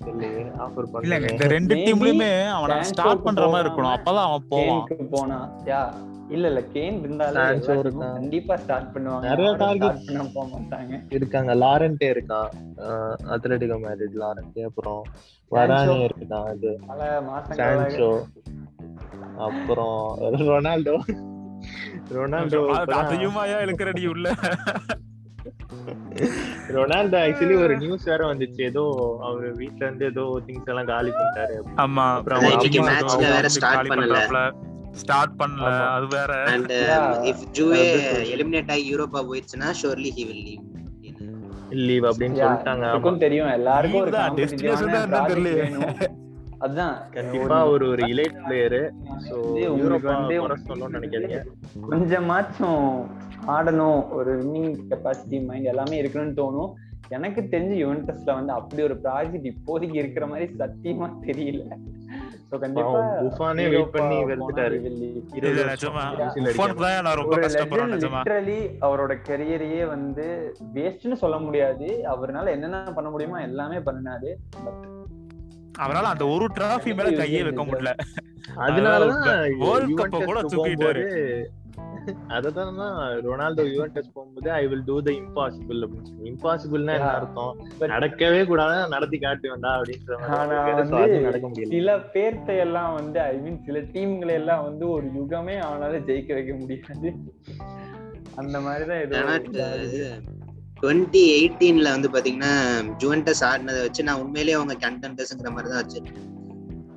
இல்லங்க 0.00 1.30
இந்த 1.30 1.46
ரெண்டு 1.46 1.74
Maybe 1.74 1.78
டீம்லயுமே 1.78 2.30
அவன 2.48 2.68
Sancho 2.68 2.80
ஸ்டார்ட் 2.80 3.22
பண்ற 3.22 3.48
மாதிரி 3.48 3.68
இருக்கணும். 3.68 3.96
அப்பதான் 3.96 4.22
அவன் 4.22 4.42
போவான். 4.48 4.86
கேனுக்கு 4.86 5.06
போனா 5.10 5.52
யா 5.64 5.92
இல்ல 6.28 6.46
இல்ல 6.46 6.60
கேன் 6.60 6.98
இருந்தாலும் 6.98 7.60
கண்டிப்பா 7.98 8.56
ஸ்டார்ட் 8.56 8.96
பண்ணுவாங்க. 8.96 9.20
நிறைய 9.20 9.50
start 9.50 10.04
பண்ண 10.06 10.24
போக 10.34 10.58
மாட்டாங்க. 10.58 11.06
இருக்காங்க. 11.10 11.54
லாரண்டே 11.54 12.16
இருக்கான் 12.16 12.48
அத்லட்டிகோ 13.28 14.64
அப்புறம் 14.64 15.02
வரானே 15.50 16.10
இருக்கான் 16.10 16.44
அது 16.44 16.80
சான்சோ 17.56 18.22
அப்புறம் 19.38 20.18
ரொனால்டோ. 20.50 20.98
ரொனால்டோ 22.12 22.60
அது- 22.70 22.92
அதையுமாயா 22.92 23.56
இழுக்கிறடி 23.64 24.06
உள்ள? 24.06 24.32
ரொனால்டோ 26.68 27.18
ஆக்சுவலி 27.26 27.62
ஒரு 27.62 27.76
நியூஸ் 27.76 28.04
வேற 28.04 28.34
வந்துச்சு. 28.34 28.62
ஏதோ 28.62 29.16
அவர் 29.22 29.52
வீட்ல 29.52 29.84
இருந்து 29.84 30.04
ஏதோ 30.04 30.40
திங்ஸ் 30.46 30.64
எல்லாம் 30.64 30.86
காலி 30.86 31.10
பண்ணிட்டாரு. 31.10 31.62
ஆமா. 31.76 32.14
அப்புறம் 32.14 32.40
வேற 32.40 33.48
காலி 33.60 33.88
பண்ணல. 33.88 34.52
ஸ்டார்ட் 34.92 35.40
பண்ணல. 35.40 35.86
அது 35.88 36.06
வேற. 36.06 36.44
அண்ட். 36.44 36.72
If 37.26 37.58
Juve. 37.58 38.00
எலிமினேட் 38.22 38.70
ஆகி 38.70 38.94
யூரோப்பா 38.94 39.24
போயிடுச்சுன்னா 39.24 39.74
surely 39.82 40.10
he 40.16 40.26
will 40.26 40.42
leave 40.42 40.62
leave 41.70 42.04
அப்படின்னு 42.04 42.38
சொல்லிட்டாங்க. 42.40 42.76
ஆமா. 42.76 42.88
எனக்கும் 42.88 43.18
தெரியும். 43.18 43.50
எல்லாருக்கும் 43.50 44.00
ஒரு 44.00 44.10
project 44.10 44.14
தெரியலையே. 44.14 45.54
வேணும். 45.54 45.96
அதுதான். 46.58 47.02
கண்டிப்பா 47.10 47.68
ஒரு 47.68 47.88
ஒரு 47.88 48.06
இலைட் 48.06 48.36
பிளேயரு 48.48 48.90
சோ 49.30 49.34
யூரோப்பா 49.54 50.00
வந்து 50.00 50.46
சொல்லணும்னு 50.46 51.02
நினைக்காதீங்க. 51.02 51.46
கொஞ்சமாச்சும் 51.90 53.06
ஆடணும் 53.54 54.00
ஒரு 54.10 54.32
வின்னிங் 54.40 54.74
கெப்பாசிட்டி 54.90 55.46
மைண்ட் 55.46 55.70
எல்லாமே 55.72 56.02
இருக்கணும்னு 56.02 56.38
தோணும். 56.40 56.72
எனக்கு 57.08 57.40
தெரிஞ்சு 57.50 57.74
யுவென்டஸ்ல 57.82 58.30
வந்து 58.38 58.52
அப்படி 58.52 58.82
ஒரு 58.82 58.94
ப்ராஜெக்ட் 59.04 59.50
இப்போதைக்கு 59.50 59.96
இருக்கிற 60.02 60.26
மாதிரி 60.26 60.46
சத்தியமா 60.58 61.08
தெரியல. 61.26 61.64
சோ 62.50 62.58
கண்டிப்பா 62.58 63.00
புஃபானே 63.20 63.64
வெயிட் 63.70 63.90
பண்ணி 63.90 64.16
வெறுத்துட்டாரு. 64.24 64.76
இல்ல 64.90 65.04
இருபது 65.38 65.62
நிஜமா. 65.64 65.64
வருஷம் 65.64 65.96
whistle 65.96 66.46
புஃபானுக்கு 66.46 66.80
அடிக்காம. 66.80 66.80
தான் 66.80 67.02
நான் 67.02 67.18
ரொம்ப 67.20 67.34
ஒரு 67.36 67.46
கஷ்டப்படுறேன் 67.46 67.90
லெஜண்ட் 67.92 67.96
நிஜமா. 67.96 68.20
லிட்டரலி 68.20 68.58
அவரோட 68.86 69.14
கெரியரையே 69.28 69.86
வந்து 69.86 70.26
வேஸ்ட்னு 70.74 71.18
சொல்ல 71.22 71.38
முடியாது. 71.38 71.88
அவர்னால 72.14 72.50
என்னென்ன 72.50 72.82
பண்ண 72.98 73.10
முடியுமோ 73.10 73.40
எல்லாமே 73.40 73.76
பண்ணினாரு. 73.76 74.32
பட் 74.64 74.84
அவரால 75.78 76.10
அந்த 76.14 76.26
ஒரு 76.26 76.48
டிராஃபி 76.58 76.92
மேல 76.94 77.08
கையே 77.22 77.42
வைக்க 77.42 77.64
முடியல. 77.64 77.92
அதனாலதான் 78.66 79.22
Cup 79.22 79.62
யுவென்டஸ்க்கு 79.62 80.24
கூட 80.24 80.40
தூக்கிட்டாரு. 80.42 81.04
அததான் 82.28 82.78
ரொனால்டோ 83.26 83.64
யுவென்டஸ் 83.72 84.12
போகும்போது 84.12 84.50
I 84.50 84.66
will 84.66 84.84
do 84.84 85.02
the 85.02 85.10
impossible 85.12 85.80
அப்படின்னு 85.84 86.02
சொல்லி. 86.02 86.30
இம்பாசிபிள்னா 86.30 86.94
என்ன. 86.94 87.10
அர்த்தம்? 87.10 87.60
நடக்கவே 87.80 88.46
கூடாது 88.46 88.88
நடத்தி 88.88 89.18
காட்டு 89.18 89.50
வேண்டாம் 89.50 89.82
அப்படின்ற 89.82 90.18
நடக்க 91.22 91.48
முடியல. 91.48 91.66
சில 91.66 91.96
பேர்த்த 91.96 92.58
எல்லாம் 92.58 92.94
வந்து 92.94 93.20
ஐ 93.20 93.36
மீன் 93.36 93.62
சில 93.66 93.78
டீம்களை 93.78 94.32
எல்லாம் 94.32 94.64
வந்து 94.64 94.88
ஒரு 94.88 95.06
யுகமே 95.06 95.56
அவனால 95.68 96.00
ஜெயிக்க 96.08 96.32
வைக்க 96.32 96.54
முடியாது. 96.54 97.12
அந்த 98.34 98.60
மாதிரிதான் 98.60 99.02
இதாகுது. 99.02 100.10
டுவெண்ட்டி 100.82 101.20
எயிட்டீன்ல 101.36 101.90
வந்து 101.90 102.08
பாத்தீங்கன்னா 102.08 102.54
ஜுவென்டஸ் 103.04 103.40
ஆடினதை 103.40 103.80
வச்சு 103.80 104.02
நான் 104.02 104.20
உண்மையிலேயே 104.20 104.62
அவங்க 104.62 104.74
கண்டென்டர்ஸ்ங்கிற 104.88 105.50
மாதிரி 105.50 105.74
தான் 105.74 105.84
வச்சிருக்கேன் 105.84 106.34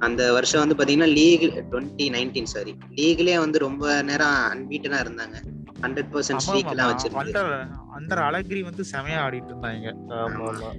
அந்த 0.07 0.21
வருஷம் 0.35 0.61
வந்து 0.61 0.77
பாத்தீங்கன்னா 0.79 1.11
லீக் 1.19 1.45
டுவெண்ட்டி 1.71 2.05
நைன்டீன் 2.15 2.51
சாரி 2.53 2.73
லீக்லயே 2.97 3.37
வந்து 3.45 3.57
ரொம்ப 3.65 3.85
நேரம் 4.09 4.37
அன்பீட்டனா 4.51 4.99
இருந்தாங்க. 5.05 5.37
ஹண்ட்ரட் 5.83 6.11
பர்சன்ட் 6.13 6.43
ஸ்ட்ரீக் 6.45 6.71
எல்லாம் 6.73 6.91
அண்டர் 7.21 7.51
அண்டர் 7.97 8.21
அழகிரி 8.27 8.61
வந்து 8.69 8.83
செமையா 8.93 9.19
ஆடிட்டு 9.25 9.51
இருந்தாங்க. 9.53 9.91
ஆமா 10.21 10.45
ஆமா. 10.51 10.69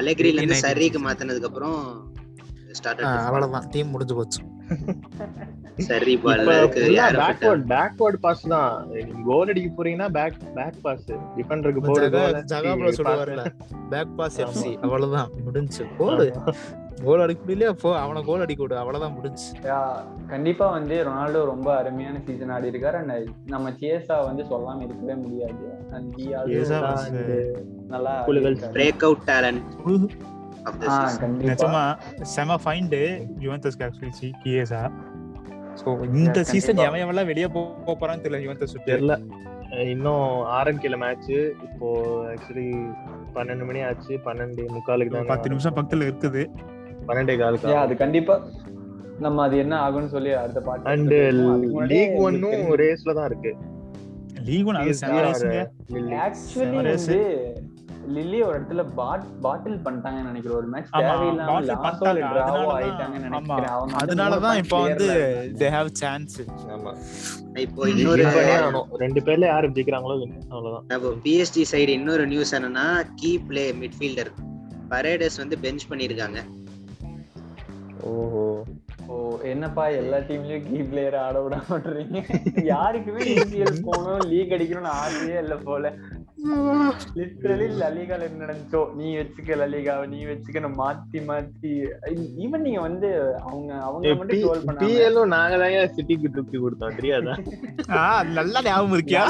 அலெக்ரில 0.00 0.40
இருந்து 0.40 0.58
18, 0.58 0.64
சரிக்கு 0.66 1.00
19. 1.00 1.04
மாத்தினதுக்கு 1.08 1.50
அப்புறம் 1.50 1.78
ஸ்டார்ட் 2.78 3.04
அவ்வளவுதான். 3.10 3.68
டீம் 3.74 3.92
முடிஞ்சு 3.94 4.16
போச்சு. 4.18 4.40
சரி 5.86 6.12
பேக்வர்ட் 6.24 7.64
பேக்வர்ட் 7.72 8.18
பாஸ் 8.24 8.42
தான். 8.52 8.74
கோல் 9.28 9.50
அடிக்க 9.52 9.70
போறீங்கன்னா 9.78 10.08
பேக் 10.18 10.36
பேக் 10.58 10.78
பாஸ் 10.84 11.06
டிஃபெண்டருக்கு 11.38 11.82
போடு 11.86 12.04
Jaga 12.04 12.20
goal 12.24 12.36
Jaga 12.52 12.72
bro 12.80 12.90
pass. 12.90 12.98
சொல்லுவார்ல. 13.00 13.44
Back 13.94 14.12
pass. 14.18 14.36
FC 14.44 14.72
அவ்வளவுதான். 14.84 15.30
முடிஞ்சு. 15.46 15.84
கோல் 16.00 16.24
கோல் 17.04 17.22
அடிக்க 17.24 17.40
முடியலையா? 17.44 17.72
போ 17.82 17.90
அவனை 18.02 18.20
கோல் 18.28 18.44
அடிக்க 18.44 18.60
விடு. 18.64 18.76
அவ்வளவுதான் 18.82 19.14
முடிஞ்சு 19.18 19.46
Yeah, 19.68 19.90
கண்டிப்பா 20.32 20.66
வந்து 20.76 20.96
ரொனால்டோ 21.08 21.40
ரொம்ப 21.52 21.68
அருமையான 21.80 22.20
சீசன் 22.26 22.52
ஆடி 22.56 22.70
இருக்காரு. 22.72 22.98
அண்ட் 23.02 23.30
நம்ம 23.54 23.72
சிஎஸ்ஆ 23.80 24.18
வந்து 24.28 24.44
சொல்லாம 24.52 24.82
இருக்கவே 24.88 25.16
முடியாது. 25.24 25.64
நல்லா. 27.94 28.14
பிரேக் 28.78 29.04
அவுட் 29.08 29.24
டேலண்ட் 29.30 29.62
நிஜமா 31.50 31.84
செம 32.34 32.58
find 32.64 33.02
Juventus 33.44 33.78
actually 33.86 34.30
Chiesa 34.42 34.82
so 35.82 35.88
இந்த 36.20 36.38
சீசன். 36.50 36.82
எவன் 36.88 37.02
எவன்லாம் 37.04 37.30
வெளிய 37.30 37.46
போ 37.54 37.60
போ 37.86 37.92
போறான்னு 38.00 38.24
தெரியல 38.24 38.40
யுவென்டஸ் 38.46 38.74
விட்டு 38.76 38.90
தெரியல. 38.92 39.16
இன்னும் 39.94 40.26
ஆரம்பிக்கல 40.58 40.96
மேட்ச் 41.02 41.30
இப்போ 41.66 41.88
ஆக்சுவலி 42.32 42.68
பன்னெண்டு 43.36 43.66
மணி 43.68 43.80
ஆச்சு. 43.88 44.14
பன்னெண்டு 44.26 44.62
முக்காலுக்கு 44.76 45.14
தான் 45.16 45.32
பத்து 45.32 45.50
நிமிஷம் 45.52 45.76
பக்கத்துல 45.76 46.08
இருக்குது. 46.08 46.42
பன்னெண்டே 47.08 47.36
காலுக்கு 47.38 47.72
Yeah, 47.72 47.82
அது 47.86 47.94
கண்டிப்பா 47.96 48.36
நம்ம 49.18 49.42
அது 49.46 49.56
என்ன 49.58 49.74
ஆகும்னு 49.86 50.12
சொல்லி 50.14 50.30
அடுத்த 50.42 50.60
பாட்டு 50.60 50.90
அண்ட் 50.92 51.14
லீக் 51.92 52.16
ஒன்னும் 52.26 52.70
ரேஸ்ல 52.82 53.14
தான் 53.18 53.28
இருக்கு. 53.30 53.52
லீகும் 54.46 54.78
அது 54.80 54.94
செம 55.00 55.16
ரேஸுங்க 55.24 55.58
ஆக்சுவலி 56.24 56.78
Race. 56.86 57.08
வந்து 57.08 57.18
லில்லி 58.14 58.38
ஒரு 58.42 58.54
இடத்துல 58.58 58.82
பாட் 58.94 59.24
பாட்டில் 59.42 59.76
பண்ணிட்டாங்கன்னு 59.84 60.30
நினைக்கிறேன். 60.30 60.56
ஒரு 60.58 60.68
மேட்ச் 60.72 60.88
தேவையில்லாம 60.94 61.56
அதனாலதான் 64.00 64.54
more 64.54 64.62
இப்போ 64.62 64.78
வந்து 64.86 65.08
தே 65.60 65.68
ஹேவ் 65.76 65.90
சான்ஸ் 66.00 66.36
ஆமா. 66.76 66.92
இப்போ 67.64 67.88
இன்னொரு. 67.92 68.24
ரெண்டு 69.04 69.22
பேர்ல 69.26 69.46
யாரு 69.46 69.72
ஜெயிக்கிறாங்களோ. 69.76 70.16
அவ்வளவுதான். 70.52 70.86
இப்போ 70.96 71.12
பிஎஸ்டி 71.26 71.64
சைடு 71.72 71.92
இன்னொரு 71.98 72.26
நியூஸ் 72.26 72.54
என்னன்னா 72.58 72.86
கீ 73.14 73.32
பிளே 73.48 73.66
மிட்ஃபீல்டர் 73.82 74.32
பரேடஸ் 74.94 75.38
வந்து 75.42 75.58
பெஞ்ச் 75.58 75.88
பண்ணிருக்காங்க 75.90 76.38
ஓஹோ. 78.02 78.44
ஓ 79.08 79.14
என்னப்பா 79.42 79.86
எல்லா 79.92 80.16
டீம்லயும் 80.18 80.66
கீ 80.66 80.82
பிளேயர் 80.82 81.14
ஆட 81.16 81.40
விட 81.40 81.56
மாட்டீங்க 81.68 82.20
யாருக்குமே 82.64 83.24
இபிஎல் 83.34 83.84
போகணும் 83.84 84.28
லீக் 84.28 84.52
அடிக்கணும்னு 84.52 84.88
ஆசையே 84.96 85.38
இல்ல 85.38 85.56
போல. 85.56 85.92
லிட்டரலி 87.18 87.66
லலிகால 87.80 88.26
என்ன 88.26 88.40
நடந்துச்சோ 88.42 88.80
நீ 88.98 89.06
வச்சுக்க 89.16 89.56
லலிகாவை 89.60 90.04
நீ 90.12 90.20
வச்சுக்கணும் 90.26 90.76
மாத்தி 90.80 91.20
மாத்தி. 91.28 91.72
ஈவன் 92.44 92.64
நீங்க 92.66 92.80
வந்து 92.80 93.08
அவங்க 93.42 93.70
அவங்க 93.80 94.12
மட்டும் 94.14 94.40
ட்ரோல் 94.42 94.62
பண்ணாம 94.66 94.82
பிஎல்லும் 94.84 95.32
நாங்க 95.34 95.56
தான் 95.58 95.94
சிட்டிக்கு 95.96 96.30
தூக்கி 96.30 96.58
கொடுத்தோம் 96.58 96.96
தெரியாதா? 96.96 97.34
நல்லா 98.38 98.60
ஞாபகம் 98.66 98.96
இருக்கியா? 98.96 99.24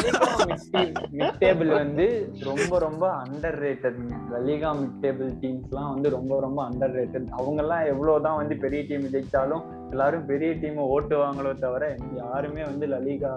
மிட் 1.14 1.40
டேபிள் 1.42 1.72
வந்து 1.76 2.06
ரொம்ப 2.48 2.78
ரொம்ப 2.78 3.04
underrated 3.62 4.00
La Liga 4.34 4.70
mid 4.80 4.98
table 5.04 5.30
டீம்ஸ்லாம் 5.42 5.92
வந்து 5.94 6.10
ரொம்ப 6.16 6.40
ரொம்ப 6.40 6.60
அண்டர் 6.68 6.96
ரேட்டட் 6.98 7.28
அவங்க 7.38 7.60
எல்லாம் 7.62 7.86
எவ்வளவுதான் 7.92 8.40
வந்து 8.40 8.56
பெரிய 8.64 8.82
டீம் 8.88 9.12
ஜெயிச்சாலும் 9.12 9.64
எல்லாரும் 9.90 10.26
பெரிய 10.26 10.50
டீம் 10.62 10.78
ஓட்டுவாங்களோ 10.94 11.52
தவிர 11.64 11.84
யாருமே 12.22 12.62
வந்து 12.64 12.86
லலிகா 12.86 13.32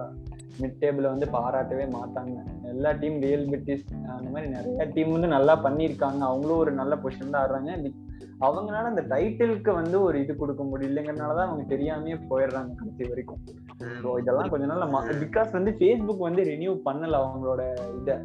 மிட் 0.61 0.79
டேபிள 0.81 1.05
வந்து 1.11 1.27
பாராட்டவே 1.35 1.85
மாட்டாங்க. 1.95 2.35
எல்லா 2.71 2.89
டீம் 3.01 3.15
ரியல் 3.21 3.45
பிட்டிஸ் 3.51 3.85
அந்த 4.15 4.27
மாதிரி 4.33 4.47
நிறைய 4.55 4.85
டீம் 4.95 5.11
வந்து 5.11 5.27
நல்லா 5.27 5.53
பண்ணியிருக்காங்க. 5.63 6.21
அவங்களும் 6.29 6.61
ஒரு 6.63 6.71
நல்ல 6.71 6.95
பொசிஷன் 7.03 7.33
தான் 7.35 7.43
ஆடுறாங்க. 7.43 7.91
அவங்களால 8.45 8.89
அந்த 8.91 9.03
டைட்டிலுக்கு 9.09 9.71
வந்து 9.73 9.97
ஒரு 10.01 10.17
இது 10.21 10.35
கொடுக்க 10.35 10.63
முடியலங்கிறனாலதான் 10.63 11.49
அவங்க 11.49 11.65
தெரியாமே 11.73 12.15
போயிடுறாங்க 12.29 12.71
கடைசி 12.79 13.03
வரைக்கும். 13.09 13.41
ஸோ 14.03 14.09
இதெல்லாம் 14.21 14.49
கொஞ்ச 14.49 14.65
நாள் 14.65 15.21
பிகாஸ் 15.25 15.51
வந்து 15.51 15.71
ஃபேஸ்புக் 15.79 16.27
வந்து 16.27 16.43
ரினியூ 16.43 16.73
பண்ணல 16.87 17.21
அவங்களோட 17.23 17.63
இதை. 18.01 18.15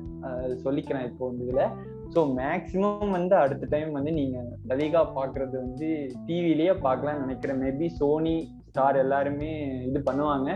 சொல்லிக்கிறேன் 0.64 1.06
இப்போ 1.10 1.30
இந்த 1.32 1.44
இதில். 1.44 1.96
ஸோ 2.14 2.20
மேக்ஸிமம் 2.38 3.10
வந்து 3.16 3.34
அடுத்த 3.36 3.68
டைம் 3.70 3.90
வந்து 3.96 4.12
நீங்க 4.12 4.36
லலிகா 4.70 5.02
பாக்குறது 5.16 5.54
வந்து 5.64 5.88
டிவிலேயே 6.26 6.74
பார்க்கலாம்னு 6.86 7.24
நினைக்கிறேன். 7.26 7.60
மேபி 7.64 7.86
சோனி 7.98 8.36
ஸ்டார் 8.68 8.98
எல்லாருமே 9.04 9.50
இது 9.88 10.00
பண்ணுவாங்க. 10.10 10.50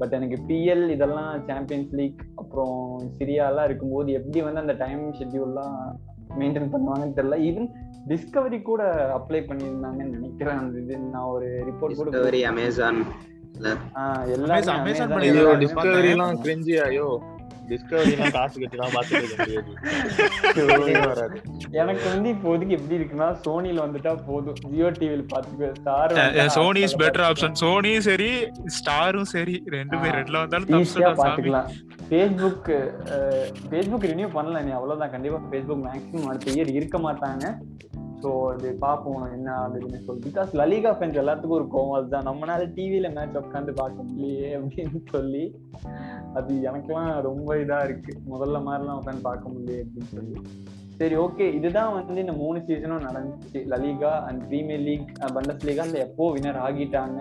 பட் 0.00 0.14
எனக்கு 0.16 0.38
பிஎல் 0.48 0.84
இதெல்லாம் 0.94 1.30
சாம்பியன்ஸ் 1.48 1.92
லீக் 1.98 2.22
அப்புறம் 2.34 2.78
சிரியாலாம் 3.18 3.68
இருக்கும்போது 3.68 4.08
எப்படி 4.18 4.40
வந்து 4.46 4.62
அந்த 4.64 4.74
டைம் 4.82 5.04
ஷெட்யூல்லாம் 5.18 5.76
மெயின்டைன் 6.40 6.72
பண்ணுவாங்கன்னு 6.74 7.16
தெரியல. 7.18 7.38
ஈவன் 7.48 7.68
டிஸ்கவரி 8.10 8.58
கூட 8.62 8.82
அப்ளை 9.16 9.40
பண்ணியிருந்தாங்கன்னு 9.46 10.16
நினைக்கிறேன். 10.16 10.58
அந்த 10.62 10.76
இது 10.82 10.98
நான் 11.14 11.30
ஒரு 11.36 11.48
ரிப்போர்ட் 11.68 11.98
கூட 12.00 12.10
டிஸ்கவரி 12.10 12.42
அமேசான் 12.50 13.00
ஆஹ் 14.00 14.24
எல்லாருமே 14.34 14.56
Amazon 14.56 14.76
Amazon 14.80 15.08
பண்ணி 15.12 15.28
ஐயோ 15.28 15.34
எல்லாருமே 15.36 15.62
டிஸ்கவரி 15.64 16.10
எல்லாம் 16.14 16.38
கிரிஞ்சி 16.44 16.74
ஐயோ 16.88 17.08
டிஸ்கவரி 17.70 18.12
எல்லாம் 18.16 18.34
காசு 18.36 18.56
கட்டி 18.62 18.76
எல்லாம் 18.78 18.94
பாத்துட்டு 18.96 19.22
இருக்க 19.22 19.38
முடியாது 19.42 21.04
வராது 21.10 21.36
எனக்கு 21.82 22.06
வந்து 22.12 22.28
இப்போதைக்கு 22.34 22.76
எப்படி 22.78 22.98
இருக்குன்னா 22.98 23.28
சோனில 23.46 23.84
வந்துட்டா 23.86 24.12
போதும். 24.28 24.58
ஜியோ 24.72 24.90
டிவில 25.00 25.24
பாத்துக்க 25.34 25.70
Star 25.80 26.14
Sony 26.56 26.82
is 26.88 26.98
better 27.02 27.26
option 27.28 27.56
சோனியும் 27.62 28.06
சரி 28.08 28.30
ஸ்டாரும் 28.78 29.30
சரி. 29.34 29.56
ரெண்டு 29.76 29.96
பேர் 30.02 30.16
ரெண்டுல 30.18 30.42
வந்தாலும் 30.44 30.72
ஈஸியா 30.80 31.10
பாத்துக்கலாம் 31.22 31.68
ஃபேஸ்புக் 32.10 32.70
ஃபேஸ்புக் 33.70 34.08
ரினியூ 34.12 34.30
பண்ணல 34.36 34.62
நீ 34.66 34.72
அவ்வளவுதான். 34.78 35.12
கண்டிப்பா 35.14 35.40
ஃபேஸ்புக் 35.50 35.84
மேக்ஸிமம் 35.88 36.30
அடுத்த 36.32 36.56
இயர் 36.56 36.76
இருக்க 36.78 36.98
மாட்டாங்க. 37.06 37.44
ஸோ 38.22 38.30
அது 38.50 38.68
பார்ப்போம் 38.84 39.24
என்ன 39.36 39.48
ஆகுதுன்னு 39.62 39.98
சொல்லி 40.06 40.22
பிகாஸ் 40.26 40.50
லலிகா 40.60 40.90
ஃபேன்ஸ் 40.98 41.18
எல்லாத்துக்கும் 41.22 41.58
ஒரு 41.58 41.66
கோவம் 41.74 41.96
அதுதான். 41.96 42.28
நம்மளால 42.28 42.68
டிவியில 42.76 43.08
மேட்ச் 43.16 43.36
உட்காந்து 43.42 43.72
பார்க்க 43.80 44.06
முடியலையே 44.08 44.50
அப்படின்னு 44.58 45.00
சொல்லி. 45.14 45.42
அது 46.38 46.54
எனக்கெல்லாம் 46.68 47.10
ரொம்ப 47.28 47.58
இதா 47.64 47.78
இருக்கு. 47.88 48.14
முதல்ல 48.32 48.60
மாதிரிலாம் 48.68 49.00
உட்காந்து 49.00 49.28
பார்க்க 49.28 49.52
முடியல 49.54 49.84
அப்படின்னு 49.84 50.10
சொல்லி. 50.16 50.36
சரி 51.00 51.16
ஓகே 51.24 51.46
இதுதான் 51.56 51.94
வந்து 51.96 52.22
இந்த 52.24 52.34
மூணு 52.42 52.58
சீசனும் 52.68 53.06
நடந்துச்சு. 53.08 53.58
La Liga 53.72 54.12
and 54.28 54.42
Premier 54.50 54.84
League 54.88 55.10
Bundesliga 55.68 55.86
அந்த 55.88 55.98
எப்போ 56.06 56.26
வினர் 56.36 56.62
ஆகிட்டாங்க. 56.66 57.20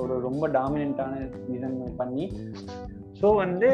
ஒரு 0.00 0.14
ரொம்ப 0.26 0.44
டாமினண்டான 0.56 1.22
சீசன் 1.46 1.78
பண்ணி. 2.00 2.26
ஸோ 3.20 3.28
வந்து 3.44 3.68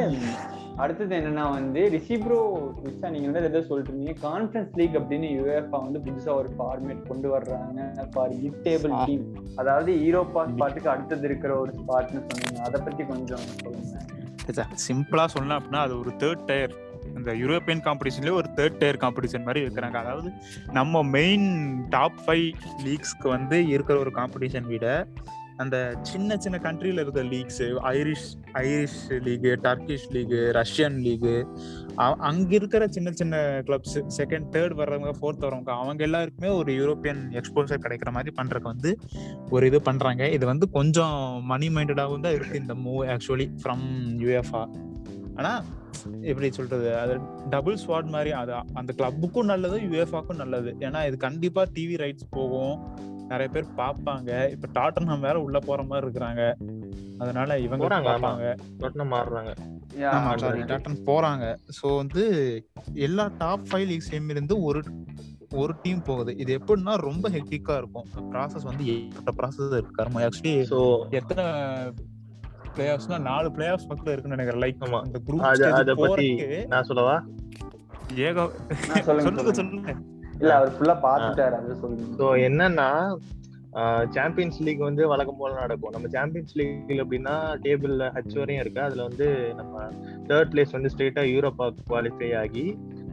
அடுத்தது 0.83 1.12
என்னன்னா 1.18 1.45
வந்து 1.57 1.81
ரிசிப்ரோ 1.95 2.39
விசா 2.87 3.11
நீங்க 3.12 3.27
வந்து 3.29 3.43
எதாவது 3.43 3.68
சொல்லிட்டு 3.68 3.93
இருந்தீங்க 3.93 4.14
கான்ஃபரன்ஸ் 4.24 4.72
லீக் 4.79 4.97
அப்படின்னு 5.01 5.29
யூஎஃப்ஆ 5.37 5.79
வந்து 5.85 6.01
புதுசா 6.07 6.33
ஒரு 6.41 6.51
ஃபார்மேட் 6.57 7.07
கொண்டு 7.11 7.29
வர்றாங்க 7.35 8.09
ஃபார் 8.14 8.35
மிட் 8.43 8.59
டேபிள் 8.66 8.95
டீம் 9.07 9.24
அதாவது 9.62 9.93
ஈரோப்பா 10.07 10.43
ஸ்பாட்டுக்கு 10.53 10.93
அடுத்தது 10.95 11.27
இருக்கிற 11.31 11.55
ஒரு 11.62 11.72
ஸ்பாட்னு 11.81 12.22
சொன்னீங்க. 12.29 12.61
அதை 12.68 12.81
பத்தி 12.89 13.05
கொஞ்சம் 13.12 13.47
சொல்லுங்க. 13.62 13.95
சிம்பிளா 14.88 15.24
சொல்லணும் 15.34 15.59
அப்படின்னா 15.59 15.82
அது 15.82 15.94
ஒரு 15.99 16.12
தேர்ட் 16.20 16.44
டயர் 16.47 16.74
இந்த 17.16 17.32
யூரோப்பியன் 17.32 17.82
காம்படிஷன்லேயே 17.84 18.36
ஒரு 18.36 18.49
தேர்ட் 18.57 18.78
டயர் 18.78 18.97
காம்படிஷன் 18.97 19.42
மாதிரி 19.42 19.61
வைக்கிறாங்க 19.66 19.99
அதாவது 19.99 20.28
நம்ம 20.72 21.03
மெயின் 21.03 21.49
டாப் 21.88 22.20
ஃபைவ் 22.26 22.47
லீக்ஸ்க்கு 22.84 23.28
வந்து 23.28 23.68
இருக்கிற 23.68 23.99
ஒரு 23.99 24.11
காம்படிஷன் 24.11 24.68
விட 24.68 24.86
அந்த 25.62 25.76
சின்ன 26.02 26.36
சின்ன 26.44 26.57
கண்ட்ரியில 26.64 27.02
இருக்கிற 27.04 27.24
leagues 27.32 27.62
Irish 27.92 28.26
Irish 28.62 28.98
league 29.26 29.52
Turkish 29.66 30.07
league 30.14 30.40
Russian 30.59 30.98
league 31.07 31.34
அங்க 32.30 32.50
இருக்கிற 32.59 32.86
சின்ன 32.96 33.12
சின்ன 33.20 33.36
கிளப்ஸ் 33.68 33.96
செகண்ட் 34.18 34.46
தேர்ட் 34.54 34.74
வர்றவங்க 34.80 35.12
ஃபோர்த் 35.20 35.46
வரவங்க 35.46 35.72
அவங்க 35.82 36.04
எல்லாருக்குமே 36.09 36.50
ஒரு 36.59 36.72
யூரோப்பியன் 36.80 37.22
எக்ஸ்போசர் 37.40 37.84
கிடைக்கிற 37.86 38.12
மாதிரி 38.18 38.34
பண்றதுக்கு 38.40 38.72
வந்து 38.74 38.92
ஒரு 39.50 39.66
இது 39.70 39.80
பண்றாங்க. 39.88 40.22
இது 40.36 40.44
வந்து 40.52 40.68
கொஞ்சம் 40.78 41.18
மணி 41.52 41.68
மைண்டடாகவும் 41.68 42.26
தான் 42.28 42.36
இருக்கு 42.38 42.62
இந்த 42.64 42.76
மூவ் 42.86 43.02
ஆக்சுவலி 43.14 43.48
ஃப்ரம் 43.62 43.86
யூஎஃப்ஆ 44.24 44.62
ஆனா 45.40 45.54
எப்படி 46.30 46.48
சொல்றது? 46.59 46.86
அது 47.02 47.14
டபுள் 47.54 47.76
ஸ்வாட் 47.86 48.14
மாதிரி 48.14 48.30
அது 48.42 48.52
அந்த 48.80 48.90
கிளப்புக்கும் 48.98 49.50
நல்லது 49.52 49.78
யுஎஃப்ஆக்கும் 49.88 50.40
நல்லது. 50.42 50.70
ஏன்னா 50.86 51.00
இது 51.09 51.16
கண்டிப்பா 51.26 51.62
டிவி 51.76 51.96
ரைட்ஸ் 52.04 52.32
போகும். 52.38 52.76
நிறைய 53.29 53.49
பேர் 53.53 53.72
பார்ப்பாங்க. 53.77 54.31
இப்ப 54.51 54.68
டாட்டன்ஹாம் 54.81 55.20
வேற 55.20 55.41
உள்ள 55.41 55.59
போற 55.59 55.83
மாதிரி 55.83 56.07
இருக்கிறாங்க. 56.07 56.43
அதனால 57.18 57.59
இவங்க. 57.59 57.89
பார்ப்பாங்க. 57.89 58.45
டொட்னம் 58.79 59.12
மாறுறாங்க 59.14 59.53
ஆமா 60.14 60.37
சாரி 60.37 60.61
டாட்டன் 60.61 61.03
போறாங்க. 61.07 61.45
சோ 61.79 61.97
வந்து 61.97 62.24
எல்லா 62.95 63.31
டாப் 63.39 63.62
ஃபைவ் 63.70 63.87
லீக்ஸ்லயும் 63.91 64.31
இருந்து 64.31 64.62
ஒரு 64.62 64.83
ஒரு 65.51 65.74
டீம் 65.83 66.03
போகுது. 66.03 66.37
இது 66.37 66.59
எப்படின்னா 66.59 66.95
ரொம்ப 66.97 67.29
ஹெக்டிக்கா 67.29 67.77
இருக்கும். 67.77 68.07
ப்ராசஸ் 68.33 68.68
வந்து 68.70 68.85
ஏகப்பட்ட 68.87 69.33
ப்ராசஸ் 69.41 69.72
இருக்கு 69.72 69.91
கர்ம 69.93 70.20
ஆக்சுவலி 70.20 70.55
சோ 70.70 70.81
எத்தனை 71.11 71.45
பிளே 72.74 72.87
ஆஃப்ஸ்னா 72.97 73.20
நாலு 73.20 73.51
பிளே 73.53 73.66
ஆஃப்ஸ் 73.66 73.89
மட்டும் 73.89 74.12
இருக்குன்னு 74.12 74.37
நினைக்கிறேன். 74.37 74.64
லைக். 74.64 75.03
அந்த 75.05 75.20
குரூப் 75.27 75.53
ஸ்டேஜ் 75.53 75.97
பத்தி 75.97 76.03
போறதுக்கு 76.03 76.66
நான் 76.66 76.83
சொல்லவா? 76.83 77.16
ஏக 78.14 78.51
சொல்லுங்க. 79.03 79.53
சொல்லுங்க. 79.53 79.95
இல்ல 80.43 80.53
அவர் 80.59 80.74
ஃபுல்லா 80.76 80.97
பாத்துட்டாரு 81.07 81.57
அதை 81.61 81.74
சொல்லுங்க. 81.82 82.12
ஸோ 82.20 82.28
என்னன்னா 82.49 82.91
சாம்பியன்ஸ் 84.16 84.59
லீக் 84.66 84.82
வந்து 84.87 85.03
வழக்கம் 85.11 85.39
போல 85.41 85.51
நடக்கும். 85.62 85.95
நம்ம 85.95 86.09
சாம்பியன்ஸ் 86.14 86.55
லீக்ல 86.59 87.03
எப்படின்னா 87.03 87.34
டேபிள்ல 87.64 88.05
ஹச் 88.14 88.37
வரையும் 88.41 88.62
இருக்கு. 88.62 88.80
அதுல 88.84 89.05
வந்து 89.09 89.26
நம்ம 89.59 89.74
தேர்ட் 90.28 90.53
பிளேஸ் 90.53 90.76
வந்து 90.76 90.91
ஸ்ட்ரெயிட்டா 90.93 91.22
யூரோப்பா 91.32 91.66
குவாலிஃபை 91.91 92.30
ஆகி 92.43 92.64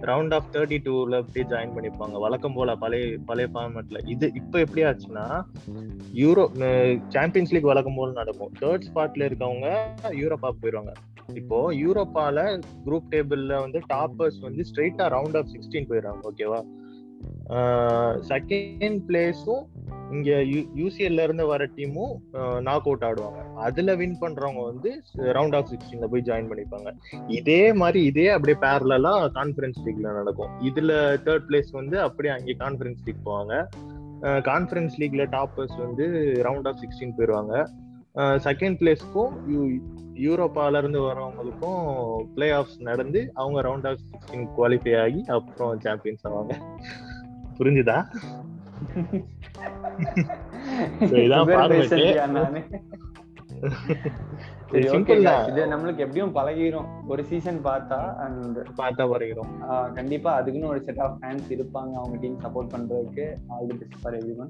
ரவுண்ட் 0.09 0.35
ஆஃப் 0.37 0.47
தேர்ட்டி 0.53 0.77
டூல 0.85 1.17
அப்படியே 1.21 1.45
ஜாயின் 1.53 1.73
பண்ணிப்பாங்க. 1.77 2.15
வழக்கம் 2.25 2.55
போல 2.57 2.75
பழைய 2.83 3.03
பழைய 3.29 3.47
ஃபார்மேட்ல 3.53 3.99
இது 4.13 4.29
இப்போ 4.41 4.59
எப்படி 4.65 4.83
ஆச்சுன்னா 4.89 5.25
யூரோ 6.21 6.45
சாம்பியன்ஸ் 7.15 7.53
லீக் 7.55 7.69
வழக்கம் 7.71 7.99
போல 7.99 8.13
நடக்கும். 8.21 8.53
தேர்ட் 8.61 8.87
ஸ்பாட்ல 8.89 9.27
இருக்கவங்க 9.29 9.67
யூரோப்பா 10.21 10.51
போயிடுவாங்க 10.61 10.93
இப்போ 11.41 11.59
யூரோப்பால 11.83 12.39
குரூப் 12.87 13.11
டேபிள்ல 13.15 13.59
வந்து 13.65 13.81
டாப்பர்ஸ் 13.93 14.39
வந்து 14.47 14.63
ஸ்ட்ரெயிட்டா 14.69 15.07
ரவுண்ட் 15.17 15.37
ஆஃப் 15.41 15.51
சிக்ஸ்டீன் 15.55 15.89
போயிடுறாங்க 15.91 16.31
ஓகேவா 16.31 16.61
செகண்ட் 18.31 18.99
பிளேஸும் 19.07 19.63
இங்க 20.11 20.31
யூசிஎல்ல 20.81 21.23
இருந்து 21.27 21.45
வர 21.51 21.63
டீமும் 21.77 22.13
நாக் 22.67 22.87
அவுட் 22.89 23.05
ஆடுவாங்க. 23.07 23.41
அதுல 23.65 23.95
வின் 24.01 24.17
பண்றவங்க 24.21 24.63
வந்து 24.63 24.89
ரவுண்ட் 25.37 25.55
ஆஃப் 25.55 25.69
சிக்ஸ்டீன்ல 25.71 26.07
போய் 26.11 26.25
ஜாயின் 26.27 26.49
பண்ணிப்பாங்க. 26.51 26.91
இதே 27.27 27.73
மாதிரி 27.73 28.01
இதே 28.05 28.27
அப்படியே 28.35 28.57
பேரலா 28.65 29.13
கான்ஃபரன்ஸ் 29.39 29.79
லீக்ல 29.85 30.07
நடக்கும். 30.19 30.51
இதுல 30.69 30.91
தேர்ட் 31.25 31.47
பிளேஸ் 31.49 31.71
வந்து 31.71 32.01
அப்படியே 32.01 32.33
அங்கே 32.35 32.55
கான்ஃபரன்ஸ் 32.63 33.03
லீக் 33.05 33.25
போவாங்க. 33.25 33.55
கான்ஃபரன்ஸ் 34.49 34.97
லீக்ல 35.01 35.23
டாப்பர்ஸ் 35.37 35.77
வந்து 35.85 36.05
ரவுண்ட் 36.47 36.67
ஆஃப் 36.71 36.79
சிக்ஸ்டீன் 36.83 37.15
போயிருவாங்க. 37.17 37.65
செகண்ட் 38.17 38.77
பிளேஸ்க்கும் 38.81 39.33
யூரோப்பால 40.25 40.77
இருந்து 40.77 40.99
வரவங்களுக்கும் 41.01 41.81
பிளே 42.35 42.49
ஆஃப்ஸ் 42.51 42.77
நடந்து 42.79 43.31
அவங்க 43.33 43.61
ரவுண்ட் 43.61 43.87
ஆஃப் 43.89 44.03
சிக்ஸ்டீன் 44.11 44.45
குவாலிஃபை 44.57 44.93
ஆகி 45.01 45.23
அப்புறம் 45.37 45.79
சாம்பியன்ஸ் 45.79 46.27
ஆவாங்க. 46.27 46.55
புரிஞ்சுதா? 47.57 48.03
நம்மளுக்கு 55.53 55.97
எப்படியும் 55.97 56.35
பழகிரும். 56.35 56.85
ஒரு 57.07 57.25
சீசன் 57.25 57.65
பார்த்தா 57.65 58.15
அண்ட் 58.15 58.57
பார்த்தா 58.57 58.97
பறக்கிறோம் 58.97 59.93
கண்டிப்பா 59.93 60.33
அதுக்குன்னு 60.33 60.67
ஒரு 60.67 60.83
செட் 60.83 60.99
ஆஃப் 60.99 61.17
ஃபேன்ஸ் 61.21 61.45
இருப்பாங்க. 61.49 61.71
அவங்க 61.71 62.17
டீம் 62.21 62.39
சப்போர்ட் 62.39 62.45
பண்றதுக்கு 62.45 63.35
all 63.47 63.67
the 63.67 63.75
best 63.75 64.01
for 64.01 64.17
every 64.17 64.49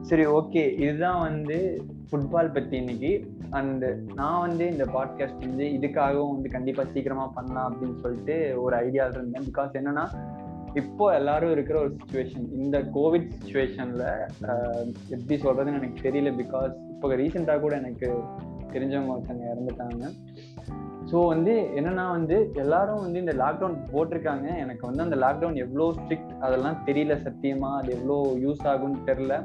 சரி 0.00 0.26
ஓகே 0.26 0.78
இதுதான் 0.78 1.20
வந்து 1.20 1.86
ஃபுட்பால் 2.10 2.52
பத்தி 2.52 2.76
இன்னைக்கு. 2.76 3.32
அண்ட் 3.50 3.84
நான் 4.14 4.40
வந்து 4.40 4.70
இந்த 4.70 4.84
பாட்காஸ்ட் 4.84 5.38
வந்து 5.38 5.64
இதுக்காகவும் 5.64 6.32
வந்து 6.32 6.50
கண்டிப்பா 6.50 6.84
சீக்கிரமா 6.84 7.26
பண்ணலாம் 7.26 7.74
அப்படின்னு 7.74 7.94
சொல்லிட்டு 7.94 8.62
ஒரு 8.62 8.76
ஐடியா 8.76 9.06
இருந்தேன். 9.06 9.42
பிகாஸ் 9.42 9.56
என்னன்னா 9.56 10.08
இப்போ 10.80 11.04
எல்லாரும் 11.18 11.52
இருக்கிற 11.54 11.76
ஒரு 11.80 11.90
சுச்சுவேஷன் 11.98 12.44
இந்த 12.62 12.76
கோவிட் 12.94 13.28
சுச்சுவேஷன்ல 13.34 14.04
எப்படி 15.14 15.36
சொல்றதுன்னு 15.44 15.80
எனக்கு 15.80 16.06
தெரியல 16.06 16.30
பிகாஸ் 16.42 16.72
இப்போ 16.94 17.16
ரீசெண்டாக 17.22 17.62
கூட 17.64 17.74
எனக்கு 17.82 18.08
தெரிஞ்சவங்க 18.74 19.14
ஒருத்தங்க 19.14 19.44
இறந்துட்டாங்க. 19.52 20.04
ஸோ 21.10 21.16
வந்து 21.32 21.54
என்னன்னா 21.78 22.04
வந்து 22.16 22.36
எல்லாரும் 22.62 23.02
வந்து 23.04 23.18
இந்த 23.22 23.34
லாக்டவுன் 23.40 23.76
போட்டிருக்காங்க. 23.92 24.46
எனக்கு 24.64 24.84
வந்து 24.88 25.04
அந்த 25.06 25.16
லாக்டவுன் 25.24 25.58
எவ்வளோ 25.64 25.86
ஸ்ட்ரிக்ட் 25.98 26.32
அதெல்லாம் 26.46 26.78
தெரியல 26.86 27.14
சத்தியமா. 27.26 27.70
அது 27.80 27.90
எவ்வளோ 27.96 28.16
யூஸ் 28.44 28.64
ஆகும்னு 28.72 29.00
தெரில 29.08 29.36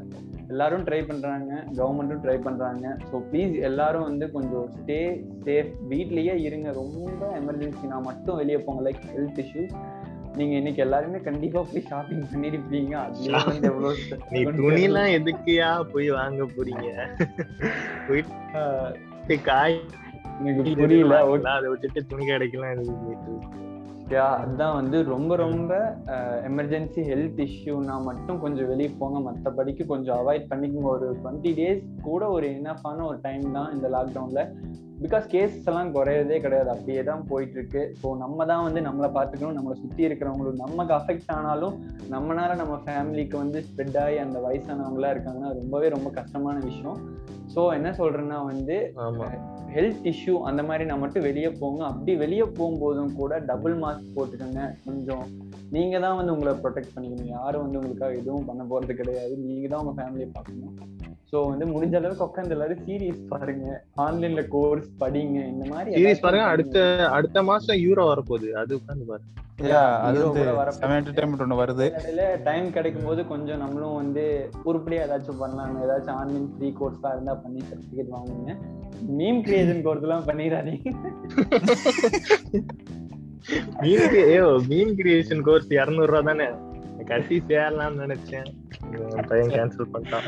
எல்லாரும் 0.53 0.85
ட்ரை 0.87 0.99
பண்ணுறாங்க 1.09 1.51
கவர்மெண்ட்டும் 1.79 2.21
ட்ரை 2.25 2.37
பண்ணுறாங்க 2.45 2.85
ஸோ 3.09 3.15
ப்ளீஸ் 3.29 3.53
எல்லாரும் 3.69 4.07
வந்து 4.09 4.25
கொஞ்சம் 4.35 4.67
ஸ்டே 4.77 4.99
சேஃப் 5.47 5.73
வீட்லேயே 5.91 6.35
இருங்க. 6.47 6.67
ரொம்ப 6.81 7.23
எமர்ஜென்சினா 7.41 7.99
மட்டும் 8.09 8.39
வெளியே 8.41 8.59
போங்க 8.67 8.83
லைக் 8.89 9.03
ஹெல்த் 9.15 9.41
இஷ்யூஸ் 9.45 9.75
நீங்க 10.39 10.55
இன்னைக்கு 10.61 10.81
எல்லாருமே 10.85 11.19
கண்டிப்பா 11.27 11.59
போய் 11.69 11.85
ஷாப்பிங் 11.89 12.25
பண்ணிருப்பீங்க. 12.31 12.95
நீ 14.33 14.41
துணிலாம் 14.59 15.13
எதுக்குயா 15.17 15.69
போய் 15.93 16.09
வாங்க 16.17 16.47
போறீங்க? 16.55 16.87
போயிட்டு 18.07 19.37
காய் 19.49 19.77
எனக்கு 20.39 20.75
புரியல. 20.81 21.21
அதை 21.55 21.69
விட்டுட்டு 21.73 22.01
துணி 22.11 22.25
யா 24.11 24.25
அதான் 24.43 24.75
வந்து 24.79 24.97
ரொம்ப 25.13 25.31
ரொம்ப 25.35 25.71
எமர்ஜென்சி 26.49 27.01
ஹெல்த் 27.07 27.39
இஷ்யூனா 27.45 27.95
மட்டும் 28.09 28.37
கொஞ்சம் 28.43 28.67
வெளியே 28.67 28.89
போங்க. 28.99 29.17
மற்றபடிக்கு 29.25 29.85
கொஞ்சம் 29.85 30.17
அவாய்ட் 30.19 30.45
பண்ணிக்கோங்க. 30.51 30.89
ஒரு 30.95 31.07
டுவெண்ட்டி 31.23 31.51
டேஸ் 31.59 31.81
கூட 32.07 32.29
ஒரு 32.35 32.47
இனஃபான 32.57 33.05
ஒரு 33.09 33.19
டைம் 33.25 33.51
தான் 33.57 33.73
இந்த 33.75 33.87
லாக்டவுன்ல 33.95 34.43
பிகாஸ் 35.03 35.25
கேசஸ் 35.33 35.67
எல்லாம் 35.71 35.91
குறையறதே 35.95 36.37
கிடையாது. 36.45 36.69
அப்படியே 36.73 37.01
தான் 37.09 37.23
போயிட்டு 37.31 37.57
இருக்கு 37.59 37.81
ஸோ 38.01 38.07
நம்ம 38.23 38.45
தான் 38.51 38.63
வந்து 38.67 38.81
நம்மளை 38.87 39.09
பார்த்துக்கணும். 39.17 39.57
நம்மளை 39.57 39.75
சுற்றி 39.81 40.01
இருக்கிறவங்களும் 40.07 40.61
நமக்கு 40.63 40.93
அஃபெக்ட் 40.99 41.31
ஆனாலும் 41.37 41.75
நம்மனால 42.13 42.55
நம்ம 42.61 42.75
ஃபேமிலிக்கு 42.85 43.37
வந்து 43.43 43.59
ஸ்ப்ரெட் 43.67 43.99
ஆகி 44.03 44.17
அந்த 44.25 44.39
வயசானவங்களா 44.45 45.11
இருக்காங்கன்னா 45.15 45.51
ரொம்பவே 45.59 45.89
ரொம்ப 45.95 46.11
கஷ்டமான 46.19 46.55
விஷயம். 46.69 46.99
ஸோ 47.53 47.61
என்ன 47.77 47.89
சொல்றேன்னா 47.99 48.39
வந்து 48.51 48.77
ஹெல்த் 49.75 50.07
இஷ்யூ 50.11 50.35
அந்த 50.49 50.61
மாதிரி 50.67 50.83
நான் 50.89 51.03
மட்டும் 51.03 51.25
வெளியே 51.29 51.49
போங்க. 51.61 51.81
அப்படி 51.91 52.11
வெளியே 52.23 52.45
போகும்போதும் 52.57 53.13
கூட 53.19 53.39
டபுள் 53.49 53.75
மாஸ்க் 53.83 54.15
போட்டுக்கோங்க. 54.17 54.61
கொஞ்சம் 54.85 55.25
நீங்க 55.75 55.95
தான் 56.05 56.17
வந்து 56.19 56.33
உங்களை 56.35 56.53
ப்ரொடெக்ட் 56.63 56.93
பண்ணிக்கணும். 56.95 57.33
யாரும் 57.37 57.65
வந்து 57.65 57.79
உங்களுக்காக 57.81 58.19
எதுவும் 58.21 58.47
பண்ண 58.49 58.63
போறது 58.71 58.95
கிடையாது. 59.01 59.33
நீங்க 59.47 59.67
தான் 59.73 59.83
உங்க 59.83 59.95
ஃபேமிலியை 59.99 60.29
பார்க்கணும். 60.37 60.75
ஸோ 61.31 61.37
வந்து 61.49 61.65
முடிஞ்ச 61.71 61.95
அளவுக்கு 61.99 62.25
உட்காந்து 62.27 62.53
எல்லாரும் 62.55 62.83
சீரீஸ் 62.87 63.21
பாருங்க. 63.31 63.65
ஆன்லைன்ல 64.03 64.43
கோர்ஸ் 64.53 64.87
படிங்க 65.01 65.37
இந்த 65.53 65.63
மாதிரி 65.71 65.89
சீரிஸ் 65.89 66.05
ஏதாச்சும் 66.05 66.25
பாருங்க. 66.25 66.45
அடுத்த 66.53 66.77
அடுத்த 67.17 67.43
மாசம் 67.49 67.81
யூரோ 67.85 68.05
வரப்போகுது. 68.11 68.49
அது 68.61 68.71
உட்காந்து 68.79 69.05
பாருங்க. 69.11 69.33
அது 70.07 70.19
என்டர்டைன்மெண்ட் 70.97 71.43
ஒன்று 71.45 71.59
வருது. 71.61 71.85
இடையில 71.99 72.25
டைம் 72.47 72.67
கிடைக்கும் 72.75 73.07
போது 73.09 73.21
கொஞ்சம் 73.31 73.61
நம்மளும் 73.63 73.95
வந்து 74.01 74.23
உருப்படியா 74.69 75.03
ஏதாச்சும் 75.05 75.41
பண்ணலாம். 75.43 75.73
ஏதாச்சும் 75.85 76.19
ஆன்லைன் 76.21 76.47
ஃப்ரீ 76.55 76.69
கோர்ஸ்லாம் 76.79 77.15
இருந்தா 77.15 77.35
பண்ணி 77.43 77.61
சர்டிஃபிகேட் 77.69 78.13
வாங்குங்க. 78.17 78.55
மீம் 79.19 79.41
கிரியேஷன் 79.47 79.83
கோர்ஸ் 79.87 80.05
எல்லாம் 80.07 80.27
பண்ணிடாதீங்க. 80.29 80.93
மீன் 83.83 84.15
ஏ 84.35 84.39
மீன் 84.71 84.95
கிரியேஷன் 85.01 85.43
கோர்ஸ் 85.49 85.69
இருநூறு 85.81 86.11
ரூபா 86.13 86.21
தானே? 86.29 86.47
கட்டி 87.09 87.37
சேரலாம்னு 87.49 88.01
நினைச்சேன். 88.03 88.47
என் 89.17 89.27
பையன் 89.29 89.51
கேன்சல் 89.55 89.91
பண்ணிட்டான். 89.93 90.27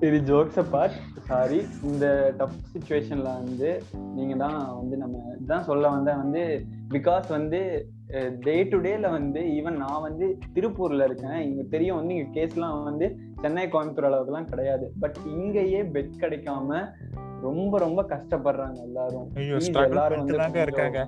சரி 0.00 0.18
ஜோக்ஸ் 0.30 0.58
பார்ட் 0.72 0.96
சாரி 1.28 1.58
இந்த 1.88 2.06
டஃப் 2.38 2.56
சுச்சுவேஷன்ல 2.72 3.28
வந்து 3.42 3.68
நீங்க 4.16 4.34
தான் 4.44 4.58
வந்து 4.78 4.96
நம்ம 5.02 5.20
இதுதான் 5.36 5.68
சொல்ல 5.68 5.84
வந்தேன் 5.94 6.20
வந்து 6.22 6.42
பிகாஸ் 6.94 7.28
வந்து 7.36 7.60
டே 8.46 8.56
டு 8.72 8.78
டேல 8.86 9.06
வந்து 9.18 9.40
ஈவன் 9.56 9.80
நான் 9.82 10.04
வந்து 10.08 10.26
திருப்பூர்ல 10.56 11.06
இருக்கேன். 11.08 11.38
இங்க 11.48 11.62
தெரியும் 11.74 11.98
வந்து 12.00 12.16
இங்க 12.16 12.28
கேஸ்லாம் 12.38 12.84
வந்து 12.90 13.06
சென்னை 13.42 13.64
கோயம்புத்தூர் 13.72 14.08
அளவுக்குலாம் 14.10 14.50
கிடையாது. 14.52 14.88
பட் 15.04 15.18
இங்கேயே 15.34 15.82
பெட் 15.94 16.14
கிடைக்காம 16.22 16.80
ரொம்ப 17.46 17.78
ரொம்ப 17.86 18.00
கஷ்டப்படுறாங்க 18.12 18.78
எல்லாரும். 18.88 19.28
எல்லாரும் 19.86 20.22
வந்து 20.24 20.66
இருக்காங்க. 20.66 21.00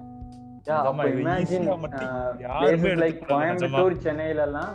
கோயம்புத்தூர் 3.33 3.97
சென்னையில 4.07 4.43
எல்லாம் 4.43 4.75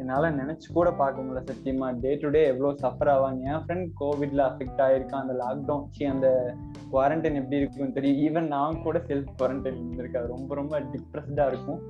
என்னால 0.00 0.30
நினைச்சு 0.30 0.68
கூட 0.72 0.92
பார்க்க 0.92 1.22
முடியல 1.22 1.40
சத்தியமா. 1.50 1.98
டே 2.00 2.14
டு 2.14 2.28
டே 2.28 2.46
எவ்வளவு 2.46 2.78
சஃபர் 2.82 3.10
ஆவாங்க. 3.14 3.40
என் 3.50 3.62
ஃப்ரெண்ட் 3.64 3.88
கோவிட்ல 4.00 4.40
அஃபெக்ட் 4.50 4.80
ஆயிருக்கான். 4.86 5.22
அந்த 5.24 5.34
லாக்டவுன் 5.42 5.84
சி 5.90 6.04
அந்த 6.04 6.54
குவாரண்டைன் 6.92 7.38
எப்படி 7.40 7.56
இருக்குன்னு 7.56 7.92
தெரியும் 7.92 8.20
ஈவன் 8.26 8.48
நான் 8.48 8.82
கூட 8.82 8.98
செல்ஃப் 8.98 9.30
குவாரண்டைன் 9.38 9.78
இருந்திருக்கேன். 9.80 10.26
ரொம்ப 10.26 10.54
ரொம்ப 10.54 10.80
டிப்ரெஸ்டா 10.80 11.46
இருக்கும். 11.46 11.80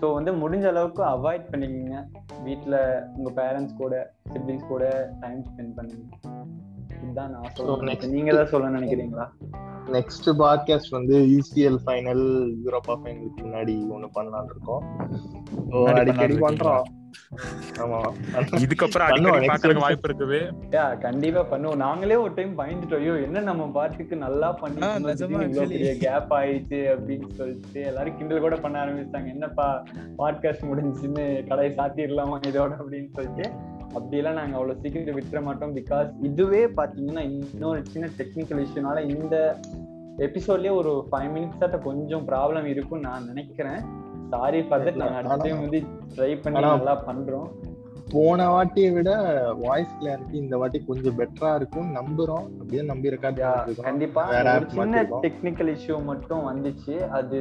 ஸோ 0.00 0.12
வந்து 0.14 0.32
முடிஞ்ச 0.32 0.66
அளவுக்கு 0.66 1.02
அவாய்ட் 1.04 1.50
பண்ணிக்கோங்க. 1.50 1.98
வீட்ல 2.42 3.06
உங்க 3.16 3.42
பேரண்ட்ஸ் 3.42 3.76
கூட 3.76 4.12
சிப்ளிங்ஸ் 4.32 4.66
கூட 4.66 5.10
டைம் 5.20 5.44
ஸ்பெண்ட் 5.50 5.74
பண்ணுங்க. 5.76 6.04
இதுதான் 7.02 7.30
நான் 7.30 7.42
சொல்றேன் 7.54 7.96
next- 7.96 8.10
நீங்க 8.10 8.34
தான் 8.34 8.46
சொல்ல 8.46 8.78
நினைக்கிறீங்களா? 8.78 9.28
நெக்ஸ்ட் 9.86 10.32
பாட்காஸ்ட் 10.38 10.90
வந்து 10.90 11.18
யூசிஎல் 11.18 11.78
ஃபைனல் 11.86 12.54
யூரோப்பா 12.64 12.96
ஃபைனலுக்கு 13.04 13.42
முன்னாடி 13.42 13.86
ஒண்ணு 13.96 14.08
பண்ணலாம்னு 14.14 14.44
இருக்கோம். 14.44 14.84
அடிக்கடி 15.94 16.36
பண்றோம். 16.36 16.82
ஆமா. 17.78 18.12
இதுக்கப்புறம் 18.32 18.98
அடிக்கடி 18.98 19.46
பாக்குறதுக்கு. 19.46 19.78
வாய்ப்பு 19.78 20.08
இருக்குது. 20.08 20.50
யா 20.70 20.98
கண்டிப்பா 20.98 21.46
பண்ணுவோம். 21.50 21.76
நாங்களே 21.76 22.16
ஒரு 22.16 22.34
டைம் 22.34 22.58
பயந்துட்டோம். 22.58 22.96
ஐயோ 22.96 23.12
என்ன 23.12 23.40
நம்ம 23.40 23.66
பாட்டுக்கு 23.66 24.16
நல்லா 24.16 24.52
பண்ணி 24.52 24.78
கேப் 25.98 26.32
ஆயிடுச்சு 26.32 26.70
அப்படின்னு 26.70 27.28
சொல்லிட்டு 27.28 27.80
எல்லாரும் 27.80 28.16
கிண்டல் 28.16 28.40
கூட 28.40 28.56
பண்ண 28.56 28.84
ஆரம்பிச்சிட்டாங்க. 28.84 29.28
என்னப்பா 29.28 29.84
பாட்காஸ்ட் 30.18 30.62
முடிஞ்சுன்னு 30.62 31.48
கடையை 31.48 31.76
சாத்திடலாமா 31.76 32.40
இதோட 32.48 32.76
அப்படின்னு 32.78 33.08
சொல்லிட்டு. 33.12 33.50
அப்படியெல்லாம் 33.94 34.38
நாங்க 34.40 34.56
அவ்வளவு 34.58 34.80
சீக்கிரம் 34.82 35.18
விட்டுற 35.18 35.40
மாட்டோம். 35.48 35.74
பிகாஸ் 35.78 36.10
இதுவே 36.28 36.62
பாத்தீங்கன்னா 36.78 37.24
இன்னொரு 37.30 37.82
சின்ன 37.94 38.08
டெக்னிக்கல் 38.20 38.62
இஷ்யூனால 38.66 39.04
இந்த 39.14 39.36
எபிசோட்லயே 40.28 40.72
ஒரு 40.80 40.94
ஃபைவ் 41.10 41.30
மினிட்ஸ் 41.34 41.84
கொஞ்சம் 41.88 42.24
ப்ராப்ளம் 42.30 42.66
இருக்கும்னு 42.72 43.08
நான் 43.08 43.28
நினைக்கிறேன். 43.32 43.82
சாரி 44.32 44.62
ஃபார் 44.66 44.82
தட் 44.86 45.02
நாங்க 45.02 45.20
அடுத்த 45.20 45.48
time 45.48 45.62
வந்து 45.64 45.78
ட்ரை 46.16 46.32
பண்ணி 46.42 46.60
நல்லா 46.64 46.94
பண்றோம். 47.08 47.48
போன 48.12 48.46
வாட்டியை 48.52 48.88
விட 48.94 49.10
வாய்ஸ் 49.64 49.92
கிளாரிட்டி 49.98 50.36
இந்த 50.40 50.54
வாட்டி 50.60 50.78
கொஞ்சம் 50.88 51.16
பெட்டரா 51.18 51.50
இருக்கும் 51.58 51.88
நம்புறோம். 51.98 52.46
அப்படியே 52.60 52.82
நம்பி 52.90 53.12
கண்டிப்பா. 53.88 54.24
சின்ன. 54.74 55.02
டெக்னிக்கல் 55.24 55.70
இஷ்யூ 55.74 55.96
மட்டும் 56.10 56.42
வந்துச்சு. 56.50 56.94
அது 57.18 57.38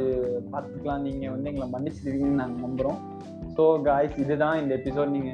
பார்த்துக்கலாம். 0.52 1.04
நீங்க 1.08 1.30
வந்து 1.30 1.50
எங்களை 1.52 1.68
மன்னிச்சிருக்கீங்கன்னு 1.74 2.42
நாங்க 2.44 2.60
நம்புறோம். 2.68 3.00
ஸோ 3.56 3.66
காய்ஸ் 3.88 4.18
இதுதான் 4.24 4.60
இந்த 4.62 4.74
எபிசோட் 4.80 5.16
நீங்க 5.18 5.32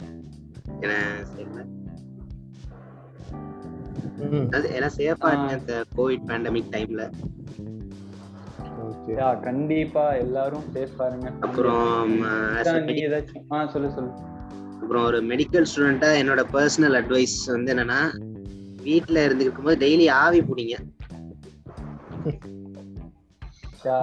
ஏன்னா 4.76 4.88
சேஃபா. 4.98 5.28
இருங்க 5.32 5.54
இந்த 5.60 5.74
கோவிட் 5.96 6.26
பேண்டமிக் 6.30 6.72
டைம்ல 6.76 7.04
கண்டிப்பா 9.46 10.04
எல்லாரும் 10.24 10.66
சேஃப் 10.74 10.94
பாருங்க 11.00 11.26
அப்புறம் 11.46 12.12
ஏதாச்சும் 13.06 13.72
சொல்லு 13.74 13.90
சொல்லு. 13.96 14.12
அப்புறம் 14.82 15.04
ஒரு 15.08 15.18
மெடிக்கல் 15.30 15.68
ஸ்டூடெண்டா 15.70 16.08
என்னோட 16.22 16.42
பர்சனல் 16.54 16.96
அட்வைஸ் 17.00 17.36
வந்து 17.54 17.72
என்னன்னா 17.74 18.00
வீட்ல 18.86 19.24
இருந்து 19.26 19.44
இருக்கும்போது 19.46 19.78
டெய்லி 19.84 20.06
ஆவி 20.22 20.40
பிடிங்க. 20.50 20.74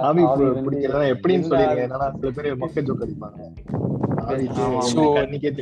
ஆவி 0.08 0.22
பிடிக்கிறதா 0.66 1.04
எப்படின்னு 1.14 1.48
சொல்லிருங்க. 1.50 1.84
என்னன்னா 1.86 2.08
சில 2.18 2.30
பேர் 2.36 2.60
மொக்க 2.62 2.86
ஜோக் 2.88 3.04
அடிப்பாங்க. 3.06 3.40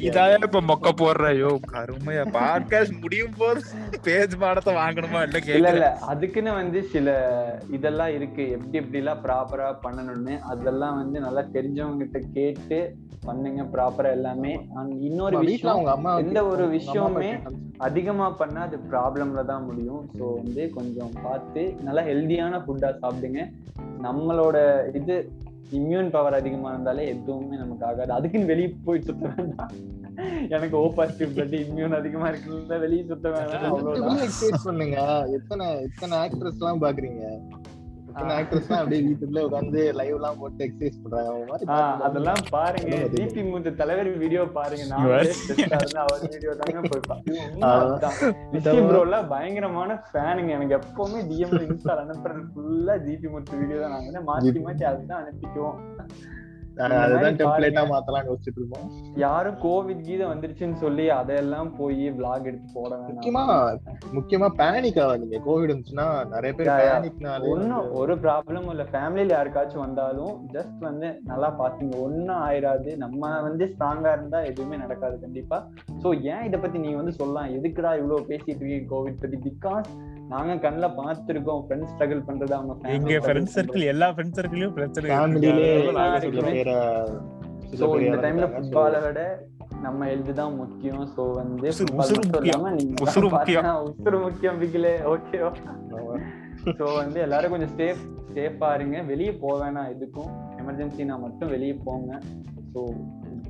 இதான் 0.08 0.44
இப்ப 0.46 0.60
மொக்க 0.60 0.88
போடுற? 0.92 1.24
ஐயோ 1.34 1.50
கருமையா. 1.72 2.22
பாட்காஸ்ட் 2.36 3.00
முடியும் 3.00 3.36
போது 3.38 3.60
பேஜ் 4.02 4.38
பாடத்தை 4.38 4.74
வாங்கணுமா 4.74 5.20
இல்ல 5.26 5.38
இல்ல 5.56 5.70
இல்ல. 5.74 5.88
அதுக்குன்னு 6.12 6.52
வந்து 6.52 6.82
சில 6.82 7.08
இதெல்லாம் 7.70 8.12
இருக்கு. 8.14 8.50
எப்படி 8.50 8.78
எப்படி 8.78 8.98
எல்லாம் 8.98 9.22
ப்ராப்பரா 9.24 9.68
பண்ணணும்னு. 9.84 10.38
அதெல்லாம் 10.52 10.96
வந்து 10.96 11.20
நல்லா 11.20 11.44
தெரிஞ்சவங்க 11.56 11.98
கிட்ட 12.04 12.18
கேட்டு 12.32 12.80
பண்ணுங்க 13.24 13.62
ப்ராப்பரா 13.72 14.10
எல்லாமே. 14.10 14.52
இன்னொரு 15.08 15.38
விஷயம் 15.38 15.74
அவங்க 15.74 15.90
அம்மா 15.90 16.12
எந்த 16.16 16.46
ஒரு 16.46 16.66
விஷயமுமே 16.68 17.32
அதிகமா 17.78 18.30
பண்ணா 18.30 18.60
அது 18.60 18.78
ப்ராப்ளம்ல 18.92 19.44
தான் 19.44 19.66
முடியும். 19.66 20.10
ஸோ 20.18 20.24
வந்து 20.34 20.70
கொஞ்சம் 20.70 21.12
பார்த்து 21.22 21.74
நல்லா 21.82 22.02
ஹெல்தியான 22.02 22.62
ஃபுட்டா 22.66 22.90
சாப்பிடுங்க. 23.02 23.42
நம்மளோட 24.02 24.56
இது 25.00 25.14
இம்யூன் 25.70 26.10
பவர் 26.10 26.34
அதிகமா 26.34 26.68
இருந்தாலே 26.72 27.08
எதுவுமே 27.08 27.56
நமக்கு 27.56 27.86
ஆகாது. 27.86 28.12
அதுக்குன்னு 28.12 28.46
வெளியே 28.46 28.76
போய் 28.84 29.00
சுத்த 29.00 29.28
வேண்டாம். 29.36 29.72
எனக்கு 30.48 30.76
ஓ 30.76 30.92
பாசிட்டிவ் 30.92 31.30
பிளட் 31.36 31.56
இம்யூன் 31.58 31.98
அதிகமா 31.98 32.28
இருக்குல்ல 32.28 32.78
வெளியே 32.78 33.04
சுத்த 33.04 33.30
வேண்டாம். 33.30 34.08
பண்ணுங்க. 34.64 35.26
எத்தனை 35.32 35.66
எத்தனை 35.80 36.18
ஆக்ட்ரஸ் 36.18 36.60
எல்லாம் 36.60 36.82
பாக்குறீங்க? 36.82 37.24
ஆக்ட்ரஸ் 38.36 38.70
அப்படியே 38.78 39.00
வீட்டுக்குள்ள 39.06 39.40
உட்காந்து 39.48 39.80
லைவ் 39.98 40.14
எல்லாம் 40.18 40.38
போட்டு 40.40 40.62
எக்ஸசைஸ் 40.66 41.00
பண்றாங்க. 41.02 41.58
அதெல்லாம் 42.06 42.42
பாருங்க. 42.54 42.94
டிபி 43.14 43.42
மூத்த 43.50 43.72
தலைவர் 43.80 44.10
வீடியோ 44.22 44.42
பாருங்க. 44.58 44.84
நான் 44.92 45.06
அவர் 46.04 46.24
வீடியோ 46.34 46.52
தாங்க 46.62 46.80
போய் 46.90 47.04
ப்ரோல 48.90 49.20
பயங்கரமான 49.34 49.98
ஃபேனுங்க 50.08 50.50
எனக்கு 50.58 50.76
எப்பவுமே 50.80 51.20
டிஎம் 51.30 51.56
இன்ஸ்டா 51.66 51.96
அனுப்புறது 52.04 52.42
ஃபுல்லா 52.52 52.96
ஜிபி 53.06 53.30
முத்து 53.36 53.62
வீடியோ 53.62 53.80
தான். 53.84 53.94
நாங்க 53.96 54.22
மாத்தி 54.30 54.60
மாத்தி 54.66 54.86
அதுதான் 54.92 55.20
அனுப்பிக்குவோம். 55.22 55.78
யாரும் 59.16 59.56
கோவிட் 59.64 60.02
கீத 60.02 60.22
வந்துருச்சுன்னு 60.26 60.74
சொல்லி 60.74 61.08
அதையெல்லாம் 61.10 61.76
போய் 61.76 62.10
vlog 62.10 62.44
எடுத்து 62.44 62.68
போட 62.74 62.96
முக்கியமா 62.96 63.42
முக்கியமா 64.12 64.48
பேனிக் 64.60 65.00
ஆகாதீங்க 65.04 65.40
கோவிட் 65.46 65.70
இருந்துச்சுன்னா 65.70 66.06
நிறைய 66.28 66.52
பேர். 66.54 66.68
பேனிக்னாலே 66.68 67.50
ஒன்னும் 67.50 67.92
ஒரு 67.92 68.14
ப்ராப்ளமும் 68.14 68.70
இல்ல. 68.70 68.86
ஃபேமிலில 68.92 69.36
யாருக்காச்சும் 69.36 69.84
வந்தாலும் 69.86 70.48
ஜஸ்ட் 70.52 70.78
வந்து 70.78 71.20
நல்லா 71.24 71.50
பாத்துங்க. 71.60 71.96
ஒன்னும் 72.00 72.42
ஆயிராது. 72.48 72.96
நம்ம 72.96 73.40
வந்து 73.40 73.74
ஸ்ட்ராங்கா 73.74 74.12
இருந்தா 74.12 74.40
எதுவுமே 74.40 74.76
நடக்காது 74.76 75.20
கண்டிப்பா. 75.20 75.66
சோ 76.02 76.08
ஏன் 76.22 76.42
இத 76.42 76.58
பத்தி 76.58 76.78
நீங்க 76.78 76.96
வந்து 76.96 77.12
சொல்லலாம்? 77.12 77.50
எதுக்குடா 77.58 77.92
இவ்வளவு 77.96 78.28
பேசிட்டு 78.28 78.60
இருக்கீங்க 78.60 78.94
கோவிட் 78.94 79.20
பத்தி? 79.20 79.38
பிகாஸ் 79.50 79.90
நாங்க 80.30 80.54
கண்ணுல 80.54 80.88
பார்த்திருக்கோம். 80.98 81.62
ஃப்ரெண்ட்ஸ் 81.66 81.92
ஸ்ட்ரகிள் 81.92 82.20
பண்றது 82.28 82.52
அவங்க 82.52 82.88
எங்க 82.88 83.12
ஃப்ரெண்ட்ஸ். 83.18 83.54
சர்க்கிள் 83.54 83.84
எல்லா 83.84 84.10
ஃப்ரெண்ட்ஸ் 84.10 84.38
சர்க்கிளையும் 84.40 84.72
பிரச்சனை 84.72 85.10
சோ 87.70 88.00
இந்த 88.00 88.16
டைம்ல 88.16 88.46
ஃபுட்பாலை 88.52 89.02
விட 89.02 89.20
நம்ம 89.82 90.06
ஹெல்த் 90.06 90.32
தான் 90.32 90.54
முக்கியம். 90.54 91.10
சோ 91.16 91.32
வந்து 91.32 91.68
உசுரு- 91.68 91.74
football 91.74 91.98
உசுரு 91.98 92.14
மட்டும் 92.14 92.30
முக்கியம். 92.30 92.78
உசுரு 93.04 93.30
முக்கியம். 93.30 93.64
பார்த்தா 93.64 93.84
உசுரு 93.88 94.22
முக்கியம் 94.22 94.62
பிகிலே. 94.62 94.94
ஓகேவா 95.04 95.52
ஆமா. 95.92 96.16
சோ 96.64 96.96
வந்து 96.96 97.20
எல்லாரும் 97.20 97.50
கொஞ்சம் 97.50 97.76
சேஃப் 97.76 98.02
சேஃபா 98.34 98.74
இருங்க. 98.74 99.02
வெளியே 99.02 99.32
போக 99.32 99.54
வேணாம் 99.64 99.92
எதுக்கும். 99.92 100.30
எமர்ஜென்சினா 100.56 101.18
மட்டும் 101.20 101.48
வெளியே 101.48 101.74
போங்க. 101.84 102.18
ஸோ 102.74 102.80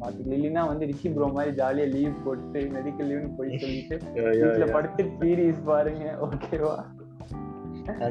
பாத்துக்கலாம் 0.01 0.37
இல்லைன்னா 0.37 0.63
வந்து 0.67 0.85
ரிஷி 0.87 1.09
ப்ரோ 1.09 1.29
மாதிரி 1.33 1.53
ஜாலியா 1.57 1.87
லீவ் 1.93 2.15
போட்டு 2.25 2.61
மெடிக்கல் 2.77 3.09
லீவ்னு 3.11 3.37
போய் 3.37 3.53
சொல்லிட்டு 3.59 3.97
வீட்டுல. 4.17 4.69
படுத்து 4.73 5.05
சீரீஸ் 5.19 5.61
பாருங்க 5.65 6.05
ஓகேவா 6.27 6.77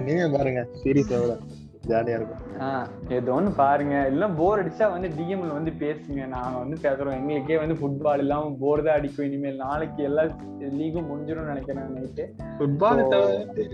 நீங்க 0.05 0.23
பாருங்க 0.29 0.61
சீரியஸ் 0.79 1.13
எவ்வளவு 1.17 1.57
ஜாலியா 1.89 2.15
இருக்கும். 2.19 2.41
ஆஹ் 2.59 2.87
ஏதோ 3.17 3.33
ஒண்ணு 3.33 3.51
பாருங்க. 3.55 3.95
இல்ல 4.07 4.27
போர் 4.39 4.61
அடிச்சா 4.61 4.87
வந்து 4.95 5.09
டிஎம்ல 5.17 5.53
வந்து 5.57 5.73
பேசுங்க. 5.79 6.27
நாங்க 6.35 6.57
வந்து 6.57 6.77
பேசுறோம். 6.83 7.17
எங்களுக்கே 7.21 7.57
வந்து 7.63 7.77
ஃபுட்பால் 7.81 8.17
இல்லாம 8.17 8.55
போர் 8.59 8.83
தான் 8.83 8.95
அடிக்கும். 8.95 9.25
இனிமேல் 9.25 9.61
நாளைக்கு 9.65 10.03
எல்லா 10.03 10.23
லீகும் 10.79 11.07
முடிஞ்சிடும் 11.09 11.49
நினைக்கிறேன் 11.51 11.91
நைட்டு. 11.95 12.23
ஃபுட்பால் 12.57 13.01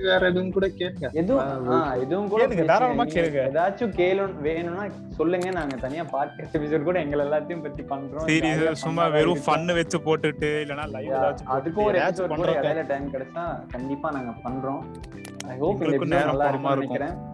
வேற 0.04 0.28
எதுவும் 0.30 0.52
கூட 0.52 0.68
கேட்க 0.82 1.10
எதுவும் 1.22 1.70
எதுவும் 2.04 2.30
கூட. 2.30 2.48
தாராளமா 2.48 3.06
கேளுங்க. 3.16 3.42
ஏதாச்சும் 3.52 3.94
கேளும் 4.02 4.36
வேணும்னா 4.48 4.86
சொல்லுங்க. 5.18 5.50
நாங்க 5.50 5.76
தனியா 5.76 6.04
பாட்காஸ்ட் 6.14 6.58
எபிசோட் 6.60 6.88
கூட 6.90 7.00
எங்களை 7.00 7.26
எல்லாத்தையும் 7.26 7.64
பத்தி 7.68 7.84
பண்றோம். 7.84 8.72
சும்மா 8.86 9.08
வெறும் 9.08 9.32
இருக்கும். 9.32 9.48
ஃபன் 9.48 9.76
வச்சு 9.80 10.00
போட்டுட்டு 10.00 10.52
இல்லனா 10.66 10.88
லைவ் 10.96 11.12
ஏதாச்சும் 11.12 11.54
அதுக்கும் 11.58 11.88
ஒரு 11.90 12.00
ஏதாச்சும் 12.00 12.32
பண்றோம். 12.34 12.88
டைம் 12.88 13.14
கிடைச்சா 13.14 13.46
கண்டிப்பா 13.72 14.12
நாங்க 14.12 14.34
பண்றோம். 14.48 14.82
ஐ 15.48 15.58
ஹோப் 15.60 15.82
இந்த 15.84 16.24
நல்லா 16.26 16.50
இருக்கும்னு 16.50 16.78
நினைக்கிறேன். 16.80 17.34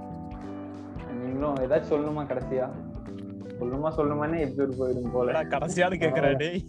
நீங்களும் 1.32 1.60
ஏதாச்சும் 1.66 1.92
சொல்லணுமா 1.92 2.24
கடைசியா? 2.32 2.66
சொல்லுமா 3.60 3.90
சொல்லுமானே 3.98 4.38
எபிசோட் 4.46 4.78
போயிடும் 4.80 5.12
போல. 5.16 5.34
கடைசியாவது 5.54 5.96
கேக்குறா 6.04 6.30
டேய். 6.42 6.62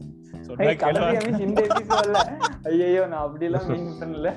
ஐயோ 2.70 3.02
நான் 3.12 3.22
அப்படி 3.26 3.46
எல்லாம் 3.48 3.66
மீன் 3.70 3.88
பண்ணல. 4.00 4.28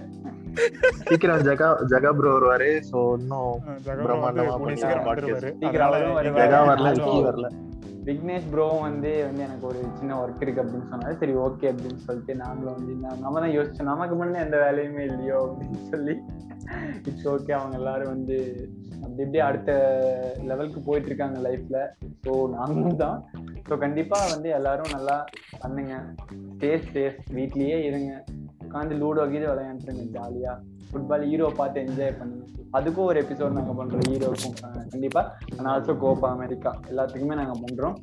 சீக்கிரம் 1.07 1.41
ஜகா 1.47 1.67
ஜகா 1.91 2.11
ப்ரோ 2.17 2.29
வருவாரு 2.35 2.69
சோ 2.89 2.99
இன்னும் 3.19 3.55
பிரம்மாண்டமா 4.05 4.53
சீக்கிரம் 4.81 5.07
வரல. 7.27 7.47
விக்னேஷ் 8.07 8.49
ப்ரோ 8.53 8.65
வந்து 8.87 9.11
வந்து 9.27 9.41
எனக்கு 9.45 9.65
ஒரு 9.69 9.79
சின்ன 9.99 10.17
ஒர்க் 10.21 10.43
இருக்கு 10.45 10.61
அப்படின்னு 10.63 10.89
சொன்னாரு. 10.91 11.15
சரி 11.21 11.33
ஓகே 11.45 11.69
அப்படின்னு 11.71 12.01
சொல்லிட்டு 12.07 12.33
நாங்களும் 12.43 12.77
வந்து 12.77 12.93
நம்ம 13.23 13.39
தான் 13.43 13.55
யோசிச்சோம். 13.57 13.91
நமக்கு 13.91 14.15
முன்னே 14.19 14.43
எந்த 14.45 14.57
வேலையுமே 14.65 15.03
இல்லையோ 15.11 15.37
அப்படின்னு 15.45 15.81
சொல்லி. 15.93 16.15
இட்ஸ் 17.09 17.27
ஓகே 17.33 17.53
அவங்க 17.57 17.75
எல்லாரும் 17.81 18.13
வந்து 18.15 18.37
அப்படி 19.01 19.23
இப்படி 19.25 19.41
அடுத்த 19.47 19.71
லெவலுக்கு 20.51 20.79
போயிட்டு 20.87 21.09
இருக்காங்க 21.11 21.39
லைஃப்ல 21.47 21.79
ஸோ 22.25 22.31
நாங்களும் 22.57 23.01
தான். 23.05 23.19
ஸோ 23.67 23.73
கண்டிப்பா 23.83 24.19
வந்து 24.33 24.49
எல்லாரும் 24.59 24.95
நல்லா 24.97 25.17
பண்ணுங்க. 25.63 25.95
சேஃப் 26.61 26.87
சேஃப் 26.95 27.19
வீட்லயே 27.37 27.77
இருங்க. 27.89 28.13
உட்காந்து 28.65 28.95
லூடோ 29.01 29.25
கீது 29.33 29.45
விளையாண்டுருங்க 29.51 30.05
ஜாலியா 30.17 30.53
ஃபுட்பால் 30.95 31.23
ஹீரோ 31.25 31.47
பார்த்து 31.57 31.81
என்ஜாய் 31.81 32.17
பண்ணுங்க 32.19 32.43
அதுக்கும் 32.73 33.07
ஒரு 33.09 33.19
எபிசோட் 33.21 33.55
நாங்க 33.57 33.73
பண்றோம். 33.73 34.05
ஹீரோக்கும் 34.09 34.55
கண்டிப்பா. 34.89 35.21
அண்ட் 35.57 35.69
ஆல்சோ 35.73 35.93
கோப்பா 36.01 36.29
அமெரிக்கா 36.29 36.71
எல்லாத்துக்குமே 36.89 37.35
நாங்க 37.35 37.55
பண்றோம். 37.63 37.95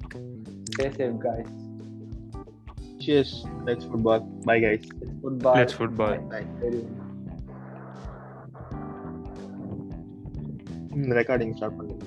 Stay 0.71 0.87
safe 0.99 1.19
guys 1.19 1.53
cheers 3.05 3.35
let's 3.67 3.89
football 3.91 4.25
bye 4.45 4.59
guys 4.65 4.89
football 5.23 5.59
Let's 5.61 5.77
football. 5.81 6.15
சரி 6.61 6.81
ரெக்கார்டிங் 11.19 11.55
ஸ்டார்ட் 11.55 11.77
பண்ணுங்க 11.77 12.01